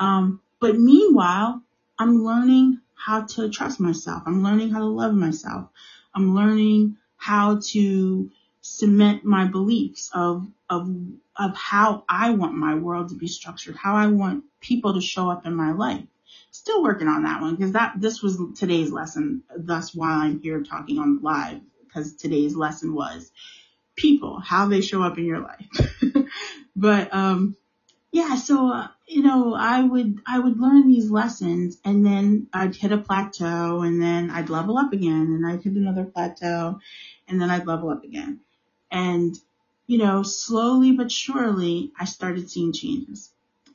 Um, 0.00 0.40
but 0.58 0.76
meanwhile, 0.76 1.62
I'm 1.96 2.24
learning 2.24 2.80
how 2.94 3.22
to 3.22 3.50
trust 3.50 3.78
myself. 3.78 4.24
I'm 4.26 4.42
learning 4.42 4.70
how 4.70 4.80
to 4.80 4.86
love 4.86 5.14
myself. 5.14 5.68
I'm 6.12 6.34
learning 6.34 6.96
how 7.16 7.60
to 7.66 8.30
cement 8.62 9.24
my 9.24 9.44
beliefs 9.44 10.10
of, 10.12 10.48
of, 10.68 10.92
of 11.36 11.54
how 11.54 12.04
I 12.08 12.30
want 12.30 12.54
my 12.54 12.74
world 12.74 13.10
to 13.10 13.14
be 13.14 13.28
structured, 13.28 13.76
how 13.76 13.94
I 13.94 14.08
want 14.08 14.44
people 14.62 14.94
to 14.94 15.00
show 15.02 15.28
up 15.28 15.44
in 15.44 15.54
my 15.54 15.72
life. 15.72 16.04
Still 16.50 16.82
working 16.82 17.08
on 17.08 17.24
that 17.24 17.42
one 17.42 17.56
because 17.56 17.72
that, 17.72 17.94
this 17.96 18.22
was 18.22 18.38
today's 18.56 18.90
lesson. 18.90 19.42
Thus 19.54 19.94
why 19.94 20.10
I'm 20.10 20.40
here 20.40 20.62
talking 20.62 20.98
on 20.98 21.20
live 21.20 21.60
because 21.84 22.14
today's 22.14 22.56
lesson 22.56 22.94
was 22.94 23.30
people, 23.96 24.40
how 24.40 24.68
they 24.68 24.80
show 24.80 25.02
up 25.02 25.18
in 25.18 25.26
your 25.26 25.40
life. 25.40 25.66
but, 26.76 27.12
um, 27.12 27.56
yeah, 28.10 28.36
so, 28.36 28.70
uh, 28.70 28.88
you 29.06 29.22
know, 29.22 29.54
I 29.54 29.82
would, 29.82 30.20
I 30.26 30.38
would 30.38 30.58
learn 30.58 30.88
these 30.88 31.10
lessons 31.10 31.78
and 31.84 32.04
then 32.04 32.46
I'd 32.52 32.76
hit 32.76 32.92
a 32.92 32.98
plateau 32.98 33.80
and 33.80 34.00
then 34.00 34.30
I'd 34.30 34.50
level 34.50 34.76
up 34.78 34.92
again 34.92 35.12
and 35.32 35.46
I'd 35.46 35.62
hit 35.62 35.74
another 35.74 36.04
plateau 36.04 36.78
and 37.26 37.40
then 37.40 37.50
I'd 37.50 37.66
level 37.66 37.90
up 37.90 38.04
again. 38.04 38.40
And, 38.90 39.34
you 39.86 39.98
know, 39.98 40.22
slowly 40.22 40.92
but 40.92 41.10
surely, 41.10 41.92
I 41.98 42.04
started 42.04 42.50
seeing 42.50 42.72
changes, 42.72 43.30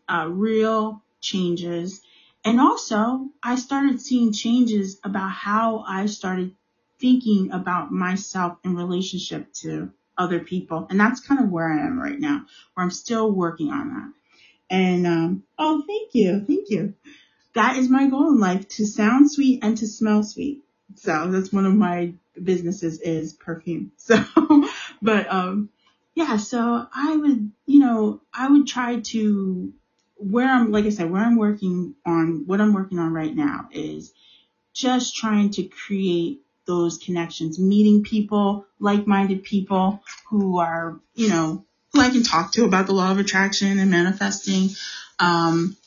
uh, 0.09 0.27
real 0.29 1.01
changes. 1.21 2.01
And 2.45 2.59
also, 2.59 3.29
I 3.43 3.55
started 3.55 4.01
seeing 4.01 4.31
changes 4.31 4.99
about 5.03 5.31
how 5.31 5.83
I 5.87 6.05
started 6.05 6.55
thinking 6.99 7.51
about 7.51 7.91
myself 7.91 8.57
in 8.63 8.75
relationship 8.75 9.53
to 9.53 9.91
other 10.17 10.39
people. 10.39 10.87
And 10.89 10.99
that's 10.99 11.19
kind 11.19 11.41
of 11.41 11.49
where 11.49 11.71
I 11.71 11.85
am 11.85 11.99
right 11.99 12.19
now, 12.19 12.45
where 12.73 12.83
I'm 12.83 12.91
still 12.91 13.31
working 13.31 13.69
on 13.69 13.89
that. 13.89 14.13
And, 14.69 15.07
um, 15.07 15.43
oh, 15.57 15.83
thank 15.85 16.13
you. 16.13 16.43
Thank 16.45 16.69
you. 16.69 16.93
That 17.53 17.77
is 17.77 17.89
my 17.89 18.07
goal 18.09 18.29
in 18.29 18.39
life 18.39 18.67
to 18.69 18.85
sound 18.85 19.31
sweet 19.31 19.63
and 19.63 19.77
to 19.77 19.87
smell 19.87 20.23
sweet. 20.23 20.63
So 20.95 21.29
that's 21.31 21.51
one 21.53 21.65
of 21.65 21.73
my 21.73 22.13
businesses 22.41 22.99
is 23.01 23.33
perfume. 23.33 23.91
So, 23.97 24.23
but, 25.01 25.31
um, 25.31 25.69
yeah, 26.15 26.37
so 26.37 26.87
I 26.93 27.15
would, 27.15 27.51
you 27.65 27.79
know, 27.79 28.21
I 28.33 28.49
would 28.49 28.67
try 28.67 28.99
to, 28.99 29.73
where 30.17 30.47
I'm, 30.47 30.71
like 30.71 30.85
I 30.85 30.89
said, 30.89 31.11
where 31.11 31.21
I'm 31.21 31.37
working 31.37 31.95
on, 32.05 32.43
what 32.45 32.61
I'm 32.61 32.73
working 32.73 32.99
on 32.99 33.13
right 33.13 33.35
now 33.35 33.69
is 33.71 34.13
just 34.73 35.15
trying 35.15 35.51
to 35.51 35.63
create 35.63 36.41
those 36.65 36.97
connections, 36.97 37.59
meeting 37.59 38.03
people, 38.03 38.65
like-minded 38.79 39.43
people 39.43 40.03
who 40.29 40.59
are, 40.59 40.99
you 41.15 41.29
know, 41.29 41.63
who 41.93 42.01
I 42.01 42.09
can 42.09 42.23
talk 42.23 42.51
to 42.53 42.65
about 42.65 42.85
the 42.85 42.93
law 42.93 43.11
of 43.11 43.19
attraction 43.19 43.79
and 43.79 43.89
manifesting, 43.89 44.69
um, 45.19 45.77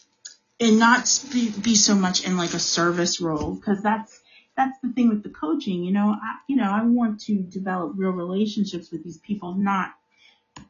and 0.59 0.79
not 0.79 1.23
be, 1.33 1.51
be 1.51 1.75
so 1.75 1.95
much 1.95 2.27
in 2.27 2.37
like 2.37 2.55
a 2.55 2.59
service 2.59 3.21
role 3.21 3.55
because 3.55 3.83
that's 3.83 4.21
that's 4.57 4.79
the 4.83 4.93
thing 4.93 5.09
with 5.09 5.23
the 5.23 5.31
coaching. 5.31 5.85
You 5.85 5.93
know, 5.93 6.11
I, 6.11 6.37
you 6.47 6.57
know, 6.57 6.71
I 6.71 6.83
want 6.85 7.21
to 7.23 7.37
develop 7.37 7.93
real 7.97 8.11
relationships 8.11 8.91
with 8.91 9.03
these 9.05 9.19
people, 9.19 9.55
not, 9.55 9.95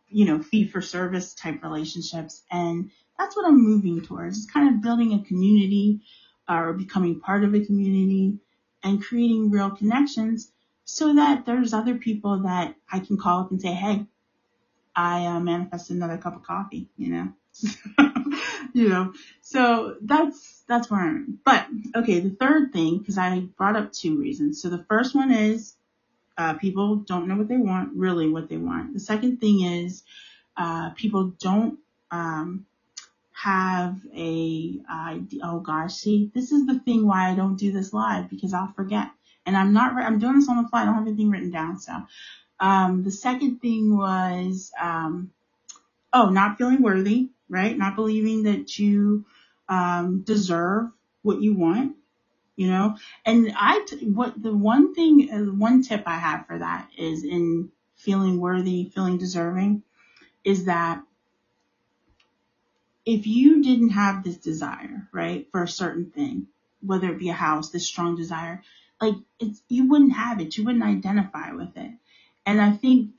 you 0.08 0.26
know, 0.26 0.40
fee 0.40 0.68
for 0.68 0.80
service 0.80 1.34
type 1.34 1.62
relationships. 1.62 2.42
And 2.50 2.90
that's 3.20 3.36
what 3.36 3.46
I'm 3.46 3.62
moving 3.62 4.00
towards. 4.00 4.38
It's 4.38 4.50
kind 4.50 4.74
of 4.74 4.82
building 4.82 5.12
a 5.12 5.22
community 5.22 6.00
or 6.48 6.72
becoming 6.72 7.20
part 7.20 7.44
of 7.44 7.54
a 7.54 7.60
community 7.60 8.38
and 8.82 9.04
creating 9.04 9.50
real 9.50 9.70
connections 9.70 10.50
so 10.86 11.14
that 11.14 11.44
there's 11.44 11.74
other 11.74 11.96
people 11.96 12.44
that 12.44 12.74
I 12.90 13.00
can 13.00 13.18
call 13.18 13.40
up 13.42 13.50
and 13.50 13.60
say, 13.60 13.72
Hey, 13.74 14.06
I 14.96 15.26
uh, 15.26 15.40
manifested 15.40 15.96
another 15.96 16.16
cup 16.16 16.34
of 16.34 16.42
coffee, 16.42 16.88
you 16.96 17.10
know, 17.10 17.28
you 18.72 18.88
know, 18.88 19.12
so 19.42 19.96
that's, 20.00 20.62
that's 20.66 20.90
where 20.90 21.00
I'm 21.00 21.38
But 21.44 21.66
okay, 21.94 22.20
the 22.20 22.30
third 22.30 22.72
thing, 22.72 22.98
because 22.98 23.18
I 23.18 23.40
brought 23.40 23.76
up 23.76 23.92
two 23.92 24.18
reasons. 24.18 24.62
So 24.62 24.70
the 24.70 24.84
first 24.88 25.14
one 25.14 25.30
is, 25.30 25.76
uh, 26.38 26.54
people 26.54 26.96
don't 26.96 27.28
know 27.28 27.36
what 27.36 27.48
they 27.48 27.58
want, 27.58 27.90
really 27.94 28.30
what 28.30 28.48
they 28.48 28.56
want. 28.56 28.94
The 28.94 29.00
second 29.00 29.40
thing 29.40 29.62
is, 29.62 30.04
uh, 30.56 30.90
people 30.90 31.34
don't, 31.38 31.78
um, 32.10 32.66
have 33.42 33.96
a, 34.14 34.80
uh, 34.90 35.18
oh 35.42 35.60
gosh, 35.60 35.94
see, 35.94 36.30
this 36.34 36.52
is 36.52 36.66
the 36.66 36.78
thing 36.80 37.06
why 37.06 37.30
I 37.30 37.34
don't 37.34 37.56
do 37.56 37.72
this 37.72 37.94
live 37.94 38.28
because 38.28 38.52
I'll 38.52 38.72
forget. 38.74 39.10
And 39.46 39.56
I'm 39.56 39.72
not, 39.72 39.94
I'm 39.94 40.18
doing 40.18 40.34
this 40.34 40.48
on 40.48 40.62
the 40.62 40.68
fly. 40.68 40.82
I 40.82 40.84
don't 40.84 40.96
have 40.96 41.06
anything 41.06 41.30
written 41.30 41.50
down. 41.50 41.78
So, 41.78 41.92
um, 42.60 43.02
the 43.02 43.10
second 43.10 43.60
thing 43.60 43.96
was, 43.96 44.70
um, 44.78 45.30
oh, 46.12 46.28
not 46.28 46.58
feeling 46.58 46.82
worthy, 46.82 47.30
right? 47.48 47.76
Not 47.76 47.96
believing 47.96 48.42
that 48.42 48.78
you, 48.78 49.24
um, 49.70 50.20
deserve 50.20 50.90
what 51.22 51.40
you 51.40 51.54
want, 51.54 51.96
you 52.56 52.68
know? 52.68 52.96
And 53.24 53.52
I, 53.56 53.86
what 54.02 54.40
the 54.40 54.54
one 54.54 54.94
thing, 54.94 55.30
uh, 55.32 55.38
one 55.52 55.82
tip 55.82 56.02
I 56.04 56.18
have 56.18 56.46
for 56.46 56.58
that 56.58 56.90
is 56.98 57.24
in 57.24 57.70
feeling 57.96 58.38
worthy, 58.38 58.90
feeling 58.94 59.16
deserving 59.16 59.82
is 60.44 60.66
that 60.66 61.02
if 63.04 63.26
you 63.26 63.62
didn't 63.62 63.90
have 63.90 64.22
this 64.22 64.36
desire, 64.36 65.08
right, 65.12 65.48
for 65.50 65.62
a 65.62 65.68
certain 65.68 66.10
thing, 66.10 66.46
whether 66.80 67.10
it 67.10 67.18
be 67.18 67.28
a 67.28 67.34
house, 67.34 67.70
this 67.70 67.86
strong 67.86 68.16
desire, 68.16 68.62
like 69.00 69.14
it's, 69.38 69.62
you 69.68 69.88
wouldn't 69.88 70.12
have 70.12 70.40
it. 70.40 70.56
You 70.56 70.64
wouldn't 70.64 70.84
identify 70.84 71.52
with 71.52 71.76
it. 71.76 71.92
And 72.44 72.60
I 72.60 72.72
think 72.72 73.12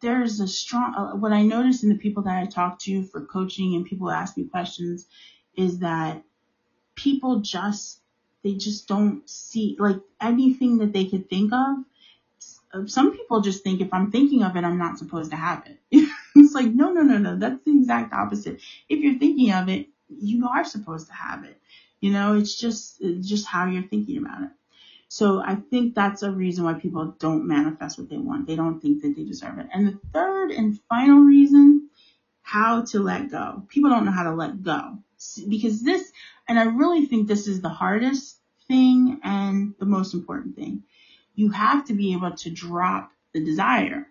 there's 0.00 0.40
a 0.40 0.48
strong, 0.48 0.94
uh, 0.94 1.16
what 1.16 1.32
I 1.32 1.42
notice 1.42 1.82
in 1.82 1.88
the 1.88 1.96
people 1.96 2.22
that 2.24 2.42
I 2.42 2.46
talk 2.46 2.78
to 2.80 3.04
for 3.04 3.24
coaching 3.24 3.74
and 3.74 3.84
people 3.84 4.10
ask 4.10 4.36
me 4.36 4.44
questions 4.44 5.06
is 5.56 5.80
that 5.80 6.22
people 6.94 7.40
just, 7.40 8.00
they 8.42 8.54
just 8.54 8.86
don't 8.88 9.28
see, 9.28 9.76
like 9.78 10.00
anything 10.20 10.78
that 10.78 10.92
they 10.92 11.06
could 11.06 11.28
think 11.28 11.52
of. 11.52 11.78
Uh, 12.72 12.86
some 12.86 13.16
people 13.16 13.40
just 13.40 13.64
think 13.64 13.80
if 13.80 13.92
I'm 13.92 14.10
thinking 14.10 14.42
of 14.42 14.56
it, 14.56 14.64
I'm 14.64 14.78
not 14.78 14.98
supposed 14.98 15.30
to 15.30 15.36
have 15.36 15.66
it. 15.66 15.78
it's 16.36 16.54
like, 16.54 16.66
no, 16.66 16.92
no, 16.92 17.02
no, 17.02 17.18
no. 17.18 17.36
That's 17.36 17.64
the 17.64 17.76
exact 17.76 18.12
opposite. 18.12 18.60
If 18.88 19.00
you're 19.00 19.18
thinking 19.18 19.52
of 19.52 19.68
it, 19.68 19.88
you 20.08 20.46
are 20.48 20.64
supposed 20.64 21.06
to 21.08 21.12
have 21.14 21.44
it. 21.44 21.60
You 22.00 22.12
know, 22.12 22.34
it's 22.36 22.58
just, 22.58 23.00
it's 23.00 23.28
just 23.28 23.46
how 23.46 23.66
you're 23.66 23.82
thinking 23.82 24.18
about 24.18 24.42
it. 24.42 24.50
So 25.08 25.40
I 25.40 25.54
think 25.56 25.94
that's 25.94 26.22
a 26.22 26.30
reason 26.30 26.64
why 26.64 26.74
people 26.74 27.14
don't 27.18 27.48
manifest 27.48 27.98
what 27.98 28.10
they 28.10 28.18
want. 28.18 28.46
They 28.46 28.56
don't 28.56 28.80
think 28.80 29.02
that 29.02 29.16
they 29.16 29.24
deserve 29.24 29.58
it. 29.58 29.66
And 29.72 29.88
the 29.88 29.98
third 30.12 30.50
and 30.50 30.78
final 30.88 31.20
reason, 31.20 31.88
how 32.42 32.82
to 32.82 33.00
let 33.00 33.30
go. 33.30 33.62
People 33.68 33.90
don't 33.90 34.06
know 34.06 34.12
how 34.12 34.24
to 34.24 34.34
let 34.34 34.62
go 34.62 34.98
because 35.48 35.82
this, 35.82 36.12
and 36.48 36.58
I 36.58 36.64
really 36.64 37.04
think 37.06 37.28
this 37.28 37.46
is 37.46 37.60
the 37.60 37.68
hardest 37.68 38.38
thing 38.68 39.20
and 39.22 39.74
the 39.78 39.86
most 39.86 40.14
important 40.14 40.56
thing. 40.56 40.82
You 41.38 41.50
have 41.50 41.86
to 41.86 41.94
be 41.94 42.12
able 42.12 42.32
to 42.32 42.50
drop 42.50 43.12
the 43.32 43.44
desire. 43.44 44.06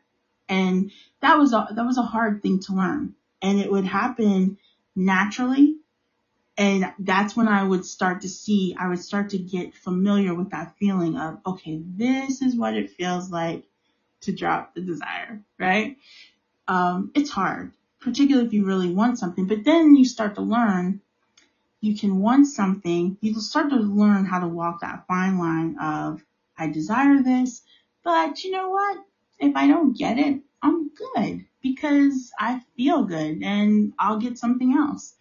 And 0.50 0.92
that 1.22 1.38
was 1.38 1.54
a, 1.54 1.68
that 1.76 1.86
was 1.86 1.98
a 1.98 2.04
hard 2.04 2.42
thing 2.42 2.60
to 2.62 2.74
learn. 2.74 3.16
And 3.42 3.60
it 3.60 3.72
would 3.72 3.86
happen 3.86 4.58
naturally 4.96 5.78
and 6.58 6.92
that's 6.98 7.36
when 7.36 7.48
I 7.48 7.64
would 7.64 7.86
start 7.86 8.22
to 8.22 8.30
see, 8.30 8.76
I 8.80 8.88
would 8.88 9.00
start 9.00 9.30
to 9.30 9.38
get 9.38 9.76
familiar 9.76 10.34
with 10.34 10.50
that 10.52 10.76
feeling 10.80 11.16
of, 11.16 11.40
okay, 11.46 11.80
this 11.86 12.42
is 12.42 12.56
what 12.56 12.74
it 12.74 12.90
feels 12.90 13.30
like 13.30 13.64
to 14.22 14.32
drop 14.32 14.74
the 14.74 14.82
desire, 14.82 15.44
right? 15.60 15.98
Um, 16.68 17.12
it's 17.14 17.30
hard, 17.30 17.74
particularly 18.00 18.48
if 18.48 18.54
you 18.54 18.66
really 18.66 18.90
want 18.90 19.20
something, 19.20 19.46
but 19.46 19.64
then 19.66 19.96
you 19.96 20.04
start 20.04 20.36
to 20.36 20.42
learn 20.42 21.02
you 21.80 21.96
can 21.96 22.20
want 22.20 22.48
something, 22.48 23.18
you 23.22 23.40
start 23.40 23.70
to 23.70 23.76
learn 23.76 24.26
how 24.26 24.40
to 24.40 24.48
walk 24.48 24.82
that 24.82 25.06
fine 25.08 25.38
line 25.38 25.78
of, 25.80 26.24
I 26.58 26.68
desire 26.68 27.22
this, 27.22 27.62
but 28.04 28.44
you 28.44 28.52
know 28.52 28.70
what? 28.70 28.98
If 29.40 29.56
I 29.56 29.68
don't 29.68 29.98
get 29.98 30.18
it, 30.18 30.42
I'm 30.62 30.90
good 30.90 31.46
because 31.62 32.32
I 32.40 32.62
feel 32.76 33.04
good 33.04 33.44
and 33.44 33.94
I'll 34.00 34.20
get 34.20 34.38
something 34.38 34.74
else. 34.74 35.14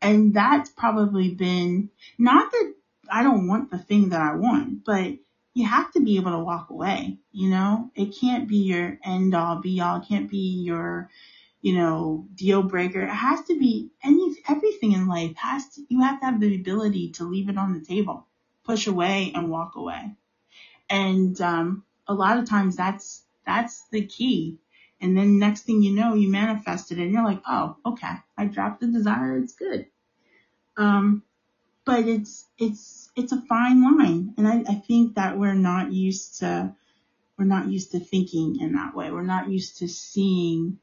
And 0.00 0.34
that's 0.34 0.70
probably 0.70 1.34
been 1.34 1.90
not 2.18 2.50
that 2.50 2.74
I 3.10 3.22
don't 3.22 3.46
want 3.46 3.70
the 3.70 3.78
thing 3.78 4.10
that 4.10 4.20
I 4.20 4.34
want, 4.34 4.84
but 4.84 5.18
you 5.54 5.66
have 5.66 5.92
to 5.92 6.00
be 6.00 6.16
able 6.16 6.32
to 6.32 6.38
walk 6.38 6.70
away. 6.70 7.18
You 7.30 7.50
know, 7.50 7.90
it 7.94 8.16
can't 8.18 8.48
be 8.48 8.58
your 8.58 8.98
end 9.04 9.34
all 9.34 9.56
be 9.60 9.80
all. 9.80 9.98
It 9.98 10.08
can't 10.08 10.30
be 10.30 10.62
your, 10.62 11.10
you 11.60 11.74
know, 11.74 12.26
deal 12.34 12.62
breaker. 12.62 13.02
It 13.02 13.10
has 13.10 13.42
to 13.46 13.58
be 13.58 13.90
any, 14.02 14.36
everything 14.48 14.92
in 14.92 15.08
life 15.08 15.36
has 15.36 15.68
to, 15.74 15.82
you 15.88 16.00
have 16.00 16.20
to 16.20 16.26
have 16.26 16.40
the 16.40 16.54
ability 16.54 17.10
to 17.12 17.24
leave 17.24 17.48
it 17.48 17.58
on 17.58 17.74
the 17.74 17.84
table, 17.84 18.26
push 18.64 18.86
away 18.86 19.32
and 19.34 19.50
walk 19.50 19.76
away. 19.76 20.16
And, 20.92 21.40
um, 21.40 21.84
a 22.06 22.14
lot 22.14 22.38
of 22.38 22.48
times 22.48 22.76
that's, 22.76 23.22
that's 23.46 23.84
the 23.90 24.06
key 24.06 24.58
and 25.02 25.16
then 25.16 25.40
next 25.40 25.62
thing 25.62 25.82
you 25.82 25.92
know, 25.92 26.14
you 26.14 26.30
manifested 26.30 26.98
it 26.98 27.02
and 27.02 27.12
you're 27.12 27.24
like, 27.24 27.42
oh, 27.46 27.76
okay, 27.84 28.14
I 28.38 28.44
dropped 28.44 28.80
the 28.80 28.86
desire. 28.86 29.36
It's 29.36 29.52
good. 29.52 29.86
Um, 30.76 31.24
but 31.84 32.06
it's, 32.06 32.46
it's, 32.56 33.10
it's 33.16 33.32
a 33.32 33.42
fine 33.42 33.82
line. 33.82 34.34
And 34.38 34.46
I, 34.46 34.62
I 34.68 34.74
think 34.76 35.16
that 35.16 35.36
we're 35.36 35.54
not 35.54 35.92
used 35.92 36.38
to, 36.38 36.72
we're 37.36 37.46
not 37.46 37.66
used 37.66 37.90
to 37.92 37.98
thinking 37.98 38.60
in 38.60 38.74
that 38.74 38.94
way. 38.94 39.10
We're 39.10 39.22
not 39.22 39.50
used 39.50 39.78
to 39.78 39.88
seeing 39.88 40.78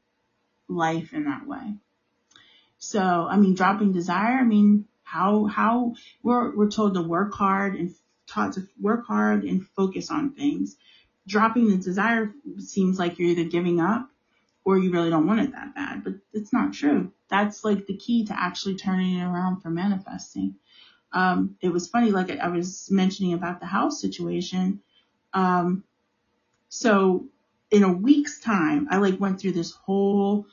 life 0.68 1.14
in 1.14 1.24
that 1.24 1.46
way. 1.46 1.76
So, 2.78 3.00
I 3.00 3.38
mean, 3.38 3.54
dropping 3.54 3.92
desire, 3.92 4.38
I 4.38 4.44
mean, 4.44 4.84
how, 5.02 5.46
how 5.46 5.94
we're, 6.22 6.54
we're 6.54 6.70
told 6.70 6.92
to 6.94 7.02
work 7.02 7.32
hard 7.32 7.74
and 7.74 7.94
taught 8.30 8.54
to 8.54 8.66
work 8.80 9.06
hard 9.06 9.44
and 9.44 9.66
focus 9.66 10.10
on 10.10 10.32
things 10.32 10.76
dropping 11.26 11.68
the 11.68 11.76
desire 11.76 12.32
seems 12.58 12.98
like 12.98 13.18
you're 13.18 13.28
either 13.28 13.44
giving 13.44 13.80
up 13.80 14.10
or 14.64 14.78
you 14.78 14.90
really 14.90 15.10
don't 15.10 15.26
want 15.26 15.40
it 15.40 15.52
that 15.52 15.74
bad, 15.74 16.04
but 16.04 16.14
it's 16.32 16.52
not 16.52 16.72
true. 16.72 17.12
That's 17.28 17.64
like 17.64 17.86
the 17.86 17.96
key 17.96 18.26
to 18.26 18.38
actually 18.38 18.74
turning 18.74 19.16
it 19.16 19.24
around 19.24 19.60
for 19.60 19.70
manifesting. 19.70 20.56
Um, 21.12 21.56
it 21.60 21.70
was 21.70 21.88
funny, 21.88 22.10
like 22.10 22.30
I 22.30 22.48
was 22.48 22.90
mentioning 22.90 23.32
about 23.32 23.60
the 23.60 23.66
house 23.66 24.00
situation. 24.00 24.80
Um, 25.32 25.84
so 26.68 27.26
in 27.70 27.84
a 27.84 27.92
week's 27.92 28.40
time, 28.40 28.88
I 28.90 28.98
like 28.98 29.20
went 29.20 29.40
through 29.40 29.52
this 29.52 29.72
whole, 29.72 30.46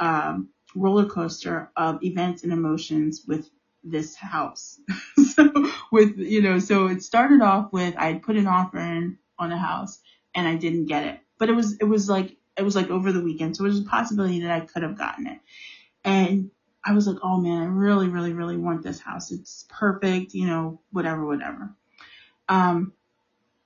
um, 0.00 0.48
roller 0.74 1.06
coaster 1.06 1.70
of 1.76 2.02
events 2.02 2.42
and 2.42 2.52
emotions 2.52 3.24
with 3.26 3.48
this 3.84 4.14
house. 4.16 4.80
so 5.34 5.70
with, 5.92 6.18
you 6.18 6.42
know, 6.42 6.58
so 6.58 6.86
it 6.86 7.02
started 7.02 7.40
off 7.40 7.72
with 7.72 7.94
I 7.96 8.14
put 8.14 8.36
an 8.36 8.46
offer 8.46 8.78
in 8.78 9.18
on 9.38 9.52
a 9.52 9.58
house 9.58 9.98
and 10.34 10.46
I 10.46 10.56
didn't 10.56 10.86
get 10.86 11.04
it. 11.04 11.20
But 11.38 11.48
it 11.48 11.54
was, 11.54 11.76
it 11.78 11.84
was 11.84 12.08
like, 12.08 12.36
it 12.56 12.62
was 12.62 12.76
like 12.76 12.90
over 12.90 13.12
the 13.12 13.22
weekend. 13.22 13.56
So 13.56 13.64
it 13.64 13.68
was 13.68 13.80
a 13.80 13.84
possibility 13.84 14.40
that 14.40 14.50
I 14.50 14.60
could 14.60 14.82
have 14.82 14.96
gotten 14.96 15.26
it. 15.26 15.40
And 16.04 16.50
I 16.84 16.92
was 16.92 17.06
like, 17.06 17.16
oh 17.22 17.38
man, 17.38 17.62
I 17.62 17.66
really, 17.66 18.08
really, 18.08 18.32
really 18.32 18.56
want 18.56 18.82
this 18.82 19.00
house. 19.00 19.32
It's 19.32 19.64
perfect, 19.68 20.34
you 20.34 20.46
know, 20.46 20.80
whatever, 20.92 21.24
whatever. 21.24 21.74
Um, 22.48 22.92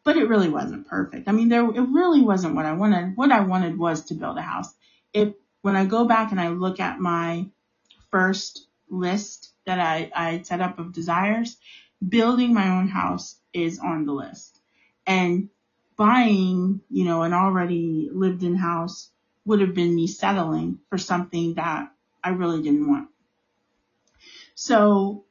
but 0.05 0.17
it 0.17 0.29
really 0.29 0.49
wasn't 0.49 0.87
perfect. 0.87 1.29
I 1.29 1.33
mean, 1.33 1.49
there, 1.49 1.69
it 1.69 1.81
really 1.81 2.23
wasn't 2.23 2.55
what 2.55 2.65
I 2.65 2.73
wanted. 2.73 3.17
What 3.17 3.33
I 3.33 3.41
wanted 3.41 3.79
was 3.79 4.07
to 4.07 4.15
build 4.15 4.39
a 4.39 4.43
house. 4.43 4.73
If, 5.13 5.35
when 5.63 5.77
I 5.77 5.85
go 5.85 6.07
back 6.07 6.31
and 6.31 6.41
I 6.41 6.49
look 6.49 6.81
at 6.81 7.01
my 7.01 7.47
first 8.11 8.68
list 8.91 9.53
that 9.67 9.79
I, 9.79 10.11
I 10.15 10.43
set 10.43 10.61
up 10.61 10.79
of 10.79 10.93
desires, 10.93 11.57
building 12.07 12.55
my 12.55 12.69
own 12.79 12.89
house 12.89 13.37
is 13.53 13.79
on 13.79 14.07
the 14.07 14.13
list. 14.13 14.61
And 15.07 15.49
buying, 15.97 16.81
you 16.91 17.05
know, 17.05 17.23
an 17.23 17.33
already 17.33 18.09
lived 18.13 18.43
in 18.43 18.55
house 18.55 19.11
would 19.45 19.61
have 19.61 19.75
been 19.75 19.95
me 19.95 20.07
settling 20.07 20.79
for 20.91 20.99
something 20.99 21.55
that 21.55 21.91
I 22.23 22.31
really 22.31 22.63
didn't 22.63 22.89
want. 22.89 23.09
So 24.55 25.25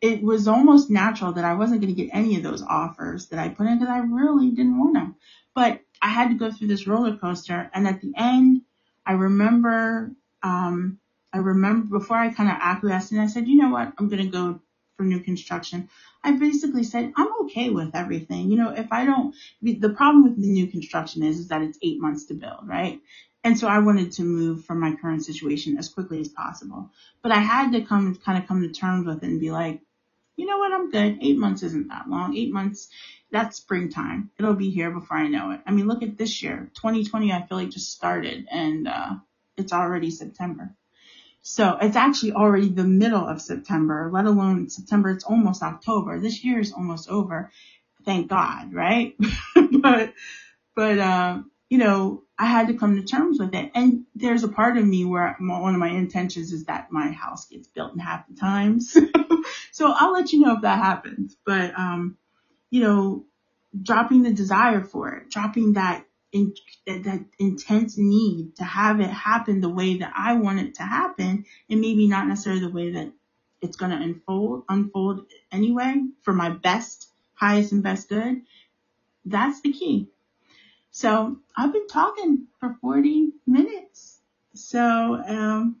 it 0.00 0.22
was 0.22 0.48
almost 0.48 0.90
natural 0.90 1.32
that 1.32 1.44
I 1.44 1.54
wasn't 1.54 1.80
going 1.80 1.94
to 1.94 2.02
get 2.02 2.14
any 2.14 2.36
of 2.36 2.42
those 2.42 2.62
offers 2.62 3.26
that 3.28 3.38
I 3.38 3.48
put 3.48 3.66
in 3.66 3.78
because 3.78 3.92
I 3.92 3.98
really 3.98 4.50
didn't 4.50 4.78
want 4.78 4.94
them. 4.94 5.16
But 5.54 5.80
I 6.00 6.08
had 6.08 6.28
to 6.28 6.34
go 6.34 6.50
through 6.50 6.68
this 6.68 6.86
roller 6.86 7.16
coaster. 7.16 7.70
And 7.72 7.86
at 7.86 8.00
the 8.00 8.12
end, 8.16 8.62
I 9.06 9.12
remember, 9.12 10.12
um, 10.42 10.98
I 11.34 11.38
remember 11.38 11.98
before 11.98 12.16
I 12.16 12.32
kind 12.32 12.48
of 12.48 12.56
acquiesced 12.60 13.10
and 13.10 13.20
I 13.20 13.26
said, 13.26 13.48
you 13.48 13.56
know 13.56 13.70
what? 13.70 13.92
I'm 13.98 14.08
going 14.08 14.22
to 14.22 14.30
go 14.30 14.60
for 14.96 15.02
new 15.02 15.18
construction. 15.18 15.88
I 16.22 16.30
basically 16.32 16.84
said, 16.84 17.12
I'm 17.16 17.28
okay 17.42 17.70
with 17.70 17.96
everything. 17.96 18.52
You 18.52 18.56
know, 18.56 18.70
if 18.70 18.92
I 18.92 19.04
don't, 19.04 19.34
the 19.60 19.90
problem 19.90 20.22
with 20.22 20.40
the 20.40 20.46
new 20.46 20.68
construction 20.68 21.24
is, 21.24 21.40
is 21.40 21.48
that 21.48 21.62
it's 21.62 21.78
eight 21.82 22.00
months 22.00 22.26
to 22.26 22.34
build, 22.34 22.68
right? 22.68 23.00
And 23.42 23.58
so 23.58 23.66
I 23.66 23.80
wanted 23.80 24.12
to 24.12 24.22
move 24.22 24.64
from 24.64 24.78
my 24.78 24.94
current 24.94 25.24
situation 25.24 25.76
as 25.76 25.88
quickly 25.88 26.20
as 26.20 26.28
possible. 26.28 26.90
But 27.20 27.32
I 27.32 27.40
had 27.40 27.72
to 27.72 27.82
come, 27.82 28.14
kind 28.14 28.40
of 28.40 28.46
come 28.46 28.62
to 28.62 28.68
terms 28.68 29.04
with 29.04 29.24
it 29.24 29.26
and 29.26 29.40
be 29.40 29.50
like, 29.50 29.80
you 30.36 30.46
know 30.46 30.58
what? 30.58 30.72
I'm 30.72 30.92
good. 30.92 31.18
Eight 31.20 31.36
months 31.36 31.64
isn't 31.64 31.88
that 31.88 32.08
long. 32.08 32.36
Eight 32.36 32.52
months, 32.52 32.90
that's 33.32 33.56
springtime. 33.56 34.30
It'll 34.38 34.54
be 34.54 34.70
here 34.70 34.92
before 34.92 35.16
I 35.16 35.26
know 35.26 35.50
it. 35.50 35.62
I 35.66 35.72
mean, 35.72 35.88
look 35.88 36.04
at 36.04 36.16
this 36.16 36.44
year. 36.44 36.70
2020, 36.74 37.32
I 37.32 37.44
feel 37.44 37.58
like 37.58 37.70
just 37.70 37.90
started 37.90 38.46
and, 38.52 38.86
uh, 38.86 39.14
it's 39.56 39.72
already 39.72 40.10
September. 40.10 40.74
So 41.46 41.76
it's 41.78 41.94
actually 41.94 42.32
already 42.32 42.70
the 42.70 42.84
middle 42.84 43.24
of 43.24 43.40
September, 43.40 44.08
let 44.10 44.24
alone 44.24 44.70
September. 44.70 45.10
It's 45.10 45.24
almost 45.24 45.62
October. 45.62 46.18
This 46.18 46.42
year 46.42 46.58
is 46.58 46.72
almost 46.72 47.10
over. 47.10 47.50
Thank 48.06 48.28
God, 48.28 48.72
right? 48.72 49.14
but, 49.82 50.14
but, 50.74 50.98
um, 50.98 51.50
you 51.68 51.76
know, 51.76 52.22
I 52.38 52.46
had 52.46 52.68
to 52.68 52.74
come 52.74 52.96
to 52.96 53.02
terms 53.02 53.38
with 53.38 53.54
it. 53.54 53.70
And 53.74 54.06
there's 54.14 54.42
a 54.42 54.48
part 54.48 54.78
of 54.78 54.86
me 54.86 55.04
where 55.04 55.36
one 55.38 55.74
of 55.74 55.80
my 55.80 55.90
intentions 55.90 56.50
is 56.50 56.64
that 56.64 56.90
my 56.90 57.10
house 57.10 57.44
gets 57.46 57.68
built 57.68 57.92
in 57.92 57.98
half 57.98 58.26
the 58.26 58.34
time. 58.34 58.80
So, 58.90 59.02
so 59.70 59.92
I'll 59.94 60.12
let 60.12 60.32
you 60.32 60.40
know 60.40 60.54
if 60.54 60.62
that 60.62 60.78
happens. 60.78 61.36
But, 61.44 61.78
um, 61.78 62.16
you 62.70 62.80
know, 62.80 63.26
dropping 63.82 64.22
the 64.22 64.32
desire 64.32 64.82
for 64.82 65.12
it, 65.12 65.30
dropping 65.30 65.74
that 65.74 66.06
in, 66.34 66.52
that 66.86 67.24
intense 67.38 67.96
need 67.96 68.56
to 68.56 68.64
have 68.64 69.00
it 69.00 69.08
happen 69.08 69.60
the 69.60 69.68
way 69.70 69.98
that 69.98 70.12
I 70.16 70.34
want 70.34 70.60
it 70.60 70.74
to 70.74 70.82
happen, 70.82 71.46
and 71.70 71.80
maybe 71.80 72.08
not 72.08 72.26
necessarily 72.26 72.60
the 72.60 72.70
way 72.70 72.90
that 72.92 73.12
it's 73.62 73.76
going 73.76 73.92
to 73.92 73.96
unfold, 73.96 74.64
unfold 74.68 75.26
anyway 75.52 75.94
for 76.22 76.34
my 76.34 76.50
best, 76.50 77.08
highest 77.34 77.72
and 77.72 77.82
best 77.82 78.08
good. 78.08 78.42
That's 79.24 79.62
the 79.62 79.72
key. 79.72 80.08
So 80.90 81.38
I've 81.56 81.72
been 81.72 81.88
talking 81.88 82.48
for 82.60 82.76
40 82.80 83.32
minutes. 83.46 84.20
So, 84.54 85.22
um, 85.26 85.76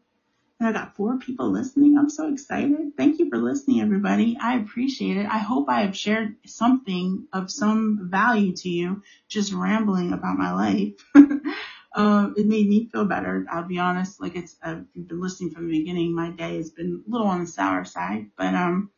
I 0.64 0.72
got 0.72 0.96
four 0.96 1.18
people 1.18 1.50
listening. 1.50 1.98
I'm 1.98 2.08
so 2.10 2.32
excited. 2.32 2.96
Thank 2.96 3.18
you 3.18 3.28
for 3.28 3.38
listening, 3.38 3.80
everybody. 3.80 4.36
I 4.40 4.56
appreciate 4.56 5.16
it. 5.16 5.26
I 5.26 5.38
hope 5.38 5.68
I 5.68 5.82
have 5.82 5.96
shared 5.96 6.36
something 6.46 7.26
of 7.32 7.50
some 7.50 8.08
value 8.10 8.54
to 8.56 8.68
you, 8.68 9.02
just 9.28 9.52
rambling 9.52 10.12
about 10.12 10.38
my 10.38 10.52
life. 10.52 10.92
um, 11.94 12.34
it 12.36 12.46
made 12.46 12.68
me 12.68 12.88
feel 12.90 13.04
better. 13.04 13.46
I'll 13.50 13.68
be 13.68 13.78
honest. 13.78 14.20
Like 14.20 14.36
it's, 14.36 14.56
I've 14.62 14.84
been 14.94 15.20
listening 15.20 15.50
from 15.50 15.68
the 15.68 15.78
beginning. 15.78 16.14
My 16.14 16.30
day 16.30 16.56
has 16.56 16.70
been 16.70 17.02
a 17.06 17.10
little 17.10 17.26
on 17.26 17.40
the 17.40 17.46
sour 17.46 17.84
side, 17.84 18.30
but, 18.36 18.54
um, 18.54 18.90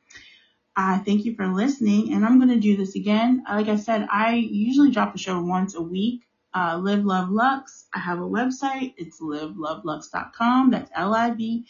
I 0.78 0.98
thank 0.98 1.24
you 1.24 1.34
for 1.34 1.46
listening 1.46 2.12
and 2.12 2.24
I'm 2.24 2.38
going 2.38 2.50
to 2.50 2.60
do 2.60 2.76
this 2.76 2.96
again. 2.96 3.44
Like 3.48 3.68
I 3.68 3.76
said, 3.76 4.06
I 4.10 4.34
usually 4.34 4.90
drop 4.90 5.14
a 5.14 5.18
show 5.18 5.40
once 5.40 5.74
a 5.74 5.80
week 5.80 6.25
uh, 6.57 6.78
Live 6.78 7.04
Love 7.04 7.28
Lux. 7.30 7.84
I 7.94 7.98
have 7.98 8.18
a 8.18 8.22
website. 8.22 8.94
It's 8.96 9.20
livelovelux.com. 9.20 10.70
That's 10.70 10.90
L-I-V-L-U-V-L-U-X.com. 10.94 11.66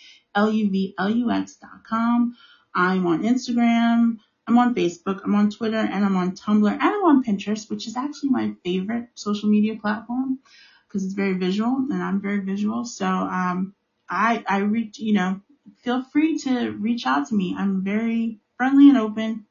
I'm 2.74 3.06
on 3.06 3.22
Instagram. 3.22 4.18
I'm 4.48 4.58
on 4.58 4.76
Facebook, 4.76 5.22
I'm 5.24 5.34
on 5.34 5.50
Twitter, 5.50 5.76
and 5.76 6.04
I'm 6.04 6.14
on 6.14 6.36
Tumblr, 6.36 6.70
and 6.70 6.80
I'm 6.80 7.04
on 7.04 7.24
Pinterest, 7.24 7.68
which 7.68 7.88
is 7.88 7.96
actually 7.96 8.30
my 8.30 8.54
favorite 8.64 9.08
social 9.16 9.48
media 9.48 9.74
platform 9.74 10.38
because 10.86 11.04
it's 11.04 11.14
very 11.14 11.34
visual 11.34 11.84
and 11.90 12.00
I'm 12.00 12.20
very 12.20 12.38
visual. 12.38 12.84
So, 12.84 13.06
um, 13.06 13.74
I, 14.08 14.44
I 14.46 14.58
reach, 14.58 15.00
you 15.00 15.14
know, 15.14 15.40
feel 15.82 16.04
free 16.04 16.38
to 16.38 16.70
reach 16.70 17.08
out 17.08 17.26
to 17.28 17.34
me. 17.34 17.56
I'm 17.58 17.82
very 17.82 18.38
friendly 18.56 18.88
and 18.88 18.98
open. 18.98 19.46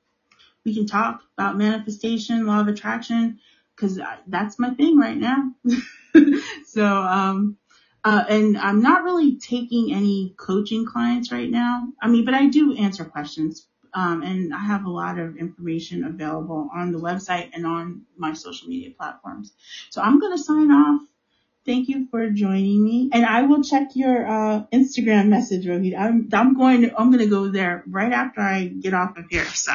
We 0.63 0.73
can 0.73 0.87
talk 0.87 1.23
about 1.37 1.57
manifestation, 1.57 2.45
law 2.45 2.61
of 2.61 2.69
attraction, 2.69 3.39
because 3.75 3.99
that's 4.27 4.59
my 4.59 4.71
thing 4.71 4.97
right 4.97 5.17
now. 5.17 5.51
so, 6.65 6.85
um, 6.85 7.57
uh, 8.03 8.23
and 8.29 8.57
I'm 8.57 8.81
not 8.81 9.03
really 9.03 9.37
taking 9.37 9.93
any 9.93 10.35
coaching 10.37 10.85
clients 10.85 11.31
right 11.31 11.49
now. 11.49 11.87
I 12.01 12.07
mean, 12.07 12.23
but 12.23 12.35
I 12.35 12.47
do 12.47 12.75
answer 12.75 13.03
questions. 13.03 13.67
Um, 13.93 14.23
and 14.23 14.53
I 14.53 14.59
have 14.59 14.83
a 14.83 14.89
lot 14.89 15.17
of 15.17 15.37
information 15.37 16.03
available 16.03 16.69
on 16.73 16.91
the 16.91 16.99
website 16.99 17.51
and 17.53 17.65
on 17.65 18.01
my 18.17 18.33
social 18.33 18.67
media 18.67 18.91
platforms. 18.91 19.53
So 19.89 20.01
I'm 20.01 20.19
going 20.19 20.37
to 20.37 20.43
sign 20.43 20.69
off. 20.69 21.01
Thank 21.65 21.87
you 21.87 22.07
for 22.11 22.29
joining 22.29 22.83
me. 22.83 23.09
And 23.11 23.25
I 23.25 23.43
will 23.43 23.63
check 23.63 23.95
your 23.95 24.27
uh, 24.27 24.63
Instagram 24.71 25.29
message, 25.29 25.65
Rohit. 25.65 25.97
I'm, 25.97 26.29
I'm 26.33 26.55
going 26.55 26.81
to, 26.81 26.95
I'm 26.95 27.09
going 27.09 27.23
to 27.23 27.29
go 27.29 27.47
there 27.47 27.83
right 27.87 28.11
after 28.11 28.41
I 28.41 28.65
get 28.65 28.93
off 28.93 29.17
of 29.17 29.25
here. 29.31 29.45
So, 29.45 29.73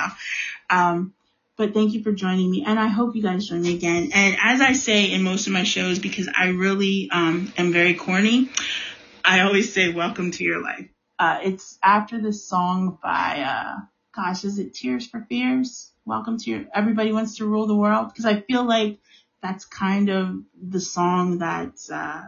um, 0.69 1.15
but 1.61 1.75
thank 1.75 1.93
you 1.93 2.03
for 2.03 2.11
joining 2.11 2.51
me. 2.51 2.65
And 2.67 2.81
I 2.81 2.87
hope 2.87 3.15
you 3.15 3.23
guys 3.23 3.47
join 3.47 3.61
me 3.61 3.75
again. 3.75 4.13
And 4.15 4.35
as 4.43 4.63
I 4.63 4.73
say 4.73 5.13
in 5.13 5.23
most 5.23 5.47
of 5.47 5.53
my 5.53 5.63
shows, 5.63 5.99
because 5.99 6.27
I 6.35 6.49
really 6.49 7.11
um, 7.13 7.53
am 7.59 7.71
very 7.71 7.93
corny, 7.93 8.49
I 9.23 9.43
always 9.43 9.71
say, 9.71 9.93
welcome 9.93 10.31
to 10.31 10.43
your 10.43 10.63
life. 10.63 10.89
Uh, 11.19 11.41
it's 11.43 11.79
after 11.83 12.19
this 12.19 12.47
song 12.47 12.99
by, 13.03 13.45
uh, 13.47 13.75
gosh, 14.17 14.43
is 14.45 14.59
it 14.59 14.73
Tears 14.73 15.07
for 15.07 15.27
Fears? 15.29 15.93
Welcome 16.07 16.39
to 16.39 16.51
your, 16.51 16.65
everybody 16.75 17.13
wants 17.13 17.37
to 17.37 17.45
rule 17.45 17.67
the 17.67 17.77
world. 17.77 18.09
Because 18.09 18.25
I 18.25 18.41
feel 18.41 18.65
like 18.65 18.99
that's 19.43 19.67
kind 19.67 20.09
of 20.09 20.39
the 20.59 20.81
song 20.81 21.41
that, 21.41 21.75
uh, 21.93 22.23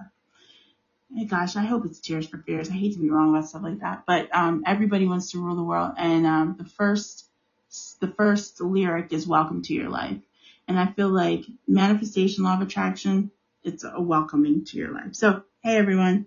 gosh, 1.26 1.57
I 1.57 1.62
hope 1.62 1.87
it's 1.87 2.01
Tears 2.01 2.28
for 2.28 2.37
Fears. 2.37 2.68
I 2.68 2.74
hate 2.74 2.93
to 2.93 3.01
be 3.01 3.09
wrong 3.09 3.30
about 3.30 3.49
stuff 3.49 3.62
like 3.62 3.80
that, 3.80 4.03
but, 4.07 4.28
um, 4.37 4.64
everybody 4.66 5.07
wants 5.07 5.30
to 5.30 5.39
rule 5.39 5.57
the 5.57 5.62
world. 5.62 5.93
And, 5.97 6.26
um, 6.26 6.57
the 6.59 6.66
first, 6.66 7.24
the 8.01 8.09
first 8.09 8.61
lyric 8.61 9.12
is 9.12 9.27
welcome 9.27 9.62
to 9.62 9.75
your 9.75 9.89
life. 9.89 10.18
And 10.68 10.79
I 10.79 10.87
feel 10.87 11.09
like 11.09 11.45
manifestation, 11.66 12.45
law 12.45 12.55
of 12.55 12.62
attraction, 12.62 13.31
it's 13.64 13.85
a 13.85 14.01
welcoming 14.01 14.64
to 14.66 14.77
your 14.79 14.93
life. 14.93 15.14
So, 15.14 15.43
hey 15.62 15.77
everyone. 15.77 16.27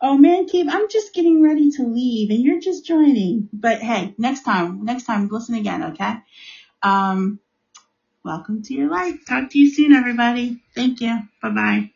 Oh 0.00 0.18
man, 0.18 0.46
Keith, 0.46 0.68
I'm 0.70 0.88
just 0.90 1.14
getting 1.14 1.42
ready 1.42 1.70
to 1.72 1.84
leave 1.84 2.30
and 2.30 2.40
you're 2.40 2.60
just 2.60 2.86
joining. 2.86 3.48
But 3.52 3.80
hey, 3.80 4.14
next 4.18 4.42
time, 4.44 4.84
next 4.84 5.04
time, 5.04 5.28
listen 5.28 5.54
again, 5.56 5.82
okay? 5.92 6.16
Um, 6.82 7.40
welcome 8.24 8.62
to 8.64 8.74
your 8.74 8.90
life. 8.90 9.26
Talk 9.26 9.50
to 9.50 9.58
you 9.58 9.70
soon, 9.70 9.92
everybody. 9.94 10.62
Thank 10.74 11.00
you. 11.02 11.20
Bye 11.42 11.50
bye. 11.50 11.93